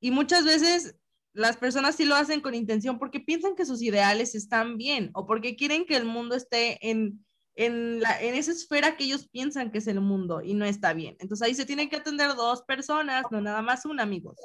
Y 0.00 0.10
muchas 0.10 0.44
veces 0.44 0.96
las 1.32 1.56
personas 1.56 1.96
sí 1.96 2.04
lo 2.04 2.14
hacen 2.14 2.40
con 2.40 2.54
intención 2.54 2.98
porque 2.98 3.20
piensan 3.20 3.56
que 3.56 3.64
sus 3.64 3.82
ideales 3.82 4.34
están 4.34 4.76
bien 4.76 5.10
o 5.14 5.26
porque 5.26 5.56
quieren 5.56 5.86
que 5.86 5.96
el 5.96 6.04
mundo 6.04 6.34
esté 6.34 6.78
en, 6.88 7.24
en, 7.54 8.00
la, 8.00 8.20
en 8.20 8.34
esa 8.34 8.52
esfera 8.52 8.96
que 8.96 9.04
ellos 9.04 9.28
piensan 9.28 9.70
que 9.70 9.78
es 9.78 9.86
el 9.86 10.00
mundo 10.00 10.42
y 10.42 10.54
no 10.54 10.64
está 10.64 10.92
bien. 10.92 11.16
Entonces 11.20 11.46
ahí 11.46 11.54
se 11.54 11.66
tienen 11.66 11.88
que 11.88 11.96
atender 11.96 12.34
dos 12.34 12.62
personas, 12.62 13.24
no 13.30 13.40
nada 13.40 13.62
más 13.62 13.84
una, 13.86 14.02
amigos. 14.02 14.36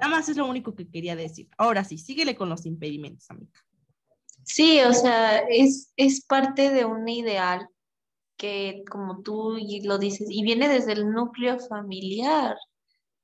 Nada 0.00 0.08
más 0.08 0.28
es 0.28 0.36
lo 0.36 0.46
único 0.46 0.74
que 0.74 0.88
quería 0.88 1.16
decir. 1.16 1.48
Ahora 1.56 1.84
sí, 1.84 1.98
síguele 1.98 2.36
con 2.36 2.48
los 2.48 2.66
impedimentos, 2.66 3.30
amiga. 3.30 3.52
Sí, 4.44 4.80
o 4.80 4.94
sea, 4.94 5.38
es, 5.40 5.92
es 5.96 6.24
parte 6.24 6.70
de 6.70 6.84
un 6.84 7.06
ideal 7.08 7.68
que, 8.36 8.84
como 8.90 9.22
tú 9.22 9.58
lo 9.82 9.98
dices, 9.98 10.28
y 10.30 10.42
viene 10.42 10.68
desde 10.68 10.92
el 10.92 11.10
núcleo 11.10 11.58
familiar, 11.58 12.56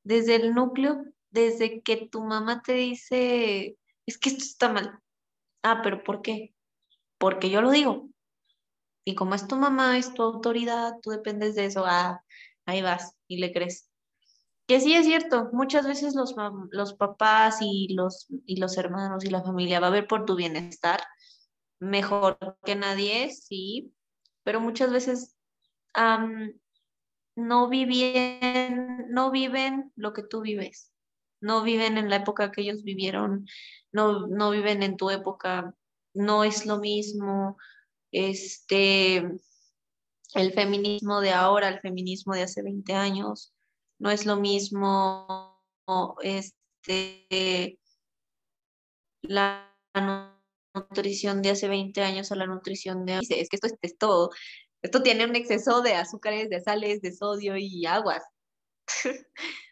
desde 0.02 0.34
el 0.34 0.52
núcleo, 0.52 1.02
desde 1.30 1.80
que 1.82 2.08
tu 2.08 2.24
mamá 2.24 2.62
te 2.62 2.74
dice, 2.74 3.78
es 4.06 4.18
que 4.18 4.28
esto 4.28 4.44
está 4.44 4.72
mal. 4.72 4.98
Ah, 5.62 5.80
pero 5.82 6.02
¿por 6.04 6.20
qué? 6.20 6.54
Porque 7.16 7.48
yo 7.48 7.62
lo 7.62 7.70
digo. 7.70 8.08
Y 9.04 9.14
como 9.14 9.34
es 9.34 9.46
tu 9.46 9.56
mamá, 9.56 9.96
es 9.98 10.12
tu 10.12 10.22
autoridad, 10.22 10.94
tú 11.02 11.10
dependes 11.10 11.54
de 11.54 11.66
eso, 11.66 11.84
ah, 11.86 12.22
ahí 12.66 12.82
vas 12.82 13.16
y 13.28 13.38
le 13.38 13.52
crees. 13.52 13.88
Que 14.66 14.80
sí 14.80 14.94
es 14.94 15.04
cierto, 15.04 15.50
muchas 15.52 15.86
veces 15.86 16.14
los, 16.14 16.34
los 16.70 16.94
papás 16.94 17.58
y 17.60 17.92
los, 17.94 18.26
y 18.46 18.58
los 18.58 18.78
hermanos 18.78 19.24
y 19.24 19.30
la 19.30 19.42
familia 19.42 19.80
va 19.80 19.88
a 19.88 19.90
ver 19.90 20.06
por 20.06 20.24
tu 20.24 20.36
bienestar 20.36 21.00
mejor 21.80 22.38
que 22.64 22.74
nadie, 22.74 23.30
sí, 23.30 23.92
pero 24.42 24.60
muchas 24.60 24.90
veces 24.90 25.36
no, 27.36 27.68
viven, 27.68 29.06
no 29.10 29.30
viven 29.30 29.92
lo 29.96 30.12
que 30.12 30.22
tú 30.22 30.40
vives, 30.40 30.92
no 31.40 31.62
viven 31.62 31.98
en 31.98 32.10
la 32.10 32.16
época 32.16 32.50
que 32.50 32.62
ellos 32.62 32.82
vivieron, 32.82 33.46
no, 33.92 34.26
no 34.26 34.50
viven 34.50 34.82
en 34.82 34.96
tu 34.96 35.10
época, 35.10 35.74
no 36.14 36.44
es 36.44 36.66
lo 36.66 36.78
mismo, 36.78 37.58
este, 38.12 39.18
el 40.34 40.52
feminismo 40.52 41.20
de 41.20 41.32
ahora, 41.32 41.68
el 41.68 41.80
feminismo 41.80 42.34
de 42.34 42.42
hace 42.42 42.62
20 42.62 42.92
años, 42.94 43.53
no 44.04 44.10
es 44.10 44.26
lo 44.26 44.36
mismo 44.36 45.58
este, 46.22 47.80
la 49.22 49.74
nutrición 50.74 51.40
de 51.40 51.50
hace 51.50 51.68
20 51.68 52.02
años 52.02 52.30
a 52.30 52.36
la 52.36 52.46
nutrición 52.46 53.06
de... 53.06 53.20
Es 53.20 53.48
que 53.48 53.56
esto 53.56 53.68
es 53.80 53.96
todo. 53.96 54.30
Esto 54.82 55.02
tiene 55.02 55.24
un 55.24 55.34
exceso 55.34 55.80
de 55.80 55.94
azúcares, 55.94 56.50
de 56.50 56.60
sales, 56.60 57.00
de 57.00 57.12
sodio 57.12 57.56
y 57.56 57.86
aguas. 57.86 58.22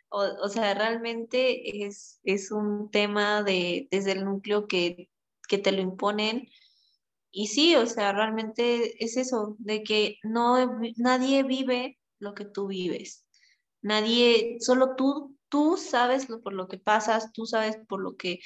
o, 0.08 0.22
o, 0.22 0.48
sea, 0.48 0.72
realmente 0.72 1.84
es, 1.84 2.18
es 2.24 2.50
un 2.50 2.90
tema 2.90 3.42
de, 3.42 3.86
desde 3.90 4.12
el 4.12 4.24
núcleo 4.24 4.66
que, 4.66 5.10
que 5.46 5.58
te 5.58 5.72
lo 5.72 5.82
imponen. 5.82 6.48
Y 7.30 7.48
sí, 7.48 7.76
o 7.76 7.84
sea, 7.84 8.12
realmente 8.12 9.04
es 9.04 9.18
eso, 9.18 9.56
de 9.58 9.82
que 9.82 10.16
no, 10.22 10.80
nadie 10.96 11.42
vive 11.42 11.98
lo 12.18 12.32
que 12.32 12.46
tú 12.46 12.68
vives. 12.68 13.21
Nadie, 13.82 14.58
solo 14.60 14.94
tú, 14.96 15.36
tú 15.48 15.76
sabes 15.76 16.28
lo, 16.28 16.40
por 16.40 16.52
lo 16.52 16.68
que 16.68 16.78
pasas, 16.78 17.32
tú 17.32 17.46
sabes 17.46 17.76
por 17.88 18.00
lo 18.00 18.16
que, 18.16 18.40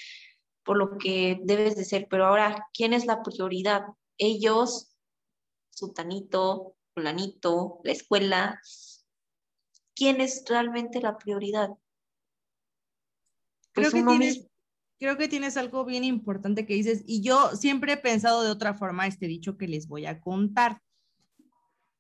por 0.65 0.79
lo 0.79 0.99
que 0.99 1.39
debes 1.45 1.77
de 1.77 1.85
ser, 1.85 2.09
pero 2.11 2.27
ahora, 2.27 2.67
¿quién 2.73 2.93
es 2.93 3.07
la 3.07 3.23
prioridad? 3.23 3.85
Ellos, 4.19 4.97
Sutanito, 5.71 6.75
Fulanito, 6.95 7.81
la 7.85 7.93
escuela. 7.93 8.61
¿Quién 9.95 10.21
es 10.21 10.45
realmente 10.49 11.01
la 11.01 11.19
prioridad? 11.19 11.71
Pues 13.75 13.91
creo, 13.91 14.03
que 14.03 14.09
tienes, 14.09 14.47
creo 14.99 15.19
que 15.19 15.29
tienes 15.29 15.59
algo 15.59 15.85
bien 15.85 16.05
importante 16.05 16.65
que 16.65 16.75
dices, 16.75 17.03
y 17.07 17.21
yo 17.21 17.51
siempre 17.51 17.93
he 17.93 17.97
pensado 17.99 18.43
de 18.43 18.51
otra 18.51 18.73
forma 18.73 19.07
este 19.07 19.27
dicho 19.27 19.59
que 19.59 19.69
les 19.69 19.87
voy 19.87 20.07
a 20.07 20.21
contar 20.21 20.81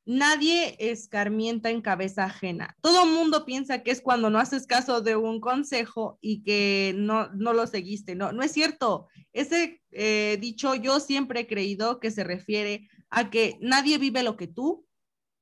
nadie 0.07 0.77
escarmienta 0.79 1.69
en 1.71 1.83
cabeza 1.83 2.25
ajena. 2.25 2.77
Todo 2.81 3.07
mundo 3.07 3.45
piensa 3.45 3.83
que 3.83 3.91
es 3.91 4.01
cuando 4.01 4.31
no 4.31 4.39
haces 4.39 4.67
caso 4.67 5.01
de 5.01 5.17
un 5.17 5.41
consejo 5.41 6.19
y 6.21 6.43
que 6.43 6.95
no, 6.97 7.29
no 7.35 7.53
lo 7.53 7.67
seguiste. 7.67 8.15
No, 8.15 8.33
no 8.33 8.43
es 8.43 8.53
cierto. 8.53 9.09
Ese 9.33 9.83
eh, 9.91 10.39
dicho 10.41 10.75
yo 10.77 11.01
siempre 11.01 11.41
he 11.41 11.47
creído 11.47 11.99
que 11.99 12.13
se 12.13 12.23
refiere 12.23 12.89
a 13.11 13.31
que 13.31 13.59
nadie 13.61 13.99
vive 13.99 14.23
lo 14.23 14.37
que 14.37 14.47
tú, 14.47 14.87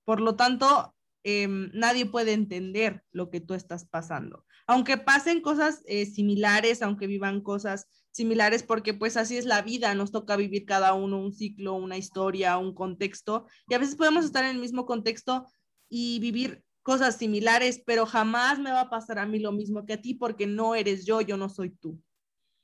por 0.04 0.20
lo 0.20 0.34
tanto, 0.34 0.94
em, 1.22 1.70
nadie 1.74 2.06
puede 2.06 2.32
entender 2.32 3.02
lo 3.12 3.30
que 3.30 3.40
tú 3.40 3.54
estás 3.54 3.84
pasando. 3.86 4.44
Aunque 4.66 4.96
pasen 4.96 5.42
cosas 5.42 5.82
eh, 5.86 6.06
similares, 6.06 6.80
aunque 6.80 7.06
vivan 7.06 7.42
cosas 7.42 7.86
similares 8.14 8.62
porque 8.62 8.94
pues 8.94 9.16
así 9.16 9.36
es 9.36 9.44
la 9.44 9.60
vida, 9.60 9.92
nos 9.94 10.12
toca 10.12 10.36
vivir 10.36 10.64
cada 10.64 10.94
uno 10.94 11.18
un 11.18 11.32
ciclo, 11.32 11.74
una 11.74 11.98
historia, 11.98 12.56
un 12.58 12.72
contexto 12.72 13.46
y 13.68 13.74
a 13.74 13.78
veces 13.78 13.96
podemos 13.96 14.24
estar 14.24 14.44
en 14.44 14.52
el 14.52 14.60
mismo 14.60 14.86
contexto 14.86 15.46
y 15.88 16.20
vivir 16.20 16.62
cosas 16.82 17.16
similares, 17.16 17.82
pero 17.84 18.06
jamás 18.06 18.60
me 18.60 18.70
va 18.70 18.82
a 18.82 18.90
pasar 18.90 19.18
a 19.18 19.26
mí 19.26 19.40
lo 19.40 19.50
mismo 19.50 19.84
que 19.84 19.94
a 19.94 20.00
ti 20.00 20.14
porque 20.14 20.46
no 20.46 20.76
eres 20.76 21.04
yo, 21.04 21.20
yo 21.22 21.36
no 21.36 21.48
soy 21.48 21.70
tú. 21.70 22.00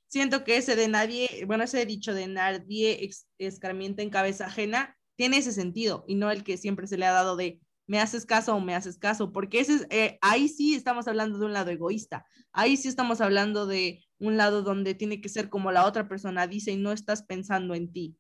Siento 0.07 0.45
que 0.45 0.57
ese 0.57 0.77
de 0.77 0.87
nadie, 0.87 1.45
bueno, 1.47 1.65
ese 1.65 1.85
dicho 1.85 2.15
de 2.15 2.29
nadie 2.29 3.11
escarmienta 3.39 4.03
en 4.03 4.11
cabeza 4.11 4.47
ajena 4.47 4.97
tiene 5.17 5.39
ese 5.39 5.53
sentido 5.53 6.05
y 6.07 6.15
no 6.15 6.31
el 6.31 6.45
que 6.45 6.59
siempre 6.59 6.87
se 6.87 6.97
le 6.97 7.07
ha 7.07 7.13
dado 7.13 7.35
de 7.35 7.61
me 7.91 7.99
haces 7.99 8.25
caso 8.25 8.55
o 8.55 8.61
me 8.61 8.77
haces 8.77 8.99
caso, 8.99 9.33
porque 9.33 9.59
ese 9.59 9.85
eh, 9.91 10.17
ahí 10.23 10.49
sí 10.49 10.77
estamos 10.77 11.09
hablando 11.09 11.41
de 11.41 11.47
un 11.47 11.53
lado 11.53 11.73
egoísta, 11.73 12.25
ahí 12.53 12.77
sí 12.77 12.87
estamos 12.87 13.21
hablando 13.21 13.67
de 13.67 14.05
un 14.21 14.37
lado 14.37 14.63
donde 14.63 14.95
tiene 14.95 15.21
que 15.21 15.29
ser 15.29 15.49
como 15.49 15.73
la 15.73 15.85
otra 15.85 16.07
persona 16.09 16.47
dice 16.47 16.71
y 16.71 16.77
no 16.77 16.93
estás 16.93 17.25
pensando 17.25 17.75
en 17.75 17.93
ti. 17.93 18.17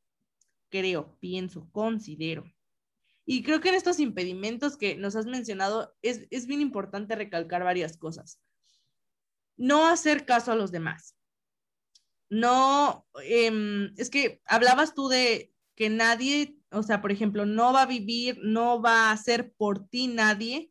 Creo, 0.71 1.17
pienso, 1.21 1.69
considero. 1.71 2.53
Y 3.25 3.45
creo 3.45 3.61
que 3.61 3.69
en 3.69 3.77
estos 3.77 4.01
impedimentos 4.01 4.77
que 4.77 4.97
nos 4.97 5.15
has 5.15 5.27
mencionado 5.27 5.95
es, 6.03 6.27
es 6.31 6.49
bien 6.49 6.61
importante 6.61 7.15
recalcar 7.15 7.63
varias 7.63 7.97
cosas. 7.97 8.41
No 9.57 9.87
hacer 9.87 10.27
caso 10.27 10.51
a 10.51 10.57
los 10.57 10.73
demás. 10.73 11.15
No, 12.29 13.07
eh, 13.23 13.93
es 13.97 14.11
que 14.11 14.43
hablabas 14.47 14.95
tú 14.97 15.07
de 15.07 15.55
que 15.77 15.91
nadie, 15.91 16.57
o 16.71 16.83
sea, 16.83 17.01
por 17.01 17.13
ejemplo, 17.13 17.47
no 17.47 17.73
va 17.73 17.83
a 17.83 17.87
vivir, 17.87 18.39
no 18.43 18.81
va 18.81 19.09
a 19.09 19.13
hacer 19.13 19.53
por 19.57 19.89
ti 19.89 20.07
nadie 20.07 20.71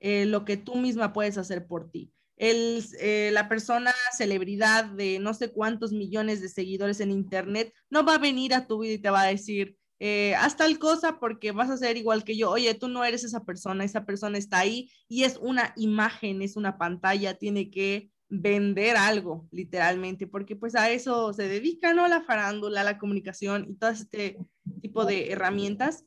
eh, 0.00 0.26
lo 0.26 0.44
que 0.44 0.56
tú 0.56 0.76
misma 0.76 1.12
puedes 1.12 1.38
hacer 1.38 1.66
por 1.66 1.90
ti 1.90 2.12
el, 2.38 2.84
eh, 3.00 3.30
la 3.32 3.48
persona 3.48 3.92
celebridad 4.16 4.84
de 4.84 5.18
no 5.18 5.34
sé 5.34 5.50
cuántos 5.52 5.92
millones 5.92 6.40
de 6.40 6.48
seguidores 6.48 7.00
en 7.00 7.10
Internet 7.10 7.74
no 7.90 8.04
va 8.04 8.14
a 8.14 8.18
venir 8.18 8.54
a 8.54 8.66
tu 8.66 8.80
vida 8.80 8.94
y 8.94 8.98
te 8.98 9.10
va 9.10 9.22
a 9.22 9.26
decir, 9.26 9.76
eh, 9.98 10.34
haz 10.36 10.56
tal 10.56 10.78
cosa 10.78 11.18
porque 11.18 11.52
vas 11.52 11.70
a 11.70 11.76
ser 11.76 11.96
igual 11.96 12.24
que 12.24 12.36
yo. 12.36 12.50
Oye, 12.50 12.72
tú 12.74 12.88
no 12.88 13.04
eres 13.04 13.24
esa 13.24 13.44
persona, 13.44 13.84
esa 13.84 14.06
persona 14.06 14.38
está 14.38 14.60
ahí 14.60 14.90
y 15.08 15.24
es 15.24 15.36
una 15.38 15.72
imagen, 15.76 16.40
es 16.42 16.56
una 16.56 16.78
pantalla, 16.78 17.34
tiene 17.34 17.70
que 17.70 18.10
vender 18.28 18.96
algo, 18.96 19.48
literalmente, 19.50 20.26
porque 20.26 20.56
pues 20.56 20.74
a 20.74 20.90
eso 20.90 21.32
se 21.32 21.48
dedica, 21.48 21.94
¿no? 21.94 22.06
La 22.08 22.22
farándula, 22.22 22.84
la 22.84 22.98
comunicación 22.98 23.66
y 23.70 23.74
todo 23.74 23.90
este 23.90 24.38
tipo 24.82 25.04
de 25.04 25.32
herramientas. 25.32 26.04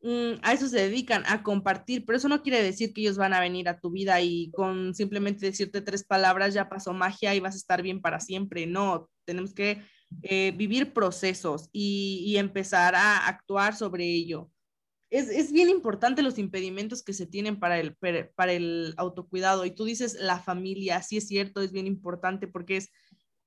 Mm, 0.00 0.38
a 0.42 0.52
eso 0.52 0.68
se 0.68 0.78
dedican, 0.78 1.24
a 1.26 1.42
compartir, 1.42 2.06
pero 2.06 2.16
eso 2.16 2.28
no 2.28 2.42
quiere 2.42 2.62
decir 2.62 2.92
que 2.92 3.00
ellos 3.00 3.16
van 3.18 3.34
a 3.34 3.40
venir 3.40 3.68
a 3.68 3.80
tu 3.80 3.90
vida 3.90 4.20
y 4.20 4.50
con 4.52 4.94
simplemente 4.94 5.46
decirte 5.46 5.80
tres 5.82 6.04
palabras 6.04 6.54
ya 6.54 6.68
pasó 6.68 6.92
magia 6.92 7.34
y 7.34 7.40
vas 7.40 7.54
a 7.54 7.58
estar 7.58 7.82
bien 7.82 8.00
para 8.00 8.20
siempre. 8.20 8.66
No, 8.66 9.10
tenemos 9.24 9.52
que 9.52 9.82
eh, 10.22 10.52
vivir 10.56 10.92
procesos 10.92 11.68
y, 11.72 12.36
empezar 12.38 12.94
a 12.94 13.26
actuar 13.26 13.74
sobre 13.74 14.04
ello. 14.04 14.50
Es, 15.10 15.52
bien 15.52 15.70
importante 15.70 16.22
los 16.22 16.38
impedimentos 16.38 17.02
que 17.02 17.14
se 17.14 17.26
tienen 17.26 17.58
para 17.58 17.80
el, 17.80 17.96
para 18.34 18.52
el 18.52 18.94
autocuidado. 18.98 19.64
Y 19.64 19.70
tú 19.70 19.84
dices 19.84 20.14
la 20.20 20.38
familia, 20.38 21.02
sí 21.02 21.16
es 21.16 21.26
cierto, 21.26 21.62
es 21.62 21.72
bien 21.72 21.86
importante 21.86 22.46
porque 22.46 22.76
es 22.76 22.90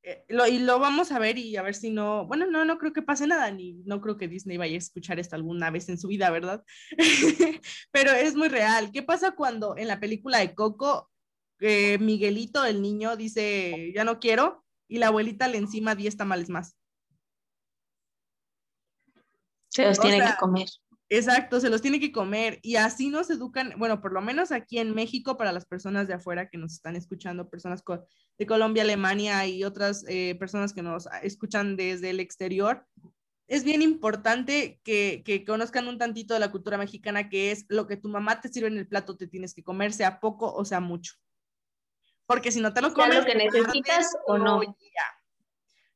eh, 0.03 0.25
y 0.49 0.59
lo 0.59 0.79
vamos 0.79 1.11
a 1.11 1.19
ver 1.19 1.37
y 1.37 1.55
a 1.57 1.61
ver 1.61 1.75
si 1.75 1.91
no, 1.91 2.25
bueno, 2.25 2.47
no, 2.47 2.65
no 2.65 2.79
creo 2.79 2.91
que 2.91 3.03
pase 3.03 3.27
nada, 3.27 3.51
ni 3.51 3.73
no 3.85 4.01
creo 4.01 4.17
que 4.17 4.27
Disney 4.27 4.57
vaya 4.57 4.73
a 4.73 4.79
escuchar 4.79 5.19
esto 5.19 5.35
alguna 5.35 5.69
vez 5.69 5.89
en 5.89 5.99
su 5.99 6.07
vida, 6.07 6.31
¿verdad? 6.31 6.63
Pero 7.91 8.11
es 8.11 8.35
muy 8.35 8.47
real. 8.47 8.91
¿Qué 8.91 9.03
pasa 9.03 9.31
cuando 9.33 9.77
en 9.77 9.87
la 9.87 9.99
película 9.99 10.39
de 10.39 10.55
Coco, 10.55 11.11
eh, 11.59 11.99
Miguelito, 11.99 12.65
el 12.65 12.81
niño, 12.81 13.15
dice, 13.15 13.91
ya 13.93 14.03
no 14.03 14.19
quiero, 14.19 14.65
y 14.87 14.97
la 14.97 15.07
abuelita 15.07 15.47
le 15.47 15.59
encima 15.59 15.93
10 15.93 16.17
tamales 16.17 16.49
más? 16.49 16.75
Se 19.69 19.85
los 19.85 19.99
tiene 19.99 20.19
que 20.19 20.35
comer. 20.39 20.67
Exacto, 21.13 21.59
se 21.59 21.69
los 21.69 21.81
tiene 21.81 21.99
que 21.99 22.13
comer 22.13 22.59
y 22.61 22.77
así 22.77 23.09
nos 23.09 23.29
educan, 23.29 23.73
bueno, 23.77 23.99
por 23.99 24.13
lo 24.13 24.21
menos 24.21 24.53
aquí 24.53 24.79
en 24.79 24.95
México, 24.95 25.35
para 25.35 25.51
las 25.51 25.65
personas 25.65 26.07
de 26.07 26.13
afuera 26.13 26.49
que 26.49 26.57
nos 26.57 26.71
están 26.71 26.95
escuchando, 26.95 27.49
personas 27.49 27.83
de 28.37 28.45
Colombia, 28.45 28.83
Alemania 28.83 29.45
y 29.45 29.65
otras 29.65 30.05
eh, 30.07 30.35
personas 30.39 30.71
que 30.71 30.81
nos 30.81 31.09
escuchan 31.21 31.75
desde 31.75 32.11
el 32.11 32.21
exterior, 32.21 32.87
es 33.49 33.65
bien 33.65 33.81
importante 33.81 34.79
que, 34.85 35.21
que, 35.25 35.43
conozcan 35.43 35.89
un 35.89 35.97
tantito 35.97 36.33
de 36.33 36.39
la 36.39 36.49
cultura 36.49 36.77
mexicana, 36.77 37.27
que 37.27 37.51
es 37.51 37.65
lo 37.67 37.87
que 37.87 37.97
tu 37.97 38.07
mamá 38.07 38.39
te 38.39 38.47
sirve 38.47 38.69
en 38.69 38.77
el 38.77 38.87
plato, 38.87 39.17
te 39.17 39.27
tienes 39.27 39.53
que 39.53 39.65
comer, 39.65 39.91
sea 39.91 40.21
poco 40.21 40.53
o 40.53 40.63
sea 40.63 40.79
mucho. 40.79 41.15
Porque 42.25 42.53
si 42.53 42.61
no 42.61 42.73
te 42.73 42.81
lo 42.81 42.93
comes... 42.93 43.17
lo 43.17 43.25
que 43.25 43.35
necesitas 43.35 44.15
o 44.27 44.37
no. 44.37 44.61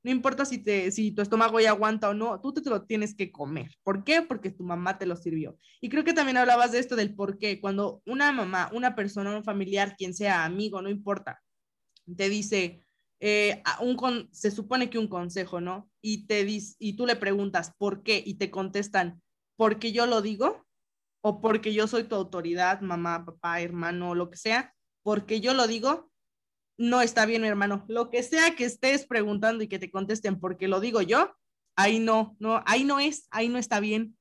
No 0.06 0.12
importa 0.12 0.45
si, 0.45 0.60
te, 0.60 0.91
si 0.91 1.12
tu 1.14 1.24
estómago 1.24 1.60
ya 1.60 1.72
aguanta 1.72 2.10
o 2.10 2.14
no, 2.14 2.39
tú 2.39 2.53
te 2.53 2.70
lo 2.70 2.84
tienes 2.84 3.16
que 3.16 3.32
comer. 3.32 3.72
¿Por 3.82 4.03
qué? 4.03 4.22
Porque 4.22 4.51
tu 4.51 4.64
mamá 4.64 4.99
te 4.99 5.08
lo 5.08 5.16
sirvió. 5.16 5.58
Y 5.82 5.89
creo 5.89 6.03
que 6.03 6.14
también 6.14 6.38
hablabas 6.38 6.72
de 6.72 6.78
esto 6.78 6.95
del 6.95 7.16
por 7.16 7.39
qué. 7.39 7.60
Cuando 7.60 8.03
una 8.06 8.32
mamá, 8.32 8.70
una 8.72 8.95
persona, 8.95 9.36
un 9.36 9.43
familiar, 9.43 9.95
quien 9.97 10.14
sea 10.14 10.45
amigo, 10.45 10.80
no 10.84 10.91
importa, 10.91 11.41
te 12.16 12.30
dice, 12.30 12.86
eh, 13.20 13.64
un 13.82 14.30
se 14.32 14.51
supone 14.51 14.91
que 14.91 14.99
un 14.99 15.08
consejo, 15.08 15.60
¿no? 15.60 15.89
Y, 16.03 16.28
te 16.28 16.45
y 16.47 16.95
tú 16.95 17.08
le 17.08 17.16
preguntas, 17.16 17.74
¿por 17.76 18.03
qué? 18.03 18.22
Y 18.24 18.36
te 18.36 18.51
contestan, 18.51 19.24
¿porque 19.58 19.91
yo 19.91 20.06
lo 20.06 20.22
digo? 20.22 20.68
¿O 21.22 21.41
porque 21.41 21.74
yo 21.74 21.88
soy 21.88 22.03
tu 22.03 22.14
autoridad, 22.14 22.80
mamá, 22.82 23.26
papá, 23.26 23.60
hermano, 23.60 24.14
lo 24.14 24.30
que 24.30 24.38
sea? 24.38 24.72
Porque 25.01 25.41
yo 25.41 25.56
lo 25.56 25.66
digo, 25.66 26.12
no 26.78 27.01
está 27.01 27.26
bien, 27.26 27.41
mi 27.41 27.47
hermano. 27.47 27.86
Lo 27.88 28.09
que 28.09 28.23
sea 28.23 28.55
que 28.55 28.65
estés 28.65 29.05
preguntando 29.05 29.63
y 29.63 29.67
que 29.67 29.80
te 29.80 29.91
contesten 29.91 30.39
porque 30.39 30.67
lo 30.67 30.80
digo 30.80 31.01
yo, 31.01 31.36
ahí 31.76 31.99
no, 31.99 32.36
no, 32.39 32.63
ahí 32.65 32.84
no 32.84 32.99
es, 32.99 33.28
ahí 33.32 33.49
no 33.49 33.57
está 33.57 33.80
bien. 33.80 34.17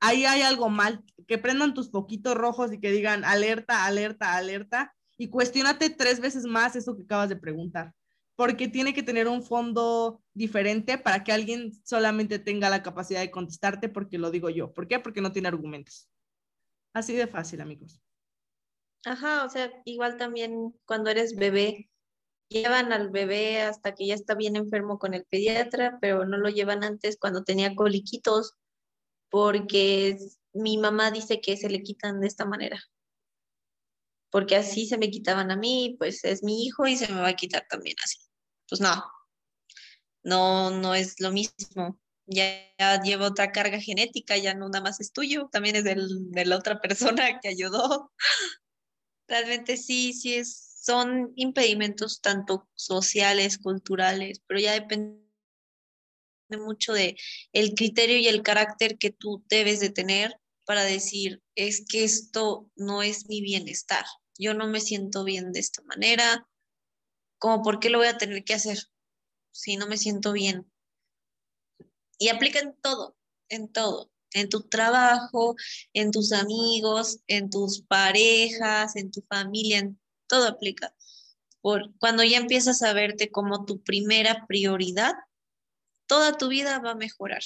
Ahí 0.00 0.24
hay 0.26 0.42
algo 0.42 0.68
mal. 0.68 1.02
Que 1.26 1.38
prendan 1.38 1.74
tus 1.74 1.88
poquitos 1.88 2.34
rojos 2.34 2.72
y 2.72 2.80
que 2.80 2.92
digan 2.92 3.24
alerta, 3.24 3.86
alerta, 3.86 4.36
alerta 4.36 4.94
y 5.16 5.28
cuestionate 5.28 5.90
tres 5.90 6.20
veces 6.20 6.44
más 6.44 6.76
eso 6.76 6.96
que 6.96 7.02
acabas 7.02 7.28
de 7.28 7.36
preguntar, 7.36 7.94
porque 8.36 8.68
tiene 8.68 8.92
que 8.94 9.02
tener 9.02 9.28
un 9.28 9.42
fondo 9.42 10.22
diferente 10.32 10.98
para 10.98 11.22
que 11.22 11.32
alguien 11.32 11.72
solamente 11.84 12.38
tenga 12.38 12.68
la 12.68 12.82
capacidad 12.82 13.20
de 13.20 13.30
contestarte 13.30 13.88
porque 13.88 14.18
lo 14.18 14.30
digo 14.30 14.50
yo. 14.50 14.72
¿Por 14.72 14.88
qué? 14.88 14.98
Porque 14.98 15.20
no 15.20 15.32
tiene 15.32 15.48
argumentos. 15.48 16.10
Así 16.92 17.14
de 17.14 17.26
fácil, 17.26 17.60
amigos. 17.60 18.00
Ajá, 19.04 19.44
o 19.44 19.48
sea, 19.50 19.70
igual 19.84 20.16
también 20.16 20.74
cuando 20.84 21.10
eres 21.10 21.36
bebé, 21.36 21.90
llevan 22.48 22.92
al 22.92 23.10
bebé 23.10 23.62
hasta 23.62 23.94
que 23.94 24.06
ya 24.06 24.14
está 24.14 24.34
bien 24.34 24.56
enfermo 24.56 24.98
con 24.98 25.14
el 25.14 25.24
pediatra, 25.24 25.98
pero 26.00 26.24
no 26.24 26.36
lo 26.38 26.48
llevan 26.48 26.84
antes 26.84 27.16
cuando 27.18 27.44
tenía 27.44 27.74
coliquitos, 27.74 28.54
porque 29.30 30.18
mi 30.52 30.78
mamá 30.78 31.10
dice 31.10 31.40
que 31.40 31.56
se 31.56 31.68
le 31.68 31.82
quitan 31.82 32.20
de 32.20 32.28
esta 32.28 32.44
manera. 32.44 32.80
Porque 34.30 34.56
así 34.56 34.86
se 34.86 34.98
me 34.98 35.10
quitaban 35.10 35.50
a 35.50 35.56
mí, 35.56 35.96
pues 35.98 36.24
es 36.24 36.42
mi 36.42 36.64
hijo 36.64 36.86
y 36.86 36.96
se 36.96 37.12
me 37.12 37.20
va 37.20 37.28
a 37.28 37.36
quitar 37.36 37.66
también 37.68 37.96
así. 38.02 38.18
Pues 38.68 38.80
no, 38.80 39.04
no, 40.22 40.70
no 40.70 40.94
es 40.94 41.20
lo 41.20 41.30
mismo. 41.32 42.00
Ya, 42.26 42.44
ya 42.78 43.02
lleva 43.02 43.26
otra 43.28 43.52
carga 43.52 43.78
genética, 43.80 44.36
ya 44.36 44.54
no 44.54 44.68
nada 44.68 44.82
más 44.82 44.98
es 45.00 45.12
tuyo, 45.12 45.48
también 45.52 45.76
es 45.76 45.84
del, 45.84 46.30
de 46.30 46.46
la 46.46 46.56
otra 46.56 46.80
persona 46.80 47.38
que 47.40 47.48
ayudó. 47.48 48.12
Realmente 49.28 49.76
sí, 49.76 50.12
sí 50.12 50.34
es 50.34 50.73
son 50.84 51.32
impedimentos 51.36 52.20
tanto 52.20 52.68
sociales, 52.74 53.56
culturales, 53.58 54.42
pero 54.46 54.60
ya 54.60 54.72
depende 54.72 55.24
mucho 56.50 56.92
de 56.92 57.16
el 57.52 57.74
criterio 57.74 58.18
y 58.18 58.28
el 58.28 58.42
carácter 58.42 58.98
que 58.98 59.10
tú 59.10 59.42
debes 59.48 59.80
de 59.80 59.88
tener 59.88 60.38
para 60.66 60.84
decir, 60.84 61.42
es 61.54 61.84
que 61.88 62.04
esto 62.04 62.70
no 62.76 63.02
es 63.02 63.28
mi 63.28 63.40
bienestar, 63.40 64.04
yo 64.38 64.52
no 64.52 64.66
me 64.68 64.80
siento 64.80 65.24
bien 65.24 65.52
de 65.52 65.60
esta 65.60 65.82
manera, 65.82 66.46
como 67.38 67.62
por 67.62 67.80
qué 67.80 67.88
lo 67.88 67.98
voy 67.98 68.08
a 68.08 68.18
tener 68.18 68.44
que 68.44 68.54
hacer 68.54 68.78
si 69.52 69.76
no 69.76 69.86
me 69.86 69.96
siento 69.96 70.32
bien. 70.32 70.70
Y 72.18 72.28
aplica 72.28 72.58
en 72.58 72.74
todo, 72.80 73.16
en 73.48 73.72
todo, 73.72 74.10
en 74.32 74.48
tu 74.48 74.62
trabajo, 74.62 75.56
en 75.94 76.10
tus 76.10 76.32
amigos, 76.32 77.20
en 77.26 77.48
tus 77.48 77.82
parejas, 77.82 78.96
en 78.96 79.10
tu 79.10 79.22
familia, 79.22 79.78
en 79.78 79.98
todo 80.34 80.48
aplica. 80.48 80.92
Por, 81.60 81.96
cuando 81.98 82.24
ya 82.24 82.38
empiezas 82.38 82.82
a 82.82 82.92
verte 82.92 83.30
como 83.30 83.64
tu 83.64 83.82
primera 83.82 84.46
prioridad, 84.48 85.14
toda 86.06 86.36
tu 86.36 86.48
vida 86.48 86.80
va 86.80 86.90
a 86.90 86.96
mejorar 86.96 87.42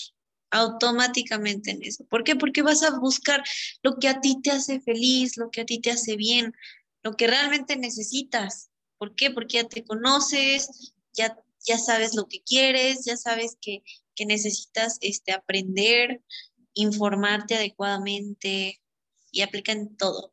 automáticamente 0.51 1.73
en 1.73 1.83
eso. 1.83 2.07
¿Por 2.07 2.25
qué? 2.25 2.35
Porque 2.35 2.63
vas 2.63 2.83
a 2.83 2.99
buscar 2.99 3.45
lo 3.83 3.99
que 3.99 4.09
a 4.09 4.21
ti 4.21 4.41
te 4.41 4.51
hace 4.51 4.81
feliz, 4.81 5.37
lo 5.37 5.51
que 5.51 5.61
a 5.61 5.67
ti 5.67 5.81
te 5.81 5.91
hace 5.91 6.17
bien, 6.17 6.55
lo 7.03 7.15
que 7.15 7.27
realmente 7.27 7.77
necesitas. 7.77 8.71
¿Por 8.97 9.15
qué? 9.15 9.31
Porque 9.31 9.59
ya 9.59 9.69
te 9.69 9.85
conoces, 9.85 10.95
ya, 11.13 11.39
ya 11.67 11.77
sabes 11.77 12.15
lo 12.15 12.27
que 12.27 12.43
quieres, 12.43 13.05
ya 13.05 13.19
sabes 13.19 13.59
que, 13.61 13.83
que 14.15 14.25
necesitas 14.25 14.97
este, 15.03 15.33
aprender, 15.33 16.23
informarte 16.73 17.57
adecuadamente 17.57 18.81
y 19.31 19.43
aplica 19.43 19.73
en 19.73 19.95
todo 19.95 20.33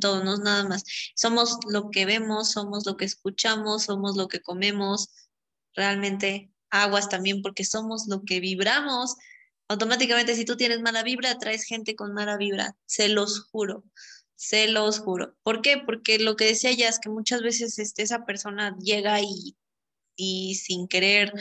todo, 0.00 0.24
no 0.24 0.36
nada 0.38 0.68
más. 0.68 0.84
Somos 1.14 1.58
lo 1.68 1.90
que 1.90 2.06
vemos, 2.06 2.52
somos 2.52 2.86
lo 2.86 2.96
que 2.96 3.04
escuchamos, 3.04 3.84
somos 3.84 4.16
lo 4.16 4.28
que 4.28 4.40
comemos, 4.40 5.10
realmente 5.74 6.52
aguas 6.70 7.08
también 7.08 7.42
porque 7.42 7.64
somos 7.64 8.06
lo 8.08 8.22
que 8.24 8.40
vibramos. 8.40 9.16
Automáticamente 9.68 10.34
si 10.34 10.44
tú 10.44 10.56
tienes 10.56 10.80
mala 10.80 11.02
vibra, 11.02 11.30
atraes 11.30 11.64
gente 11.64 11.96
con 11.96 12.12
mala 12.12 12.36
vibra, 12.36 12.76
se 12.86 13.08
los 13.08 13.40
juro, 13.50 13.84
se 14.36 14.68
los 14.68 14.98
juro. 15.00 15.36
¿Por 15.42 15.62
qué? 15.62 15.78
Porque 15.78 16.18
lo 16.18 16.36
que 16.36 16.46
decía 16.46 16.72
ya 16.72 16.88
es 16.88 16.98
que 16.98 17.08
muchas 17.08 17.42
veces 17.42 17.78
este, 17.78 18.02
esa 18.02 18.24
persona 18.24 18.76
llega 18.78 19.20
y, 19.20 19.56
y 20.16 20.56
sin 20.56 20.88
querer 20.88 21.32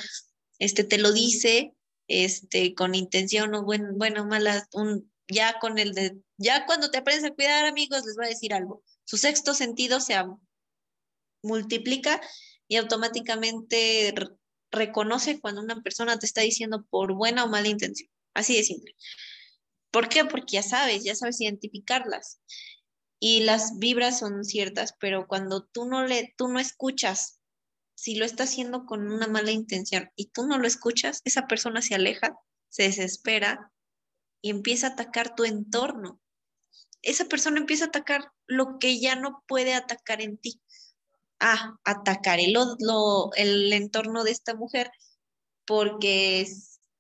este, 0.60 0.84
te 0.84 0.98
lo 0.98 1.12
dice 1.12 1.74
este, 2.08 2.76
con 2.76 2.94
intención 2.94 3.56
o 3.56 3.64
bueno, 3.64 3.90
bueno 3.96 4.26
mala, 4.26 4.68
un, 4.74 5.12
ya 5.32 5.60
con 5.60 5.78
el 5.80 5.94
de, 5.94 6.18
ya 6.38 6.66
cuando 6.66 6.92
te 6.92 6.98
aprendes 6.98 7.30
a 7.30 7.34
cuidar, 7.34 7.66
amigos, 7.66 8.06
les 8.06 8.16
voy 8.16 8.26
a 8.26 8.30
decir 8.30 8.54
algo. 8.54 8.84
Su 9.06 9.18
sexto 9.18 9.54
sentido 9.54 10.00
se 10.00 10.16
multiplica 11.42 12.22
y 12.68 12.76
automáticamente 12.78 14.14
reconoce 14.72 15.40
cuando 15.40 15.62
una 15.62 15.82
persona 15.82 16.18
te 16.20 16.26
está 16.26 16.42
diciendo 16.42 16.86
por 16.90 17.14
buena 17.14 17.44
o 17.44 17.50
mala 17.50 17.68
intención. 17.68 18.10
Así 18.34 18.56
de 18.56 18.64
simple. 18.64 18.96
¿Por 19.92 20.08
qué? 20.08 20.26
Porque 20.26 20.54
ya 20.54 20.64
sabes, 20.64 21.04
ya 21.04 21.16
sabes 21.16 21.42
identificarlas. 21.42 22.40
Y 23.20 23.42
las 23.42 23.78
vibras 23.78 24.20
son 24.20 24.44
ciertas, 24.44 24.96
pero 25.00 25.28
cuando 25.28 25.66
tú 25.66 25.86
no 25.86 26.08
le, 26.08 26.34
tú 26.38 26.48
no 26.48 26.60
escuchas, 26.60 27.40
si 27.94 28.16
lo 28.16 28.26
está 28.26 28.46
haciendo 28.46 28.86
con 28.86 29.12
una 29.12 29.28
mala 29.28 29.52
intención 29.52 30.10
y 30.16 30.28
tú 30.28 30.48
no 30.48 30.58
lo 30.58 30.66
escuchas, 30.66 31.22
esa 31.24 31.46
persona 31.46 31.82
se 31.82 31.94
aleja, 31.94 32.36
se 32.70 32.84
desespera 32.84 33.71
y 34.42 34.50
empieza 34.50 34.88
a 34.88 34.90
atacar 34.92 35.36
tu 35.36 35.46
entorno. 35.46 36.20
Esa 37.02 37.26
persona 37.26 37.60
empieza 37.60 37.86
a 37.86 37.88
atacar 37.88 38.32
lo 38.46 38.78
que 38.80 39.00
ya 39.00 39.16
no 39.16 39.44
puede 39.48 39.74
atacar 39.74 40.22
en 40.22 40.38
ti. 40.38 40.62
Ah, 41.40 41.78
atacar 41.84 42.40
el, 42.40 42.56
el 43.36 43.74
entorno 43.74 44.24
de 44.24 44.32
esta 44.32 44.54
mujer 44.54 44.92
porque 45.66 46.48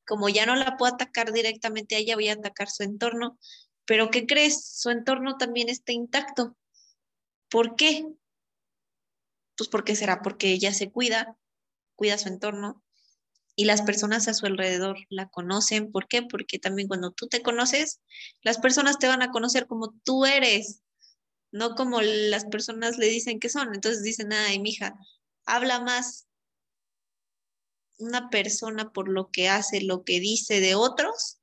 como 0.08 0.30
ya 0.30 0.46
no 0.46 0.56
la 0.56 0.78
puedo 0.78 0.94
atacar 0.94 1.32
directamente 1.32 1.96
a 1.96 2.00
ella, 2.00 2.16
voy 2.16 2.30
a 2.30 2.34
atacar 2.34 2.70
su 2.70 2.84
entorno. 2.84 3.38
Pero 3.86 4.10
¿qué 4.10 4.26
crees? 4.26 4.66
Su 4.66 4.89
entorno 4.89 5.38
también 5.38 5.70
está 5.70 5.92
intacto. 5.92 6.56
¿Por 7.50 7.76
qué? 7.76 8.06
Pues 9.58 9.70
porque 9.70 9.96
será 9.96 10.22
porque 10.22 10.52
ella 10.52 10.74
se 10.74 10.92
cuida, 10.92 11.38
cuida 11.96 12.18
su 12.18 12.30
entorno, 12.30 12.84
y 13.56 13.66
las 13.66 13.82
personas 13.82 14.28
a 14.28 14.34
su 14.34 14.45
alrededor 14.45 14.97
la 15.10 15.30
conocen. 15.30 15.91
¿Por 15.91 16.08
qué? 16.08 16.24
Porque 16.24 16.60
también 16.60 16.88
cuando 16.88 17.12
tú 17.12 17.28
te 17.28 17.41
conoces, 17.41 18.02
las 18.41 18.58
personas 18.58 18.97
te 18.97 19.08
van 19.08 19.22
a 19.22 19.32
conocer 19.32 19.68
como 19.68 19.93
tú 20.04 20.26
eres, 20.26 20.82
no 21.52 21.76
como 21.76 22.02
las 22.02 22.45
personas 22.45 22.97
le 22.97 23.08
dicen 23.08 23.39
que 23.39 23.49
son. 23.49 23.74
Entonces 23.74 24.04
dicen, 24.04 24.32
ay, 24.34 24.60
mija, 24.60 24.95
habla 25.45 25.82
más 25.82 26.28
una 27.97 28.30
persona 28.30 28.91
por 28.91 29.10
lo 29.10 29.30
que 29.30 29.49
hace, 29.49 29.82
lo 29.82 30.04
que 30.04 30.20
dice 30.20 30.60
de 30.60 30.76
otros, 30.76 31.39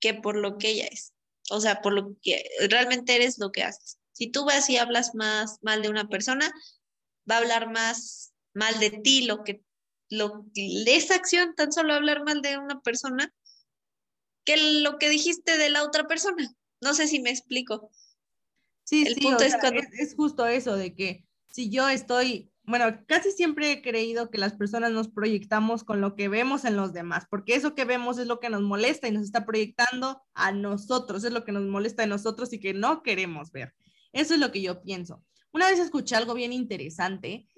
que 0.00 0.14
por 0.14 0.36
lo 0.36 0.58
que 0.58 0.70
ella 0.70 0.86
es. 0.90 1.12
O 1.50 1.60
sea, 1.60 1.80
por 1.80 1.92
lo 1.92 2.16
que 2.22 2.44
realmente 2.68 3.14
eres 3.14 3.38
lo 3.38 3.52
que 3.52 3.62
haces. 3.62 3.98
Si 4.12 4.28
tú 4.28 4.44
vas 4.44 4.68
y 4.68 4.78
hablas 4.78 5.14
más 5.14 5.58
mal 5.62 5.82
de 5.82 5.90
una 5.90 6.08
persona, 6.08 6.50
va 7.30 7.36
a 7.36 7.38
hablar 7.38 7.70
más 7.70 8.32
mal 8.52 8.80
de 8.80 8.90
ti, 8.90 9.26
lo 9.26 9.44
que, 9.44 9.62
lo, 10.10 10.46
esa 10.54 11.14
acción, 11.14 11.54
tan 11.54 11.72
solo 11.72 11.94
hablar 11.94 12.24
mal 12.24 12.42
de 12.42 12.58
una 12.58 12.80
persona, 12.80 13.32
que 14.44 14.80
lo 14.82 14.98
que 14.98 15.10
dijiste 15.10 15.58
de 15.58 15.70
la 15.70 15.82
otra 15.82 16.06
persona. 16.06 16.48
No 16.80 16.94
sé 16.94 17.08
si 17.08 17.20
me 17.20 17.30
explico. 17.30 17.90
Sí, 18.84 19.04
sí, 19.04 19.28
es, 19.98 20.14
justo 20.14 20.46
eso, 20.46 20.76
de 20.76 20.94
que 20.94 21.24
si 21.50 21.70
yo 21.70 21.88
estoy, 21.88 22.52
bueno, 22.62 23.02
casi 23.08 23.32
siempre 23.32 23.72
he 23.72 23.82
creído 23.82 24.30
que 24.30 24.38
las 24.38 24.54
personas 24.54 24.92
nos 24.92 25.08
proyectamos 25.08 25.82
con 25.82 26.00
lo 26.00 26.14
que 26.14 26.28
vemos 26.28 26.64
en 26.64 26.76
los 26.76 26.92
demás, 26.92 27.24
porque 27.28 27.56
eso 27.56 27.74
que 27.74 27.84
vemos 27.84 28.18
es 28.18 28.28
lo 28.28 28.38
que 28.38 28.48
nos 28.48 28.62
molesta 28.62 29.08
y 29.08 29.10
nos 29.10 29.24
está 29.24 29.44
proyectando 29.44 30.22
a 30.34 30.52
nosotros, 30.52 31.24
es 31.24 31.32
lo 31.32 31.44
que 31.44 31.50
nos 31.50 31.64
molesta 31.64 32.04
a 32.04 32.06
nosotros 32.06 32.52
y 32.52 32.60
que 32.60 32.74
no 32.74 33.02
queremos 33.02 33.50
ver. 33.50 33.74
Eso 34.12 34.34
es 34.34 34.40
lo 34.40 34.52
que 34.52 34.62
yo 34.62 34.80
pienso. 34.82 35.24
Una 35.52 35.68
vez 35.68 35.80
escuché 35.80 36.14
algo 36.14 36.34
bien 36.34 36.52
interesante, 36.52 37.48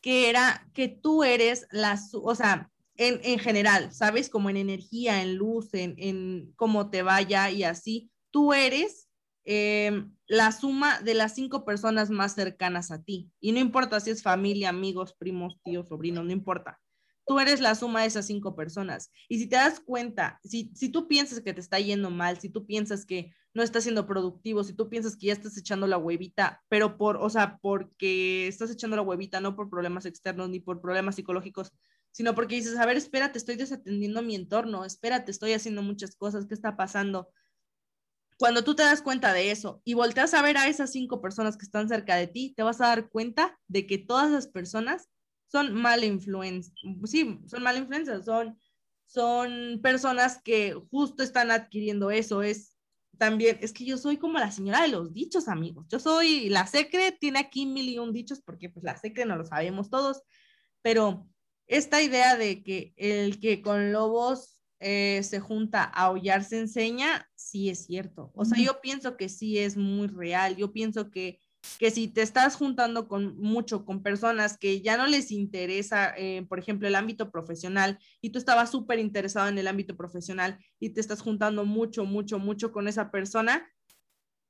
que 0.00 0.28
era 0.28 0.68
que 0.74 0.88
tú 0.88 1.24
eres 1.24 1.66
la, 1.70 1.98
o 2.12 2.34
sea, 2.34 2.70
en, 2.96 3.20
en 3.22 3.38
general, 3.38 3.92
¿sabes? 3.92 4.28
Como 4.28 4.50
en 4.50 4.56
energía, 4.56 5.22
en 5.22 5.36
luz, 5.36 5.72
en, 5.74 5.94
en 5.98 6.52
cómo 6.56 6.90
te 6.90 7.02
vaya 7.02 7.50
y 7.50 7.64
así, 7.64 8.10
tú 8.30 8.52
eres 8.52 9.08
Em, 9.50 10.14
la 10.26 10.52
suma 10.52 11.00
de 11.00 11.14
las 11.14 11.34
cinco 11.34 11.64
personas 11.64 12.10
más 12.10 12.34
cercanas 12.34 12.90
a 12.90 13.02
ti. 13.02 13.30
Y 13.40 13.52
no 13.52 13.60
importa 13.60 13.98
si 13.98 14.10
es 14.10 14.22
familia, 14.22 14.68
amigos, 14.68 15.14
primos, 15.14 15.58
tíos, 15.64 15.88
sobrinos, 15.88 16.26
no 16.26 16.32
importa. 16.32 16.78
Tú 17.26 17.40
eres 17.40 17.58
la 17.60 17.74
suma 17.74 18.02
de 18.02 18.08
esas 18.08 18.26
cinco 18.26 18.54
personas. 18.54 19.10
Y 19.26 19.38
si 19.38 19.46
te 19.46 19.56
das 19.56 19.80
cuenta, 19.80 20.38
si, 20.44 20.70
si 20.74 20.90
tú 20.90 21.08
piensas 21.08 21.40
que 21.40 21.54
te 21.54 21.62
está 21.62 21.80
yendo 21.80 22.10
mal, 22.10 22.38
si 22.38 22.50
tú 22.50 22.66
piensas 22.66 23.06
que 23.06 23.32
no 23.58 23.64
estás 23.64 23.82
siendo 23.82 24.06
productivo, 24.06 24.62
si 24.62 24.72
tú 24.72 24.88
piensas 24.88 25.16
que 25.16 25.26
ya 25.26 25.32
estás 25.32 25.58
echando 25.58 25.88
la 25.88 25.98
huevita, 25.98 26.62
pero 26.68 26.96
por, 26.96 27.16
o 27.16 27.28
sea, 27.28 27.58
porque 27.60 28.46
estás 28.46 28.70
echando 28.70 28.94
la 28.96 29.02
huevita, 29.02 29.40
no 29.40 29.56
por 29.56 29.68
problemas 29.68 30.06
externos 30.06 30.48
ni 30.48 30.60
por 30.60 30.80
problemas 30.80 31.16
psicológicos, 31.16 31.72
sino 32.12 32.36
porque 32.36 32.54
dices, 32.54 32.78
a 32.78 32.86
ver, 32.86 32.96
espérate, 32.96 33.36
estoy 33.36 33.56
desatendiendo 33.56 34.22
mi 34.22 34.36
entorno, 34.36 34.84
espérate, 34.84 35.32
estoy 35.32 35.54
haciendo 35.54 35.82
muchas 35.82 36.14
cosas, 36.14 36.46
¿qué 36.46 36.54
está 36.54 36.76
pasando? 36.76 37.30
Cuando 38.38 38.62
tú 38.62 38.76
te 38.76 38.84
das 38.84 39.02
cuenta 39.02 39.32
de 39.32 39.50
eso 39.50 39.82
y 39.84 39.94
volteas 39.94 40.32
a 40.34 40.42
ver 40.42 40.56
a 40.56 40.68
esas 40.68 40.92
cinco 40.92 41.20
personas 41.20 41.56
que 41.56 41.64
están 41.64 41.88
cerca 41.88 42.14
de 42.14 42.28
ti, 42.28 42.54
te 42.56 42.62
vas 42.62 42.80
a 42.80 42.86
dar 42.86 43.10
cuenta 43.10 43.58
de 43.66 43.88
que 43.88 43.98
todas 43.98 44.30
las 44.30 44.46
personas 44.46 45.08
son 45.48 45.74
mala 45.74 46.06
influencia. 46.06 46.72
Sí, 47.06 47.40
son 47.46 47.64
mala 47.64 47.80
influencia, 47.80 48.22
son, 48.22 48.56
son 49.06 49.80
personas 49.82 50.40
que 50.40 50.80
justo 50.92 51.24
están 51.24 51.50
adquiriendo 51.50 52.12
eso. 52.12 52.42
Es 52.42 52.77
también, 53.18 53.58
es 53.60 53.72
que 53.72 53.84
yo 53.84 53.98
soy 53.98 54.16
como 54.16 54.38
la 54.38 54.50
señora 54.50 54.82
de 54.82 54.88
los 54.88 55.12
dichos, 55.12 55.48
amigos. 55.48 55.86
Yo 55.88 55.98
soy, 55.98 56.48
la 56.48 56.66
secre 56.66 57.12
tiene 57.12 57.40
aquí 57.40 57.66
mil 57.66 57.88
y 57.88 57.98
un 57.98 58.12
dichos 58.12 58.40
porque 58.40 58.70
pues 58.70 58.84
la 58.84 58.96
secre 58.96 59.26
no 59.26 59.36
lo 59.36 59.44
sabemos 59.44 59.90
todos, 59.90 60.22
pero 60.82 61.28
esta 61.66 62.00
idea 62.00 62.36
de 62.36 62.62
que 62.62 62.94
el 62.96 63.40
que 63.40 63.60
con 63.60 63.92
lobos 63.92 64.58
eh, 64.80 65.22
se 65.24 65.40
junta 65.40 65.82
a 65.82 66.04
aullar 66.04 66.44
se 66.44 66.60
enseña, 66.60 67.28
sí 67.34 67.68
es 67.68 67.84
cierto. 67.84 68.30
O 68.34 68.44
sea, 68.44 68.62
yo 68.62 68.80
pienso 68.80 69.16
que 69.16 69.28
sí 69.28 69.58
es 69.58 69.76
muy 69.76 70.06
real. 70.06 70.56
Yo 70.56 70.72
pienso 70.72 71.10
que, 71.10 71.40
que 71.78 71.90
si 71.90 72.08
te 72.08 72.22
estás 72.22 72.56
juntando 72.56 73.08
con 73.08 73.36
mucho 73.38 73.84
con 73.84 74.02
personas 74.02 74.56
que 74.56 74.80
ya 74.80 74.96
no 74.96 75.06
les 75.06 75.30
interesa, 75.30 76.14
eh, 76.16 76.46
por 76.48 76.58
ejemplo, 76.58 76.88
el 76.88 76.94
ámbito 76.94 77.30
profesional, 77.30 77.98
y 78.20 78.30
tú 78.30 78.38
estabas 78.38 78.70
súper 78.70 78.98
interesado 78.98 79.48
en 79.48 79.58
el 79.58 79.68
ámbito 79.68 79.96
profesional 79.96 80.58
y 80.78 80.90
te 80.90 81.00
estás 81.00 81.20
juntando 81.20 81.64
mucho, 81.64 82.04
mucho, 82.04 82.38
mucho 82.38 82.72
con 82.72 82.88
esa 82.88 83.10
persona, 83.10 83.68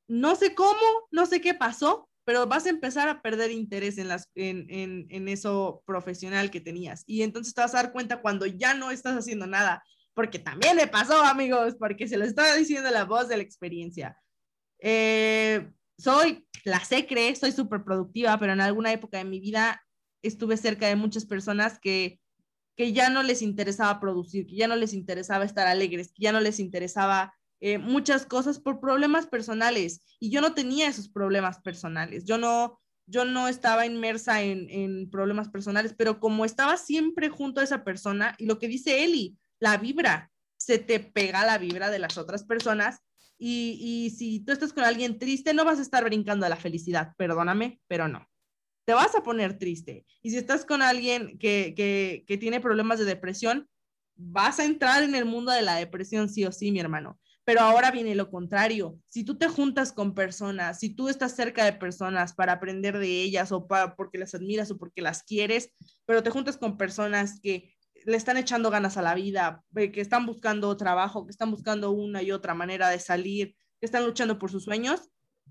no 0.06 0.36
sé 0.36 0.54
cómo, 0.54 1.08
no 1.10 1.26
sé 1.26 1.40
qué 1.40 1.54
pasó, 1.54 2.08
pero 2.24 2.46
vas 2.46 2.66
a 2.66 2.70
empezar 2.70 3.08
a 3.08 3.22
perder 3.22 3.50
interés 3.50 3.96
en, 3.98 4.08
las, 4.08 4.30
en, 4.34 4.66
en, 4.70 5.06
en 5.10 5.28
eso 5.28 5.82
profesional 5.86 6.50
que 6.50 6.60
tenías. 6.60 7.04
Y 7.06 7.22
entonces 7.22 7.54
te 7.54 7.60
vas 7.62 7.74
a 7.74 7.82
dar 7.82 7.92
cuenta 7.92 8.20
cuando 8.20 8.44
ya 8.46 8.74
no 8.74 8.90
estás 8.90 9.16
haciendo 9.16 9.46
nada 9.46 9.82
porque 10.18 10.40
también 10.40 10.74
me 10.74 10.88
pasó, 10.88 11.22
amigos, 11.22 11.76
porque 11.78 12.08
se 12.08 12.16
lo 12.16 12.24
estaba 12.24 12.52
diciendo 12.56 12.90
la 12.90 13.04
voz 13.04 13.28
de 13.28 13.36
la 13.36 13.44
experiencia. 13.44 14.20
Eh, 14.80 15.70
soy 15.99 16.46
la 16.64 16.84
secre, 16.84 17.34
soy 17.34 17.53
súper 17.53 17.84
productiva, 17.84 18.38
pero 18.38 18.53
en 18.53 18.61
alguna 18.61 18.92
época 18.92 19.18
de 19.18 19.24
mi 19.24 19.40
vida 19.40 19.82
estuve 20.22 20.57
cerca 20.57 20.86
de 20.86 20.96
muchas 20.96 21.26
personas 21.26 21.78
que, 21.78 22.20
que 22.76 22.92
ya 22.92 23.11
no 23.11 23.22
les 23.22 23.42
interesaba 23.42 24.01
producir, 24.01 24.46
que 24.46 24.57
ya 24.57 24.68
no 24.68 24.76
les 24.76 24.94
interesaba 24.94 25.44
estar 25.44 25.66
alegres, 25.66 26.09
que 26.09 26.22
ya 26.22 26.32
no 26.32 26.40
les 26.40 26.61
interesaba 26.61 27.34
eh, 27.61 27.78
muchas 27.78 28.26
cosas 28.26 28.61
por 28.61 28.80
problemas 28.80 29.26
personales. 29.26 30.01
Y 30.20 30.30
yo 30.30 30.40
no 30.40 30.55
tenía 30.55 30.88
esos 30.88 31.09
problemas 31.09 31.61
personales. 31.61 32.24
Yo 32.24 32.38
no, 32.38 32.80
yo 33.07 33.24
no 33.24 33.49
estaba 33.49 33.86
inmersa 33.86 34.42
en, 34.42 34.70
en 34.70 35.11
problemas 35.11 35.49
personales, 35.49 35.94
pero 35.96 36.20
como 36.20 36.44
estaba 36.44 36.76
siempre 36.76 37.28
junto 37.28 37.61
a 37.61 37.64
esa 37.64 37.82
persona, 37.82 38.34
y 38.38 38.46
lo 38.46 38.59
que 38.59 38.68
dice 38.68 39.05
Eli, 39.05 39.36
la 39.61 39.76
vibra, 39.76 40.30
se 40.57 40.78
te 40.78 41.01
pega 41.01 41.46
la 41.46 41.59
vibra 41.59 41.90
de 41.90 41.99
las 41.99 42.18
otras 42.18 42.44
personas 42.44 43.01
y, 43.39 44.11
si 44.16 44.41
tú 44.41 44.53
estás 44.53 44.72
con 44.72 44.84
alguien 44.84 45.18
triste, 45.18 45.55
no 45.55 45.64
vas 45.64 45.78
a 45.78 45.82
estar 45.82 46.05
brincando 46.05 46.45
a 46.45 46.49
la 46.49 46.57
felicidad, 46.57 47.14
perdóname, 47.16 47.80
pero 47.86 48.09
no. 48.09 48.28
Te 48.84 48.95
vas 48.95 49.14
a 49.14 49.22
poner 49.22 49.59
triste. 49.59 50.07
Y 50.22 50.30
si 50.30 50.39
estás 50.39 50.64
con 50.64 50.82
alguien 50.82 51.39
que, 51.39 51.74
que, 51.76 52.24
que 52.26 52.39
tiene 52.39 52.61
problemas 52.61 52.99
de 52.99 53.05
depresión, 53.05 53.68
vas 54.16 54.59
a 54.59 54.64
entrar 54.64 55.03
en 55.03 55.14
el 55.14 55.24
mundo 55.24 55.53
de 55.53 55.62
la 55.62 55.76
depresión 55.76 56.28
sí 56.28 56.45
o 56.45 56.53
sí, 56.53 56.72
mi 56.72 56.80
hermano. 56.80 57.20
Pero 57.45 57.61
ahora 57.61 57.91
viene 57.91 58.14
lo 58.14 58.30
contrario. 58.30 58.99
Si 59.09 59.24
tú 59.24 59.39
te 59.39 59.49
juntas 59.49 59.93
con 59.93 60.14
personas, 60.14 60.80
si 60.80 60.91
tú 60.91 61.09
estás 61.09 61.34
cerca 61.34 61.64
de 61.64 61.72
personas 61.72 62.34
para 62.34 62.53
aprender 62.53 62.99
de 62.99 63.22
ellas 63.22 63.53
o 63.53 63.66
para, 63.66 63.95
porque 63.95 64.18
las 64.18 64.34
admiras 64.34 64.70
o 64.70 64.76
porque 64.76 65.01
las 65.01 65.22
quieres, 65.22 65.70
pero 66.05 66.22
te 66.22 66.30
juntas 66.30 66.59
con 66.59 66.76
personas 66.76 67.41
que 67.41 67.74
le 68.09 68.16
están 68.16 68.38
echando 68.38 68.70
ganas 68.70 68.96
a 68.96 69.02
la 69.02 69.14
vida, 69.14 69.62
que 69.74 70.00
están 70.00 70.24
buscando 70.24 70.74
trabajo, 70.78 71.26
que 71.26 71.30
están 71.30 71.50
buscando 71.50 71.90
una 71.90 72.22
y 72.22 72.32
otra 72.32 72.54
manera 72.54 72.88
de 72.88 72.98
salir, 73.00 73.54
que 73.78 73.84
están 73.84 74.06
luchando 74.06 74.38
por 74.38 74.50
sus 74.50 74.64
sueños, 74.64 75.11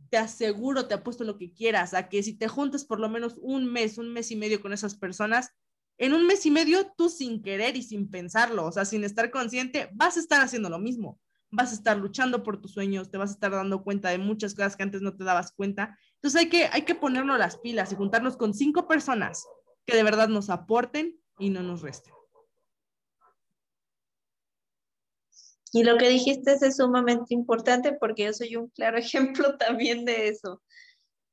te 0.10 0.18
aseguro, 0.18 0.88
te 0.88 0.96
apuesto 0.96 1.24
lo 1.24 1.38
que 1.38 1.54
quieras, 1.54 1.94
a 1.94 2.10
que 2.10 2.24
si 2.24 2.34
te 2.34 2.48
juntas 2.48 2.84
por 2.84 3.00
lo 3.00 3.10
menos 3.10 3.36
un 3.44 3.72
mes, 3.72 4.00
un 4.00 4.12
mes 4.12 4.32
y 4.32 4.36
medio 4.36 4.60
con 4.60 4.74
esas 4.74 4.96
personas, 4.96 5.52
en 6.00 6.16
un 6.16 6.26
mes 6.26 6.48
y 6.48 6.52
medio 6.52 6.92
tú 6.98 7.10
sin 7.10 7.44
querer 7.44 7.78
y 7.78 7.84
sin 7.84 8.10
pensarlo, 8.10 8.66
o 8.66 8.72
sea, 8.72 8.86
sin 8.86 9.04
estar 9.04 9.30
consciente, 9.30 9.92
vas 9.94 10.18
a 10.18 10.20
estar 10.20 10.42
haciendo 10.42 10.68
lo 10.72 10.80
mismo, 10.80 11.20
vas 11.52 11.74
a 11.74 11.76
estar 11.76 11.96
luchando 11.96 12.42
por 12.42 12.60
tus 12.60 12.72
sueños, 12.72 13.12
te 13.12 13.20
vas 13.20 13.30
a 13.30 13.34
estar 13.34 13.52
dando 13.52 13.84
cuenta 13.84 14.10
de 14.10 14.18
muchas 14.18 14.56
cosas 14.56 14.76
que 14.76 14.82
antes 14.82 15.04
no 15.04 15.16
te 15.16 15.24
dabas 15.24 15.52
cuenta. 15.52 15.96
Entonces 16.16 16.42
hay 16.42 16.50
que, 16.50 16.66
hay 16.72 16.82
que 16.86 16.96
ponernos 16.96 17.38
las 17.38 17.58
pilas 17.60 17.92
y 17.92 17.96
juntarnos 17.96 18.36
con 18.36 18.56
cinco 18.56 18.88
personas 18.88 19.46
que 19.86 19.96
de 19.96 20.02
verdad 20.02 20.28
nos 20.28 20.50
aporten 20.50 21.20
y 21.38 21.52
no 21.52 21.62
nos 21.62 21.84
resten. 21.84 22.17
Y 25.74 25.84
lo 25.84 25.98
que 25.98 26.10
dijiste 26.10 26.54
es 26.54 26.78
sumamente 26.78 27.34
importante 27.34 27.94
porque 27.94 28.26
yo 28.26 28.34
soy 28.34 28.56
un 28.56 28.70
claro 28.70 28.98
ejemplo 29.46 29.58
también 29.58 30.06
de 30.06 30.30
eso. 30.30 30.62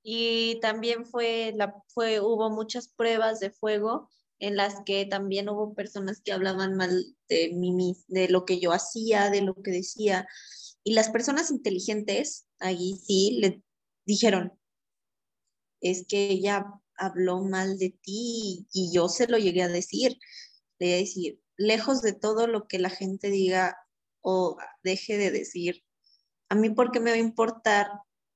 Y 0.03 0.61
también 0.61 1.07
fue, 1.07 1.53
la, 1.57 1.75
fue, 1.89 2.21
hubo 2.21 2.51
muchas 2.51 2.89
pruebas 2.89 3.41
de 3.41 3.51
fuego 3.51 4.11
en 4.39 4.57
las 4.57 4.83
que 4.85 5.07
también 5.07 5.49
hubo 5.49 5.75
personas 5.75 6.21
que 6.21 6.33
hablaban 6.33 6.77
mal 6.77 7.17
de 7.29 7.53
mí, 7.55 7.97
de 8.09 8.29
lo 8.29 8.45
que 8.45 8.61
yo 8.61 8.73
hacía, 8.73 9.31
de 9.31 9.41
lo 9.41 9.55
que 9.55 9.71
decía. 9.71 10.29
Y 10.83 10.93
las 10.93 11.09
personas 11.09 11.51
inteligentes, 11.51 12.47
ahí 12.59 12.97
sí, 13.07 13.39
le 13.41 13.63
dijeron, 14.05 14.53
es 15.81 16.07
que 16.07 16.31
ella 16.31 16.67
habló 16.97 17.43
mal 17.43 17.79
de 17.79 17.91
ti 18.03 18.67
y 18.73 18.93
yo 18.93 19.09
se 19.09 19.27
lo 19.27 19.39
llegué 19.39 19.63
a 19.63 19.69
decir. 19.69 20.19
Le 20.79 20.87
voy 20.87 20.95
a 20.95 20.99
decir, 20.99 21.41
lejos 21.57 22.03
de 22.03 22.13
todo 22.13 22.47
lo 22.47 22.67
que 22.67 22.79
la 22.79 22.91
gente 22.91 23.31
diga 23.31 23.79
o 24.25 24.57
deje 24.83 25.19
de 25.19 25.31
decir, 25.31 25.85
a 26.49 26.55
mí 26.55 26.71
por 26.71 26.91
qué 26.91 26.99
me 26.99 27.11
va 27.11 27.17
a 27.17 27.21
importar 27.21 27.89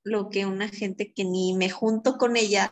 lo 0.05 0.29
que 0.29 0.45
una 0.45 0.69
gente 0.69 1.15
que 1.15 1.25
ni 1.25 1.55
me 1.55 1.71
junto 1.71 2.19
con 2.19 2.37
ella, 2.37 2.71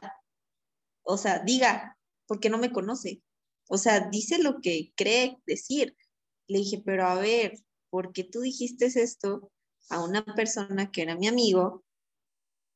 o 1.03 1.17
sea, 1.17 1.39
diga, 1.39 1.99
porque 2.27 2.51
no 2.51 2.59
me 2.59 2.73
conoce. 2.73 3.23
O 3.69 3.79
sea, 3.79 4.09
dice 4.11 4.39
lo 4.39 4.61
que 4.61 4.93
cree 4.97 5.39
decir. 5.47 5.97
Le 6.47 6.59
dije, 6.59 6.83
pero 6.85 7.07
a 7.07 7.15
ver, 7.15 7.59
¿por 7.91 8.13
qué 8.13 8.23
tú 8.23 8.41
dijiste 8.41 8.87
esto 8.87 9.51
a 9.89 10.05
una 10.05 10.25
persona 10.25 10.91
que 10.93 11.03
era 11.03 11.17
mi 11.17 11.27
amigo? 11.27 11.85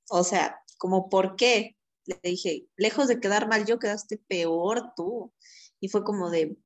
O 0.09 0.25
sea, 0.25 0.61
como 0.79 1.11
por 1.11 1.37
qué? 1.37 1.77
Le 2.07 2.19
dije, 2.23 2.67
lejos 2.77 3.09
de 3.09 3.21
quedar 3.21 3.47
mal 3.47 3.67
yo, 3.67 3.79
quedaste 3.79 4.19
peor 4.27 4.95
tú. 4.97 5.33
Y 5.81 5.89
fue 5.89 6.03
como 6.03 6.31
de, 6.31 6.57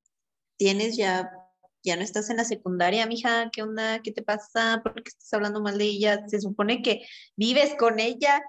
tienes 0.56 0.96
ya 0.96 1.43
ya 1.84 1.96
no 1.96 2.02
estás 2.02 2.30
en 2.30 2.38
la 2.38 2.44
secundaria, 2.44 3.06
mija, 3.06 3.50
¿qué 3.52 3.62
onda? 3.62 4.00
¿Qué 4.02 4.10
te 4.12 4.22
pasa? 4.22 4.80
¿Por 4.82 4.94
qué 4.94 5.10
estás 5.10 5.32
hablando 5.34 5.60
mal 5.60 5.78
de 5.78 5.84
ella? 5.84 6.24
Se 6.28 6.40
supone 6.40 6.82
que 6.82 7.06
vives 7.36 7.74
con 7.78 8.00
ella, 8.00 8.42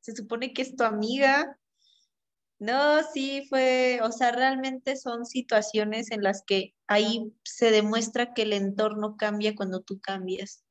se 0.00 0.14
supone 0.14 0.52
que 0.52 0.62
es 0.62 0.76
tu 0.76 0.84
amiga. 0.84 1.58
No, 2.58 3.02
sí 3.12 3.46
fue, 3.48 4.00
o 4.02 4.12
sea, 4.12 4.32
realmente 4.32 4.96
son 4.96 5.26
situaciones 5.26 6.10
en 6.12 6.22
las 6.22 6.44
que 6.44 6.74
ahí 6.86 7.32
se 7.44 7.70
demuestra 7.70 8.34
que 8.34 8.42
el 8.42 8.52
entorno 8.52 9.16
cambia 9.16 9.54
cuando 9.56 9.80
tú 9.82 10.00
cambias 10.00 10.64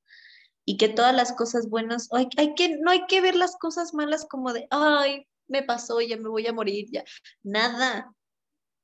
y 0.65 0.77
que 0.77 0.89
todas 0.89 1.13
las 1.15 1.33
cosas 1.33 1.69
buenas, 1.69 2.07
hay, 2.13 2.27
hay 2.37 2.55
que, 2.55 2.77
no 2.77 2.91
hay 2.91 3.05
que 3.07 3.21
ver 3.21 3.35
las 3.35 3.57
cosas 3.57 3.93
malas 3.93 4.25
como 4.25 4.53
de, 4.53 4.67
ay, 4.69 5.27
me 5.47 5.63
pasó, 5.63 5.99
ya 6.01 6.17
me 6.17 6.29
voy 6.29 6.47
a 6.47 6.53
morir, 6.53 6.87
ya. 6.91 7.03
Nada, 7.43 8.13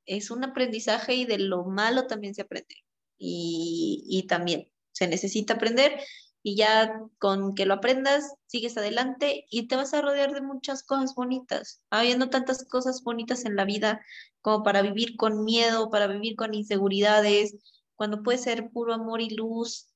es 0.06 0.30
un 0.30 0.44
aprendizaje 0.44 1.14
y 1.14 1.24
de 1.24 1.38
lo 1.38 1.64
malo 1.64 2.06
también 2.06 2.34
se 2.34 2.42
aprende. 2.42 2.74
Y, 3.18 4.26
también 4.28 4.70
se 4.92 5.08
necesita 5.08 5.54
aprender. 5.54 6.00
Y 6.42 6.56
ya 6.56 7.02
con 7.18 7.54
que 7.54 7.66
lo 7.66 7.74
aprendas, 7.74 8.34
sigues 8.46 8.76
adelante 8.76 9.46
y 9.50 9.66
te 9.66 9.76
vas 9.76 9.92
a 9.92 10.00
rodear 10.00 10.32
de 10.32 10.40
muchas 10.40 10.84
cosas 10.84 11.14
bonitas, 11.14 11.82
habiendo 11.90 12.30
tantas 12.30 12.64
cosas 12.64 13.02
bonitas 13.02 13.44
en 13.44 13.56
la 13.56 13.64
vida 13.64 14.00
como 14.40 14.62
para 14.62 14.82
vivir 14.82 15.16
con 15.16 15.44
miedo, 15.44 15.90
para 15.90 16.06
vivir 16.06 16.36
con 16.36 16.54
inseguridades, 16.54 17.56
cuando 17.96 18.22
puede 18.22 18.38
ser 18.38 18.70
puro 18.70 18.94
amor 18.94 19.20
y 19.20 19.30
luz 19.30 19.88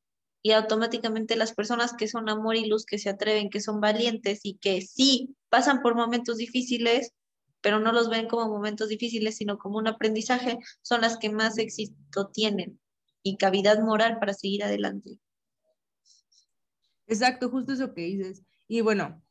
y 0.43 0.51
automáticamente 0.53 1.37
las 1.37 1.55
personas 1.55 1.95
que 1.95 2.09
son 2.09 2.29
amor 2.29 2.57
y 2.57 2.67
luz, 2.67 2.85
que 2.85 2.99
se 2.99 3.09
atreven, 3.09 3.49
que 3.49 3.61
son 3.61 3.81
valientes 3.81 4.41
y 4.43 4.57
que 4.59 4.83
sí 4.83 5.37
pasan 5.49 5.83
por 5.83 5.95
momentos 5.95 6.37
difíciles, 6.37 7.13
pero 7.61 7.79
no 7.79 7.93
los 7.93 8.11
ven 8.11 8.27
como 8.29 8.49
momentos 8.49 8.89
difíciles, 8.89 9.37
sino 9.37 9.57
como 9.59 9.79
un 9.79 9.87
aprendizaje, 9.87 10.59
son 10.83 11.01
las 11.03 11.17
que 11.17 11.31
más 11.31 11.59
éxito 11.59 12.29
tienen 12.33 12.82
y 13.23 13.37
cavidad 13.37 13.81
moral 13.81 14.19
para 14.19 14.35
seguir 14.35 14.65
adelante. 14.65 15.19
Exacto, 17.07 17.51
justo 17.51 17.73
eso 17.73 17.93
que 17.95 18.03
dices. 18.03 18.43
Y 18.69 18.81
bueno, 18.81 19.23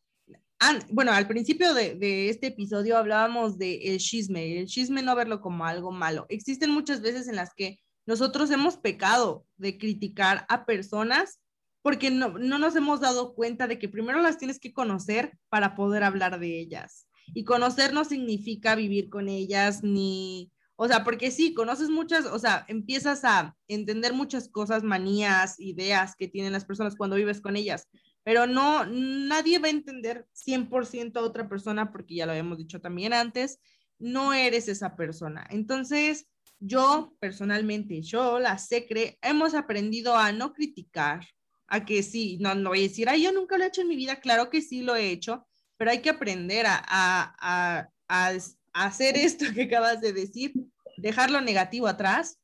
bueno, 0.92 1.12
al 1.12 1.28
principio 1.28 1.74
de, 1.74 2.30
este 2.30 2.48
episodio 2.48 2.98
hablábamos 2.98 3.58
de 3.58 3.94
el 3.94 3.98
chisme, 3.98 4.60
el 4.60 4.68
chisme 4.68 5.02
no 5.02 5.16
verlo 5.16 5.42
como 5.42 5.66
algo 5.66 5.92
malo. 5.92 6.26
Existen 6.30 6.70
muchas 6.70 7.02
veces 7.02 7.28
en 7.28 7.36
las 7.36 7.54
que 7.56 7.80
nosotros 8.06 8.52
hemos 8.52 8.78
pecado 8.78 9.46
de 9.58 9.78
criticar 9.78 10.46
a 10.50 10.66
personas 10.66 11.40
porque 11.82 12.12
no, 12.12 12.38
no 12.38 12.60
nos 12.60 12.76
hemos 12.76 13.00
dado 13.00 13.34
cuenta 13.34 13.68
de 13.68 13.80
que 13.80 13.90
primero 13.90 14.22
las 14.22 14.38
tienes 14.38 14.60
que 14.60 14.72
conocer 14.72 15.38
para 15.50 15.76
poder 15.76 16.04
hablar 16.04 16.40
de 16.40 16.60
ellas. 16.60 17.08
Y 17.34 17.44
conocer 17.44 17.94
no 17.94 18.06
significa 18.06 18.76
vivir 18.76 19.10
con 19.10 19.30
ellas 19.30 19.82
ni, 19.84 20.52
o 20.84 20.88
sea, 20.88 21.04
porque 21.04 21.30
sí, 21.30 21.54
conoces 21.54 21.92
muchas, 21.92 22.26
o 22.26 22.40
sea, 22.40 22.66
empiezas 22.68 23.24
a 23.24 23.56
entender 23.68 24.14
muchas 24.14 24.50
cosas, 24.50 24.82
manías, 24.82 25.60
ideas 25.60 26.16
que 26.16 26.28
tienen 26.28 26.54
las 26.54 26.66
personas 26.66 26.96
cuando 26.96 27.18
vives 27.18 27.40
con 27.40 27.56
ellas, 27.56 27.88
pero 28.24 28.48
no, 28.48 28.88
nadie 28.88 29.60
va 29.60 29.68
a 29.68 29.70
entender 29.70 30.26
100% 30.34 31.20
a 31.20 31.22
otra 31.24 31.48
persona 31.48 31.92
porque 31.92 32.16
ya 32.16 32.26
lo 32.26 32.32
habíamos 32.32 32.58
dicho 32.58 32.82
también 32.82 33.14
antes, 33.14 33.60
no 34.00 34.34
eres 34.34 34.68
esa 34.68 34.96
persona. 34.96 35.46
Entonces, 35.52 36.26
yo 36.58 37.14
personalmente, 37.20 38.02
yo, 38.02 38.40
la 38.40 38.58
Secre, 38.58 39.20
hemos 39.22 39.54
aprendido 39.54 40.18
a 40.18 40.32
no 40.32 40.52
criticar, 40.52 41.28
a 41.68 41.86
que 41.86 42.02
sí, 42.02 42.40
no, 42.42 42.56
no 42.56 42.72
voy 42.72 42.80
a 42.80 42.88
decir, 42.88 43.08
ay, 43.08 43.22
yo 43.22 43.32
nunca 43.32 43.56
lo 43.56 43.66
he 43.66 43.68
hecho 43.68 43.82
en 43.82 43.88
mi 43.88 43.96
vida, 43.96 44.20
claro 44.20 44.50
que 44.50 44.64
sí 44.64 44.82
lo 44.82 44.96
he 44.96 45.12
hecho, 45.12 45.48
pero 45.78 45.92
hay 45.92 46.02
que 46.02 46.10
aprender 46.10 46.66
a, 46.66 46.84
a, 46.88 47.36
a, 47.40 47.88
a 48.08 48.34
hacer 48.74 49.18
esto 49.18 49.46
que 49.54 49.64
acabas 49.64 50.02
de 50.02 50.14
decir, 50.14 50.54
dejar 50.98 51.32
lo 51.32 51.42
negativo 51.42 51.88
atrás, 51.88 52.40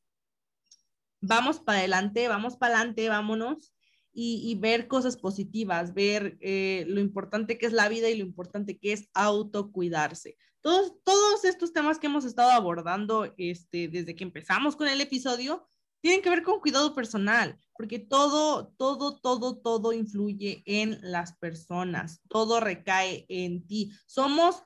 vamos 1.20 1.60
para 1.60 1.78
adelante, 1.78 2.28
vamos 2.28 2.56
para 2.56 2.76
adelante, 2.76 3.08
vámonos. 3.08 3.72
Y, 4.20 4.56
ver 4.56 4.88
cosas 4.88 5.16
positivas, 5.16 5.94
ver 5.94 6.38
eh, 6.40 6.84
lo 6.88 6.98
importante 6.98 7.56
que 7.56 7.66
es 7.66 7.72
la 7.72 7.88
vida 7.88 8.08
y 8.08 8.18
lo 8.18 8.24
importante 8.24 8.76
que 8.76 8.92
es 8.92 9.08
autocuidarse. 9.14 10.36
Todos, 10.60 10.94
todos 11.04 11.44
estos 11.44 11.72
temas 11.72 12.00
que 12.00 12.08
hemos 12.08 12.24
estado 12.24 12.50
abordando 12.50 13.32
este, 13.36 13.86
desde 13.86 14.16
que 14.16 14.24
empezamos 14.24 14.74
con 14.74 14.88
el 14.88 15.00
episodio 15.00 15.68
tienen 16.00 16.20
que 16.20 16.30
ver 16.30 16.42
con 16.42 16.58
cuidado 16.58 16.96
personal, 16.96 17.58
porque 17.76 18.00
todo, 18.00 18.72
todo, 18.76 19.20
todo, 19.20 19.56
todo 19.56 19.92
influye 19.92 20.64
en 20.66 20.98
las 21.00 21.36
personas, 21.36 22.20
todo 22.28 22.58
recae 22.58 23.24
en 23.28 23.68
ti. 23.68 23.92
Somos 24.06 24.64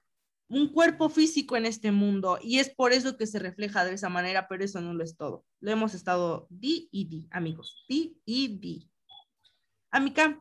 un 0.53 0.69
cuerpo 0.69 1.09
físico 1.09 1.57
en 1.57 1.65
este 1.65 1.93
mundo 1.93 2.39
y 2.43 2.59
es 2.59 2.69
por 2.69 2.93
eso 2.93 3.17
que 3.17 3.27
se 3.27 3.39
refleja 3.39 3.87
de 3.87 3.95
esa 3.95 4.11
manera, 4.11 4.49
pero 4.49 4.63
eso 4.63 4.83
no 4.83 4.93
lo 4.93 5.03
es 5.03 5.17
todo. 5.17 5.47
Lo 5.61 5.71
hemos 5.71 5.95
estado 5.95 6.47
di 6.51 6.91
y 6.93 7.07
di, 7.07 7.27
amigos, 7.31 7.87
di 7.89 8.21
y 8.27 8.59
di. 8.59 8.91
Amica, 9.91 10.39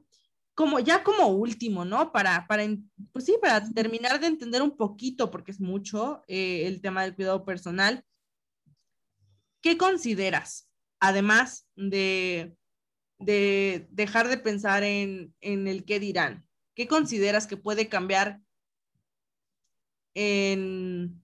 como 0.53 0.79
ya 0.79 1.01
como 1.01 1.27
último, 1.27 1.85
¿no? 1.85 2.11
Para, 2.11 2.45
para, 2.45 2.65
pues 3.13 3.23
sí, 3.23 3.35
para 3.41 3.65
terminar 3.71 4.19
de 4.19 4.27
entender 4.27 4.61
un 4.61 4.75
poquito, 4.75 5.31
porque 5.31 5.51
es 5.51 5.61
mucho 5.61 6.23
eh, 6.27 6.67
el 6.67 6.81
tema 6.81 7.03
del 7.03 7.15
cuidado 7.15 7.45
personal, 7.45 8.03
¿qué 9.61 9.77
consideras, 9.77 10.69
además 10.99 11.69
de, 11.77 12.57
de 13.17 13.87
dejar 13.91 14.27
de 14.27 14.37
pensar 14.37 14.83
en, 14.83 15.33
en 15.39 15.69
el 15.69 15.85
qué 15.85 16.01
dirán? 16.01 16.45
¿Qué 16.75 16.89
consideras 16.89 17.47
que 17.47 17.55
puede 17.55 17.87
cambiar 17.87 18.41
en... 20.13 21.23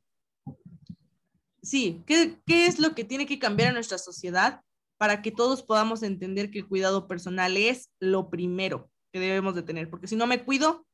Sí, 1.62 2.04
¿qué, 2.06 2.40
¿qué 2.46 2.68
es 2.68 2.80
lo 2.80 2.96
que 2.96 3.04
tiene 3.04 3.26
que 3.26 3.40
cambiar 3.40 3.70
en 3.70 3.76
nuestra 3.76 3.98
sociedad 3.98 4.62
para 4.98 5.22
que 5.22 5.32
todos 5.32 5.64
podamos 5.64 6.02
entender 6.02 6.50
que 6.50 6.60
el 6.60 6.68
cuidado 6.68 7.08
personal 7.08 7.58
es 7.58 7.92
lo 8.00 8.30
primero 8.30 8.90
que 9.12 9.20
debemos 9.20 9.56
de 9.56 9.64
tener? 9.64 9.90
Porque 9.90 10.08
si 10.08 10.16
no 10.16 10.28
me 10.28 10.44
cuido, 10.44 10.86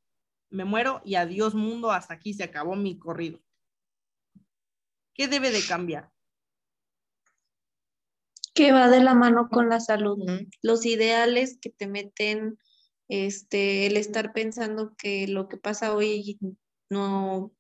me 0.50 0.66
muero 0.66 1.02
y 1.04 1.16
adiós 1.16 1.56
mundo, 1.56 1.92
hasta 1.92 2.14
aquí 2.14 2.34
se 2.34 2.44
acabó 2.44 2.76
mi 2.76 2.98
corrido. 2.98 3.40
¿Qué 5.14 5.28
debe 5.28 5.52
de 5.52 5.62
cambiar? 5.68 6.12
Que 8.54 8.72
va 8.72 8.90
de 8.90 9.04
la 9.04 9.16
mano 9.16 9.50
con 9.50 9.70
la 9.70 9.80
salud. 9.80 10.18
Los 10.62 10.86
ideales 10.86 11.58
que 11.60 11.72
te 11.72 11.88
meten, 11.88 12.60
este, 13.08 13.88
el 13.88 13.98
estar 13.98 14.32
pensando 14.34 14.96
que 14.96 15.28
lo 15.28 15.50
que 15.50 15.58
pasa 15.58 15.96
hoy 15.96 16.40
no 16.90 17.52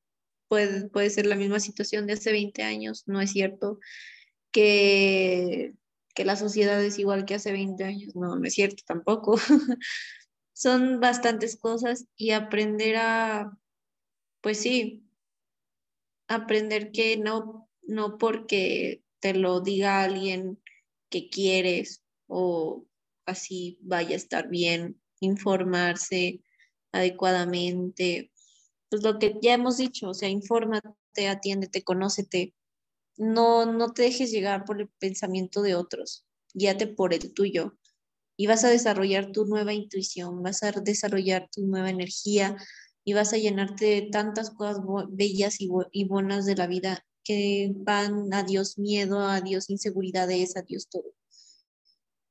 puede, 0.89 1.09
ser 1.09 1.25
la 1.25 1.35
misma 1.35 1.59
situación 1.59 2.05
de 2.05 2.13
hace 2.13 2.31
20 2.31 2.61
años, 2.63 3.03
no 3.07 3.21
es 3.21 3.31
cierto 3.31 3.79
que, 4.51 5.73
que 6.13 6.25
la 6.25 6.35
sociedad 6.35 6.83
es 6.83 6.99
igual 6.99 7.25
que 7.25 7.35
hace 7.35 7.51
20 7.51 7.83
años, 7.83 8.15
no, 8.15 8.35
no 8.35 8.45
es 8.45 8.53
cierto 8.53 8.83
tampoco. 8.85 9.37
Son 10.53 10.99
bastantes 10.99 11.57
cosas 11.57 12.05
y 12.15 12.31
aprender 12.31 12.97
a, 12.97 13.57
pues 14.41 14.59
sí, 14.59 15.03
aprender 16.27 16.91
que 16.91 17.17
no, 17.17 17.67
no 17.81 18.17
porque 18.19 19.01
te 19.19 19.33
lo 19.33 19.61
diga 19.61 20.03
alguien 20.03 20.61
que 21.09 21.29
quieres 21.29 22.03
o 22.27 22.85
así 23.25 23.79
vaya 23.81 24.11
a 24.11 24.17
estar 24.17 24.49
bien, 24.49 25.01
informarse 25.19 26.41
adecuadamente, 26.91 28.31
pues 28.93 29.01
lo 29.01 29.17
que 29.17 29.39
ya 29.41 29.55
hemos 29.55 29.77
dicho, 29.77 30.09
o 30.09 30.13
sea, 30.13 30.29
infórmate, 30.29 31.27
atiéndete, 31.27 31.81
conócete, 31.81 32.53
no, 33.17 33.65
no 33.65 33.91
te 33.91 34.03
dejes 34.03 34.29
llegar 34.29 34.65
por 34.65 34.79
el 34.79 34.87
pensamiento 34.99 35.63
de 35.63 35.73
otros, 35.73 36.27
guíate 36.53 36.85
por 36.85 37.11
el 37.11 37.33
tuyo 37.33 37.75
y 38.37 38.45
vas 38.45 38.63
a 38.63 38.69
desarrollar 38.69 39.31
tu 39.31 39.45
nueva 39.45 39.73
intuición, 39.73 40.43
vas 40.43 40.61
a 40.61 40.73
desarrollar 40.73 41.49
tu 41.51 41.65
nueva 41.65 41.89
energía 41.89 42.55
y 43.03 43.13
vas 43.13 43.33
a 43.33 43.37
llenarte 43.37 43.85
de 43.85 44.01
tantas 44.11 44.51
cosas 44.51 44.83
bellas 45.09 45.59
y, 45.59 45.69
y 45.91 46.05
buenas 46.05 46.45
de 46.45 46.55
la 46.55 46.67
vida 46.67 47.03
que 47.23 47.71
van 47.75 48.31
a 48.31 48.43
Dios 48.43 48.77
miedo, 48.77 49.21
a 49.21 49.41
Dios 49.41 49.71
inseguridades, 49.71 50.55
a 50.55 50.61
Dios 50.61 50.87
todo. 50.87 51.15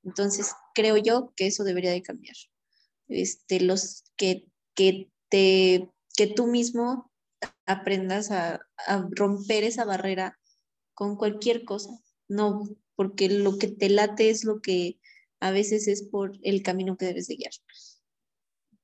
Entonces, 0.04 0.52
creo 0.76 0.96
yo 0.96 1.32
que 1.34 1.48
eso 1.48 1.64
debería 1.64 1.90
de 1.90 2.02
cambiar. 2.02 2.36
Este, 3.08 3.58
los 3.58 4.04
que, 4.14 4.46
que 4.76 5.10
te 5.28 5.90
que 6.16 6.26
tú 6.26 6.46
mismo 6.46 7.10
aprendas 7.66 8.30
a, 8.30 8.60
romper 9.10 9.64
esa 9.64 9.84
barrera 9.84 10.38
con 10.94 11.16
cualquier 11.16 11.64
cosa, 11.64 11.90
no, 12.28 12.68
porque 12.96 13.28
lo 13.28 13.58
que 13.58 13.68
te 13.68 13.88
late 13.88 14.30
es 14.30 14.44
lo 14.44 14.60
que 14.60 14.98
a 15.40 15.50
veces 15.50 15.88
es 15.88 16.02
por 16.02 16.38
el 16.42 16.62
camino 16.62 16.96
que 16.96 17.06
debes 17.06 17.26
de 17.28 17.36
guiar. 17.36 17.52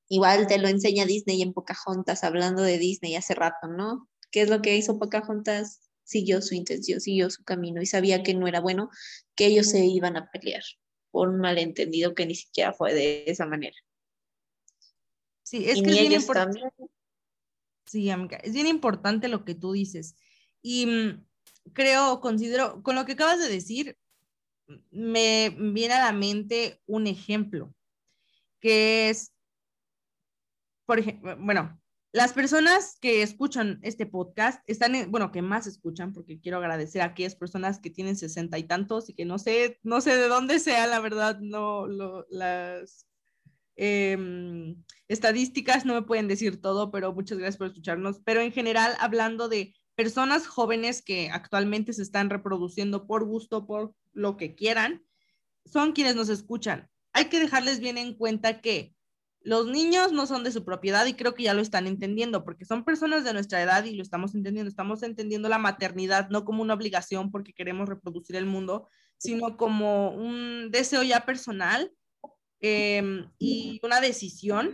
Igual 0.08 0.46
te 0.46 0.58
lo 0.58 0.68
enseña 0.68 1.04
Disney 1.04 1.42
en 1.42 1.52
Pocahontas, 1.52 2.24
hablando 2.24 2.62
de 2.62 2.78
Disney 2.78 3.14
hace 3.14 3.34
rato, 3.34 3.68
¿no? 3.68 4.08
¿Qué 4.30 4.42
es 4.42 4.50
lo 4.50 4.62
que 4.62 4.76
hizo 4.76 4.98
Pocahontas? 4.98 5.90
Siguió 6.04 6.40
su 6.40 6.54
intención, 6.54 7.00
siguió 7.00 7.28
su 7.28 7.44
camino 7.44 7.82
y 7.82 7.86
sabía 7.86 8.22
que 8.22 8.34
no 8.34 8.48
era 8.48 8.60
bueno, 8.60 8.88
que 9.36 9.46
ellos 9.46 9.68
se 9.68 9.84
iban 9.84 10.16
a 10.16 10.30
pelear 10.30 10.62
por 11.10 11.28
un 11.28 11.40
malentendido 11.40 12.14
que 12.14 12.24
ni 12.24 12.34
siquiera 12.34 12.72
fue 12.72 12.94
de 12.94 13.24
esa 13.26 13.44
manera. 13.44 13.76
Sí, 15.42 15.68
es 15.68 15.82
que 15.82 15.90
es 15.90 16.08
bien 16.08 16.22
Sí, 17.88 18.10
amiga, 18.10 18.36
es 18.38 18.52
bien 18.52 18.66
importante 18.66 19.28
lo 19.28 19.44
que 19.44 19.54
tú 19.54 19.72
dices. 19.72 20.16
Y 20.60 20.86
mm, 20.86 21.24
creo, 21.72 22.20
considero, 22.20 22.82
con 22.82 22.94
lo 22.94 23.06
que 23.06 23.12
acabas 23.12 23.38
de 23.40 23.48
decir, 23.48 23.96
me 24.90 25.50
viene 25.58 25.94
a 25.94 26.04
la 26.04 26.12
mente 26.12 26.82
un 26.86 27.06
ejemplo, 27.06 27.74
que 28.60 29.08
es, 29.08 29.32
por 30.84 30.98
ejemplo, 30.98 31.34
bueno, 31.38 31.80
las 32.12 32.34
personas 32.34 32.98
que 33.00 33.22
escuchan 33.22 33.78
este 33.82 34.04
podcast 34.04 34.62
están, 34.66 34.94
en, 34.94 35.10
bueno, 35.10 35.32
que 35.32 35.40
más 35.40 35.66
escuchan, 35.66 36.12
porque 36.12 36.40
quiero 36.40 36.58
agradecer 36.58 37.00
a 37.00 37.06
aquellas 37.06 37.36
personas 37.36 37.78
que 37.80 37.90
tienen 37.90 38.16
sesenta 38.16 38.58
y 38.58 38.64
tantos 38.64 39.08
y 39.08 39.14
que 39.14 39.24
no 39.24 39.38
sé, 39.38 39.78
no 39.82 40.02
sé 40.02 40.16
de 40.16 40.28
dónde 40.28 40.58
sea, 40.58 40.86
la 40.86 41.00
verdad, 41.00 41.38
no, 41.40 41.86
lo, 41.86 42.26
las 42.28 43.07
Em, 43.80 44.74
estadísticas 45.06 45.86
no 45.86 45.94
me 45.94 46.02
pueden 46.02 46.26
decir 46.26 46.60
todo, 46.60 46.90
pero 46.90 47.14
muchas 47.14 47.38
gracias 47.38 47.58
por 47.58 47.68
escucharnos. 47.68 48.20
Pero 48.24 48.40
en 48.40 48.50
general, 48.50 48.96
hablando 48.98 49.48
de 49.48 49.72
personas 49.94 50.48
jóvenes 50.48 51.00
que 51.00 51.30
actualmente 51.30 51.92
se 51.92 52.02
están 52.02 52.28
reproduciendo 52.28 53.06
por 53.06 53.24
gusto, 53.24 53.66
por 53.66 53.94
lo 54.12 54.36
que 54.36 54.56
quieran, 54.56 55.04
son 55.64 55.92
quienes 55.92 56.16
nos 56.16 56.28
escuchan. 56.28 56.88
Hay 57.12 57.26
que 57.26 57.38
dejarles 57.38 57.78
bien 57.78 57.98
en 57.98 58.14
cuenta 58.14 58.60
que 58.60 58.96
los 59.42 59.68
niños 59.68 60.10
no 60.10 60.26
son 60.26 60.42
de 60.42 60.50
su 60.50 60.64
propiedad 60.64 61.06
y 61.06 61.14
creo 61.14 61.34
que 61.34 61.44
ya 61.44 61.54
lo 61.54 61.62
están 61.62 61.86
entendiendo 61.86 62.44
porque 62.44 62.64
son 62.64 62.84
personas 62.84 63.22
de 63.22 63.32
nuestra 63.32 63.62
edad 63.62 63.84
y 63.84 63.94
lo 63.94 64.02
estamos 64.02 64.34
entendiendo. 64.34 64.68
Estamos 64.68 65.04
entendiendo 65.04 65.48
la 65.48 65.58
maternidad 65.58 66.30
no 66.30 66.44
como 66.44 66.62
una 66.62 66.74
obligación 66.74 67.30
porque 67.30 67.52
queremos 67.54 67.88
reproducir 67.88 68.34
el 68.34 68.46
mundo, 68.46 68.88
sino 69.18 69.56
como 69.56 70.10
un 70.10 70.70
deseo 70.72 71.04
ya 71.04 71.24
personal 71.24 71.92
em, 72.60 73.30
y 73.38 73.80
una 73.82 74.00
decisión. 74.00 74.72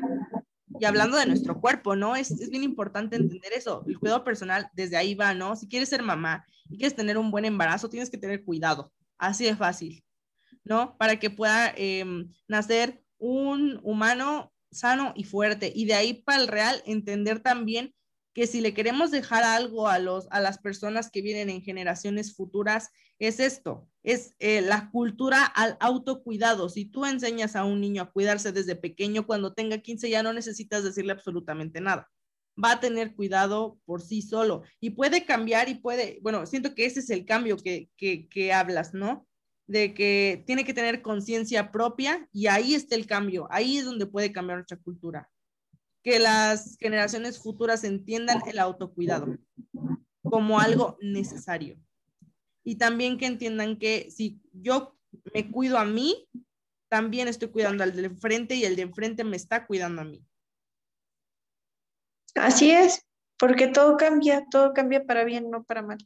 Y 0.81 0.85
hablando 0.87 1.17
de 1.17 1.27
nuestro 1.27 1.61
cuerpo, 1.61 1.95
¿no? 1.95 2.17
Es, 2.17 2.31
es 2.33 2.51
bien 2.51 2.65
importante 2.65 3.17
entender 3.17 3.53
eso. 3.53 3.85
El 3.87 3.99
cuidado 3.99 4.25
personal 4.25 4.69
desde 4.75 4.97
ahí 4.97 5.15
va, 5.15 5.33
¿no? 5.35 5.55
Si 5.55 5.69
quieres 5.69 5.89
ser 5.89 6.03
mamá 6.03 6.45
y 6.69 6.79
quieres 6.79 6.97
tener 6.97 7.17
un 7.17 7.31
buen 7.31 7.45
embarazo, 7.45 7.89
tienes 7.89 8.11
que 8.11 8.19
tener 8.19 8.45
cuidado. 8.45 8.93
Así 9.19 9.45
de 9.45 9.55
fácil, 9.55 10.05
¿no? 10.65 10.97
Para 10.99 11.19
que 11.19 11.31
pueda 11.31 11.73
em, 11.77 12.29
nacer 12.49 13.05
un 13.19 13.81
humano 13.83 14.53
sano 14.73 15.13
y 15.15 15.25
fuerte. 15.25 15.73
Y 15.75 15.87
de 15.87 15.95
ahí 15.95 16.15
para 16.15 16.43
el 16.43 16.49
real, 16.49 16.83
entender 16.87 17.41
también 17.41 17.95
que 18.35 18.47
si 18.47 18.61
le 18.61 18.75
queremos 18.75 19.11
dejar 19.11 19.45
algo 19.45 19.89
a, 19.89 19.99
los, 19.99 20.27
a 20.31 20.41
las 20.41 20.59
personas 20.59 21.11
que 21.11 21.23
vienen 21.23 21.49
en 21.51 21.63
generaciones 21.63 22.35
futuras, 22.35 22.91
es 23.21 23.39
esto, 23.39 23.89
es 24.03 24.35
eh, 24.41 24.61
la 24.61 24.91
cultura 24.91 25.45
al 25.45 25.77
autocuidado. 25.81 26.69
Si 26.69 26.85
tú 26.85 27.07
enseñas 27.07 27.55
a 27.55 27.65
un 27.65 27.81
niño 27.81 28.03
a 28.03 28.11
cuidarse 28.11 28.51
desde 28.51 28.75
pequeño, 28.75 29.27
cuando 29.27 29.55
tenga 29.55 29.79
15 29.79 30.11
ya 30.11 30.23
no 30.23 30.33
necesitas 30.33 30.83
decirle 30.83 31.13
absolutamente 31.13 31.81
nada. 31.81 32.11
Va 32.63 32.73
a 32.73 32.81
tener 32.81 33.15
cuidado 33.15 33.79
por 33.85 34.03
sí 34.03 34.21
solo 34.21 34.63
y 34.81 34.91
puede 34.91 35.25
cambiar 35.25 35.69
y 35.69 35.77
puede, 35.77 36.19
bueno, 36.23 36.45
siento 36.47 36.75
que 36.75 36.87
ese 36.87 37.01
es 37.01 37.11
el 37.11 37.25
cambio 37.25 37.57
que, 37.57 37.89
que, 37.97 38.29
que 38.29 38.53
hablas, 38.53 38.95
¿no? 38.95 39.27
de 39.67 39.95
que 39.95 40.45
tiene 40.47 40.65
que 40.65 40.75
tener 40.75 41.03
conciencia 41.03 41.73
propia 41.73 42.29
y 42.33 42.49
ahí 42.49 42.75
está 42.75 42.97
el 42.97 43.07
cambio, 43.07 43.49
ahí 43.51 43.79
es 43.79 43.87
donde 43.87 44.07
puede 44.07 44.33
cambiar 44.33 44.59
nuestra 44.59 44.77
cultura. 44.77 45.31
Que 46.05 46.21
las 46.21 46.77
generaciones 46.79 47.41
futuras 47.43 47.83
entiendan 47.83 48.43
el 48.47 48.61
autocuidado 48.61 49.37
como 50.23 50.61
algo 50.61 50.97
necesario. 51.01 51.77
Y 52.63 52.77
también 52.77 53.19
que 53.19 53.27
entiendan 53.27 53.79
que 53.79 54.11
si 54.11 54.41
yo 54.53 54.97
me 55.33 55.51
cuido 55.51 55.79
a 55.79 55.85
mí, 55.85 56.29
también 56.89 57.27
estoy 57.27 57.49
cuidando 57.49 57.83
al 57.83 57.97
de 57.97 58.05
enfrente 58.05 58.55
y 58.55 58.65
el 58.65 58.77
de 58.77 58.83
enfrente 58.83 59.25
me 59.25 59.37
está 59.37 59.67
cuidando 59.67 60.03
a 60.03 60.05
mí. 60.05 60.25
Así 62.37 62.71
es, 62.71 63.05
porque 63.37 63.67
todo 63.67 63.97
cambia, 63.97 64.47
todo 64.51 64.73
cambia 64.73 65.05
para 65.05 65.25
bien, 65.25 65.51
no 65.51 65.65
para 65.65 65.83
mal. 65.83 65.99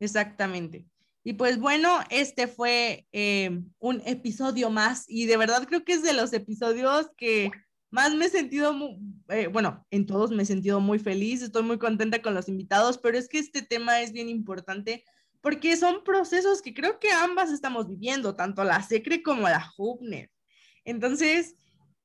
Exactamente. 0.00 0.89
Y 1.22 1.34
pues 1.34 1.58
bueno, 1.58 2.00
este 2.08 2.46
fue 2.46 3.06
eh, 3.12 3.60
un 3.78 4.02
episodio 4.06 4.70
más 4.70 5.04
y 5.06 5.26
de 5.26 5.36
verdad 5.36 5.66
creo 5.66 5.84
que 5.84 5.92
es 5.92 6.02
de 6.02 6.14
los 6.14 6.32
episodios 6.32 7.10
que 7.16 7.50
más 7.90 8.14
me 8.14 8.26
he 8.26 8.30
sentido, 8.30 8.74
eh, 9.28 9.48
bueno, 9.48 9.86
en 9.90 10.06
todos 10.06 10.30
me 10.30 10.44
he 10.44 10.46
sentido 10.46 10.80
muy 10.80 10.98
feliz, 10.98 11.42
estoy 11.42 11.62
muy 11.62 11.78
contenta 11.78 12.22
con 12.22 12.34
los 12.34 12.48
invitados, 12.48 12.98
pero 12.98 13.18
es 13.18 13.28
que 13.28 13.38
este 13.38 13.62
tema 13.62 14.00
es 14.00 14.12
bien 14.12 14.28
importante 14.28 15.04
porque 15.40 15.76
son 15.76 16.04
procesos 16.04 16.62
que 16.62 16.72
creo 16.72 16.98
que 16.98 17.10
ambas 17.10 17.50
estamos 17.50 17.88
viviendo, 17.88 18.36
tanto 18.36 18.62
la 18.64 18.82
SECRE 18.82 19.22
como 19.22 19.48
la 19.48 19.70
Hubner. 19.76 20.30
Entonces, 20.84 21.56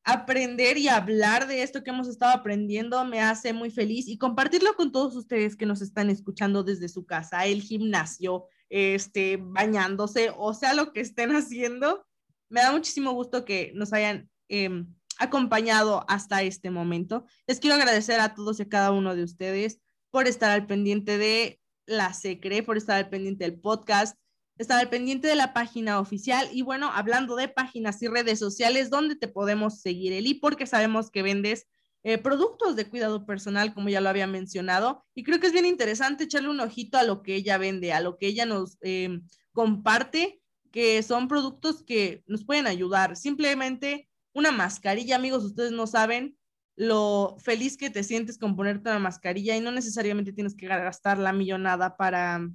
aprender 0.04 0.78
y 0.78 0.88
hablar 0.88 1.48
de 1.48 1.64
esto 1.64 1.84
que 1.84 1.90
hemos 1.90 2.08
estado 2.08 2.34
aprendiendo 2.34 3.04
me 3.06 3.22
hace 3.22 3.54
muy 3.54 3.72
feliz 3.72 4.08
y 4.08 4.18
compartirlo 4.18 4.76
con 4.76 4.92
todos 4.92 5.16
ustedes 5.16 5.56
que 5.56 5.66
nos 5.66 5.82
están 5.82 6.10
escuchando 6.10 6.64
desde 6.64 6.90
su 6.90 7.06
casa, 7.06 7.46
el 7.46 7.62
gimnasio, 7.62 8.48
este, 8.70 9.38
bañándose, 9.40 10.32
o 10.36 10.54
sea, 10.54 10.74
lo 10.74 10.94
que 10.94 11.02
estén 11.02 11.36
haciendo. 11.36 12.06
Me 12.50 12.62
da 12.62 12.72
muchísimo 12.72 13.12
gusto 13.14 13.46
que 13.46 13.72
nos 13.76 13.94
hayan 13.94 14.30
em, 14.50 14.94
acompañado 15.20 16.06
hasta 16.08 16.44
este 16.44 16.70
momento. 16.70 17.26
Les 17.48 17.60
quiero 17.60 17.76
agradecer 17.76 18.20
a 18.20 18.34
todos 18.36 18.60
y 18.60 18.64
a 18.64 18.70
cada 18.70 18.92
uno 18.92 19.16
de 19.16 19.24
ustedes 19.24 19.80
por 20.12 20.28
estar 20.28 20.52
al 20.52 20.66
pendiente 20.68 21.18
de 21.18 21.60
la 21.86 22.14
SECRE, 22.14 22.64
por 22.64 22.78
estar 22.78 22.98
al 22.98 23.10
pendiente 23.10 23.44
del 23.44 23.60
podcast, 23.60 24.18
estar 24.58 24.80
al 24.80 24.90
pendiente 24.90 25.28
de 25.28 25.36
la 25.36 25.54
página 25.54 26.00
oficial 26.00 26.48
y 26.52 26.62
bueno, 26.62 26.92
hablando 26.92 27.36
de 27.36 27.50
páginas 27.50 28.02
y 28.02 28.08
redes 28.08 28.40
sociales, 28.40 28.90
¿dónde 28.90 29.16
te 29.16 29.28
podemos 29.28 29.82
seguir, 29.82 30.14
Eli? 30.14 30.36
Porque 30.36 30.66
sabemos 30.68 31.12
que 31.12 31.24
vendes 31.24 31.68
eh, 32.08 32.20
productos 32.20 32.76
de 32.76 32.88
cuidado 32.88 33.26
personal, 33.26 33.74
como 33.74 33.90
ya 33.90 34.00
lo 34.00 34.10
había 34.10 34.28
mencionado, 34.28 35.04
y 35.16 35.24
creo 35.24 35.40
que 35.40 35.48
es 35.48 35.54
bien 35.54 35.66
interesante 35.66 36.26
echarle 36.26 36.50
un 36.50 36.60
ojito 36.60 37.00
a 37.00 37.04
lo 37.04 37.24
que 37.24 37.34
ella 37.34 37.58
vende, 37.58 37.94
a 37.94 38.00
lo 38.00 38.20
que 38.20 38.28
ella 38.28 38.46
nos 38.46 38.78
eh, 38.82 39.22
comparte, 39.54 40.40
que 40.72 41.02
son 41.02 41.28
productos 41.28 41.82
que 41.82 42.24
nos 42.28 42.46
pueden 42.46 42.68
ayudar. 42.68 43.16
Simplemente 43.16 44.08
una 44.34 44.52
mascarilla, 44.52 45.16
amigos, 45.16 45.44
ustedes 45.46 45.72
no 45.72 45.88
saben 45.88 46.38
lo 46.76 47.38
feliz 47.40 47.76
que 47.76 47.90
te 47.90 48.04
sientes 48.04 48.38
con 48.38 48.56
ponerte 48.56 48.92
una 48.92 49.00
mascarilla 49.00 49.58
y 49.58 49.62
no 49.62 49.72
necesariamente 49.72 50.32
tienes 50.32 50.54
que 50.56 50.68
gastar 50.68 51.18
la 51.18 51.34
millonada 51.34 51.98
para, 51.98 52.48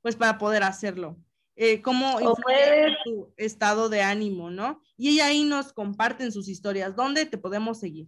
pues, 0.00 0.14
para 0.14 0.38
poder 0.38 0.62
hacerlo. 0.62 1.18
Eh, 1.56 1.82
cómo 1.82 2.20
influye 2.20 2.96
tu 3.04 3.34
estado 3.36 3.88
de 3.88 4.02
ánimo, 4.02 4.48
¿no? 4.48 4.80
Y 4.96 5.08
ella 5.08 5.26
ahí 5.26 5.42
nos 5.42 5.72
comparte 5.72 6.22
en 6.22 6.30
sus 6.30 6.48
historias. 6.48 6.94
¿Dónde 6.94 7.26
te 7.26 7.36
podemos 7.36 7.80
seguir? 7.80 8.06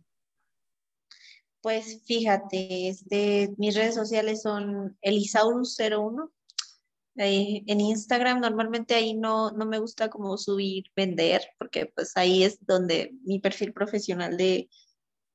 Pues 1.62 2.02
fíjate, 2.04 2.88
este, 2.88 3.54
mis 3.56 3.74
redes 3.76 3.94
sociales 3.94 4.42
son 4.42 4.98
Elisaurus01. 5.00 6.30
en 7.14 7.80
Instagram 7.80 8.40
normalmente 8.40 8.94
ahí 8.94 9.14
no, 9.14 9.52
no 9.52 9.64
me 9.64 9.78
gusta 9.78 10.10
como 10.10 10.36
subir, 10.38 10.86
vender, 10.96 11.42
porque 11.58 11.86
pues 11.86 12.16
ahí 12.16 12.42
es 12.42 12.58
donde 12.66 13.12
mi 13.24 13.38
perfil 13.38 13.72
profesional 13.72 14.36
de, 14.36 14.68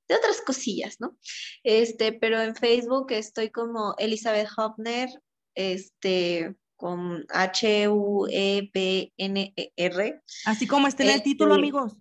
de 0.10 0.16
otras 0.16 0.42
cosillas, 0.42 0.98
¿no? 1.00 1.18
Este, 1.64 2.12
pero 2.12 2.42
en 2.42 2.56
Facebook 2.56 3.12
estoy 3.12 3.50
como 3.50 3.96
Elizabeth 3.98 4.50
Hopner, 4.58 5.10
este, 5.56 6.58
con 6.76 7.26
H-U-E-P-N-E-R. 7.30 7.82
Así 10.46 10.68
como 10.68 10.88
está 10.88 11.04
en 11.04 11.10
el 11.10 11.24
título, 11.24 11.56
este, 11.56 11.62
amigos. 11.62 11.94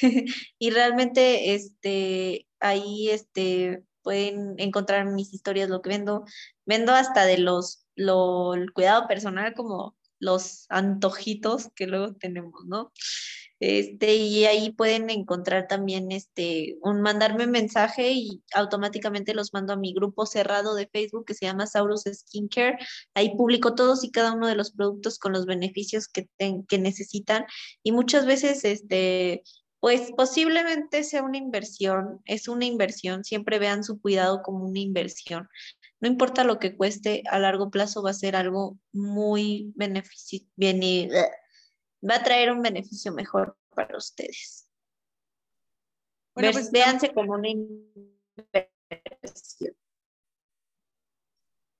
y 0.58 0.70
realmente, 0.70 1.54
este, 1.54 2.46
ahí 2.60 3.10
este, 3.10 3.84
pueden 4.02 4.54
encontrar 4.58 5.06
mis 5.06 5.32
historias, 5.32 5.68
lo 5.70 5.82
que 5.82 5.90
vendo. 5.90 6.24
Vendo 6.66 6.92
hasta 6.92 7.24
de 7.24 7.38
los, 7.38 7.86
lo, 7.96 8.52
cuidado 8.74 9.06
personal, 9.08 9.54
como 9.54 9.96
los 10.18 10.66
antojitos 10.68 11.68
que 11.74 11.86
luego 11.86 12.14
tenemos, 12.14 12.64
¿no? 12.66 12.92
Este, 13.62 14.16
y 14.16 14.44
ahí 14.44 14.72
pueden 14.72 15.08
encontrar 15.08 15.68
también 15.68 16.10
este, 16.10 16.78
un 16.82 17.00
mandarme 17.00 17.46
mensaje 17.46 18.10
y 18.10 18.42
automáticamente 18.54 19.34
los 19.34 19.52
mando 19.52 19.72
a 19.72 19.76
mi 19.76 19.94
grupo 19.94 20.26
cerrado 20.26 20.74
de 20.74 20.88
Facebook 20.88 21.26
que 21.26 21.34
se 21.34 21.46
llama 21.46 21.68
Saurus 21.68 22.02
Skincare. 22.12 22.76
Ahí 23.14 23.36
publico 23.36 23.76
todos 23.76 24.02
y 24.02 24.10
cada 24.10 24.32
uno 24.32 24.48
de 24.48 24.56
los 24.56 24.72
productos 24.72 25.16
con 25.20 25.32
los 25.32 25.46
beneficios 25.46 26.08
que, 26.08 26.28
que 26.68 26.78
necesitan. 26.78 27.44
Y 27.84 27.92
muchas 27.92 28.26
veces 28.26 28.64
este, 28.64 29.44
pues 29.82 30.12
posiblemente 30.16 31.02
sea 31.02 31.24
una 31.24 31.38
inversión, 31.38 32.22
es 32.24 32.46
una 32.46 32.66
inversión, 32.66 33.24
siempre 33.24 33.58
vean 33.58 33.82
su 33.82 34.00
cuidado 34.00 34.40
como 34.44 34.64
una 34.64 34.78
inversión. 34.78 35.48
No 35.98 36.06
importa 36.06 36.44
lo 36.44 36.60
que 36.60 36.76
cueste, 36.76 37.24
a 37.28 37.40
largo 37.40 37.68
plazo 37.68 38.00
va 38.00 38.10
a 38.10 38.14
ser 38.14 38.36
algo 38.36 38.78
muy 38.92 39.72
beneficio, 39.74 40.38
va 40.56 42.14
a 42.14 42.22
traer 42.22 42.52
un 42.52 42.62
beneficio 42.62 43.12
mejor 43.12 43.58
para 43.74 43.96
ustedes. 43.96 44.70
Bueno, 46.36 46.52
pues, 46.52 46.70
véanse 46.70 47.12
como 47.12 47.32
una 47.32 47.48
inversión. 47.48 48.14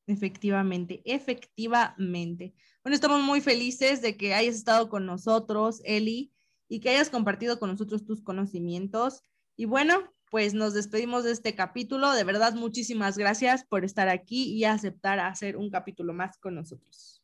Efectivamente, 0.08 1.02
efectivamente. 1.04 2.52
Bueno, 2.82 2.96
estamos 2.96 3.22
muy 3.22 3.40
felices 3.40 4.02
de 4.02 4.16
que 4.16 4.34
hayas 4.34 4.56
estado 4.56 4.88
con 4.88 5.06
nosotros, 5.06 5.80
Eli 5.84 6.32
y 6.72 6.80
que 6.80 6.88
hayas 6.88 7.10
compartido 7.10 7.58
con 7.58 7.68
nosotros 7.68 8.06
tus 8.06 8.22
conocimientos. 8.22 9.24
Y 9.58 9.66
bueno, 9.66 10.10
pues 10.30 10.54
nos 10.54 10.72
despedimos 10.72 11.22
de 11.22 11.32
este 11.32 11.54
capítulo. 11.54 12.12
De 12.12 12.24
verdad, 12.24 12.54
muchísimas 12.54 13.18
gracias 13.18 13.66
por 13.66 13.84
estar 13.84 14.08
aquí 14.08 14.44
y 14.54 14.64
aceptar 14.64 15.20
hacer 15.20 15.58
un 15.58 15.68
capítulo 15.68 16.14
más 16.14 16.38
con 16.38 16.54
nosotros. 16.54 17.22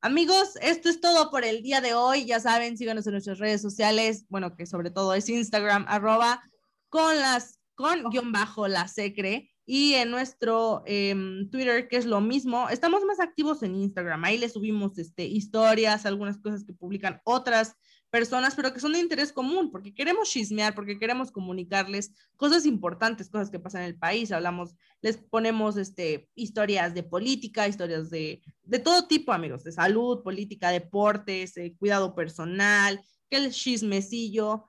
Amigos, 0.00 0.56
esto 0.60 0.88
es 0.88 1.00
todo 1.00 1.30
por 1.30 1.44
el 1.44 1.62
día 1.62 1.80
de 1.80 1.94
hoy. 1.94 2.24
Ya 2.24 2.40
saben, 2.40 2.76
síganos 2.76 3.06
en 3.06 3.12
nuestras 3.12 3.38
redes 3.38 3.62
sociales, 3.62 4.26
bueno, 4.28 4.56
que 4.56 4.66
sobre 4.66 4.90
todo 4.90 5.14
es 5.14 5.28
Instagram, 5.28 5.84
arroba 5.86 6.42
con 6.88 7.16
las, 7.16 7.60
con 7.76 8.10
guion 8.10 8.32
bajo 8.32 8.66
la 8.66 8.88
secre 8.88 9.54
y 9.64 9.94
en 9.94 10.10
nuestro 10.10 10.82
em, 10.86 11.48
Twitter, 11.50 11.86
que 11.86 11.98
es 11.98 12.04
lo 12.04 12.20
mismo. 12.20 12.68
Estamos 12.68 13.04
más 13.04 13.20
activos 13.20 13.62
en 13.62 13.76
Instagram. 13.76 14.24
Ahí 14.24 14.38
les 14.38 14.54
subimos 14.54 14.98
este, 14.98 15.24
historias, 15.24 16.04
algunas 16.04 16.38
cosas 16.38 16.64
que 16.64 16.72
publican 16.72 17.20
otras 17.22 17.76
personas, 18.14 18.54
pero 18.54 18.72
que 18.72 18.78
son 18.78 18.92
de 18.92 19.00
interés 19.00 19.32
común, 19.32 19.72
porque 19.72 19.92
queremos 19.92 20.30
chismear, 20.30 20.72
porque 20.72 21.00
queremos 21.00 21.32
comunicarles 21.32 22.12
cosas 22.36 22.64
importantes, 22.64 23.28
cosas 23.28 23.50
que 23.50 23.58
pasan 23.58 23.82
en 23.82 23.88
el 23.88 23.98
país. 23.98 24.30
Hablamos, 24.30 24.76
les 25.02 25.16
ponemos 25.16 25.76
este, 25.76 26.28
historias 26.36 26.94
de 26.94 27.02
política, 27.02 27.66
historias 27.66 28.10
de, 28.10 28.40
de 28.62 28.78
todo 28.78 29.08
tipo, 29.08 29.32
amigos, 29.32 29.64
de 29.64 29.72
salud, 29.72 30.22
política, 30.22 30.70
deportes, 30.70 31.56
eh, 31.56 31.74
cuidado 31.76 32.14
personal, 32.14 33.00
que 33.28 33.38
el 33.38 33.50
chismecillo. 33.50 34.64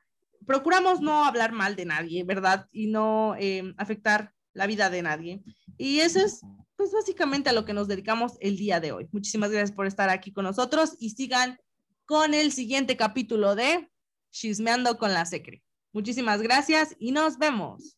Procuramos 0.47 0.99
no 0.99 1.23
hablar 1.23 1.51
mal 1.51 1.75
de 1.75 1.85
nadie, 1.85 2.23
¿verdad? 2.23 2.65
Y 2.71 2.87
no 2.87 3.35
eh, 3.37 3.75
afectar 3.77 4.33
la 4.53 4.65
vida 4.65 4.89
de 4.89 5.03
nadie. 5.03 5.43
Y 5.77 5.99
eso 5.99 6.19
es, 6.19 6.41
pues, 6.75 6.91
básicamente 6.91 7.51
a 7.51 7.53
lo 7.53 7.63
que 7.63 7.75
nos 7.75 7.87
dedicamos 7.87 8.37
el 8.39 8.57
día 8.57 8.79
de 8.79 8.91
hoy. 8.91 9.07
Muchísimas 9.11 9.51
gracias 9.51 9.71
por 9.71 9.85
estar 9.85 10.09
aquí 10.09 10.33
con 10.33 10.45
nosotros 10.45 10.95
y 10.99 11.11
sigan 11.11 11.59
con 12.05 12.33
el 12.33 12.51
siguiente 12.51 12.97
capítulo 12.97 13.55
de 13.55 13.89
Chismeando 14.31 14.97
con 14.97 15.13
la 15.13 15.25
Secre. 15.25 15.63
Muchísimas 15.91 16.41
gracias 16.41 16.95
y 16.99 17.11
nos 17.11 17.37
vemos. 17.37 17.97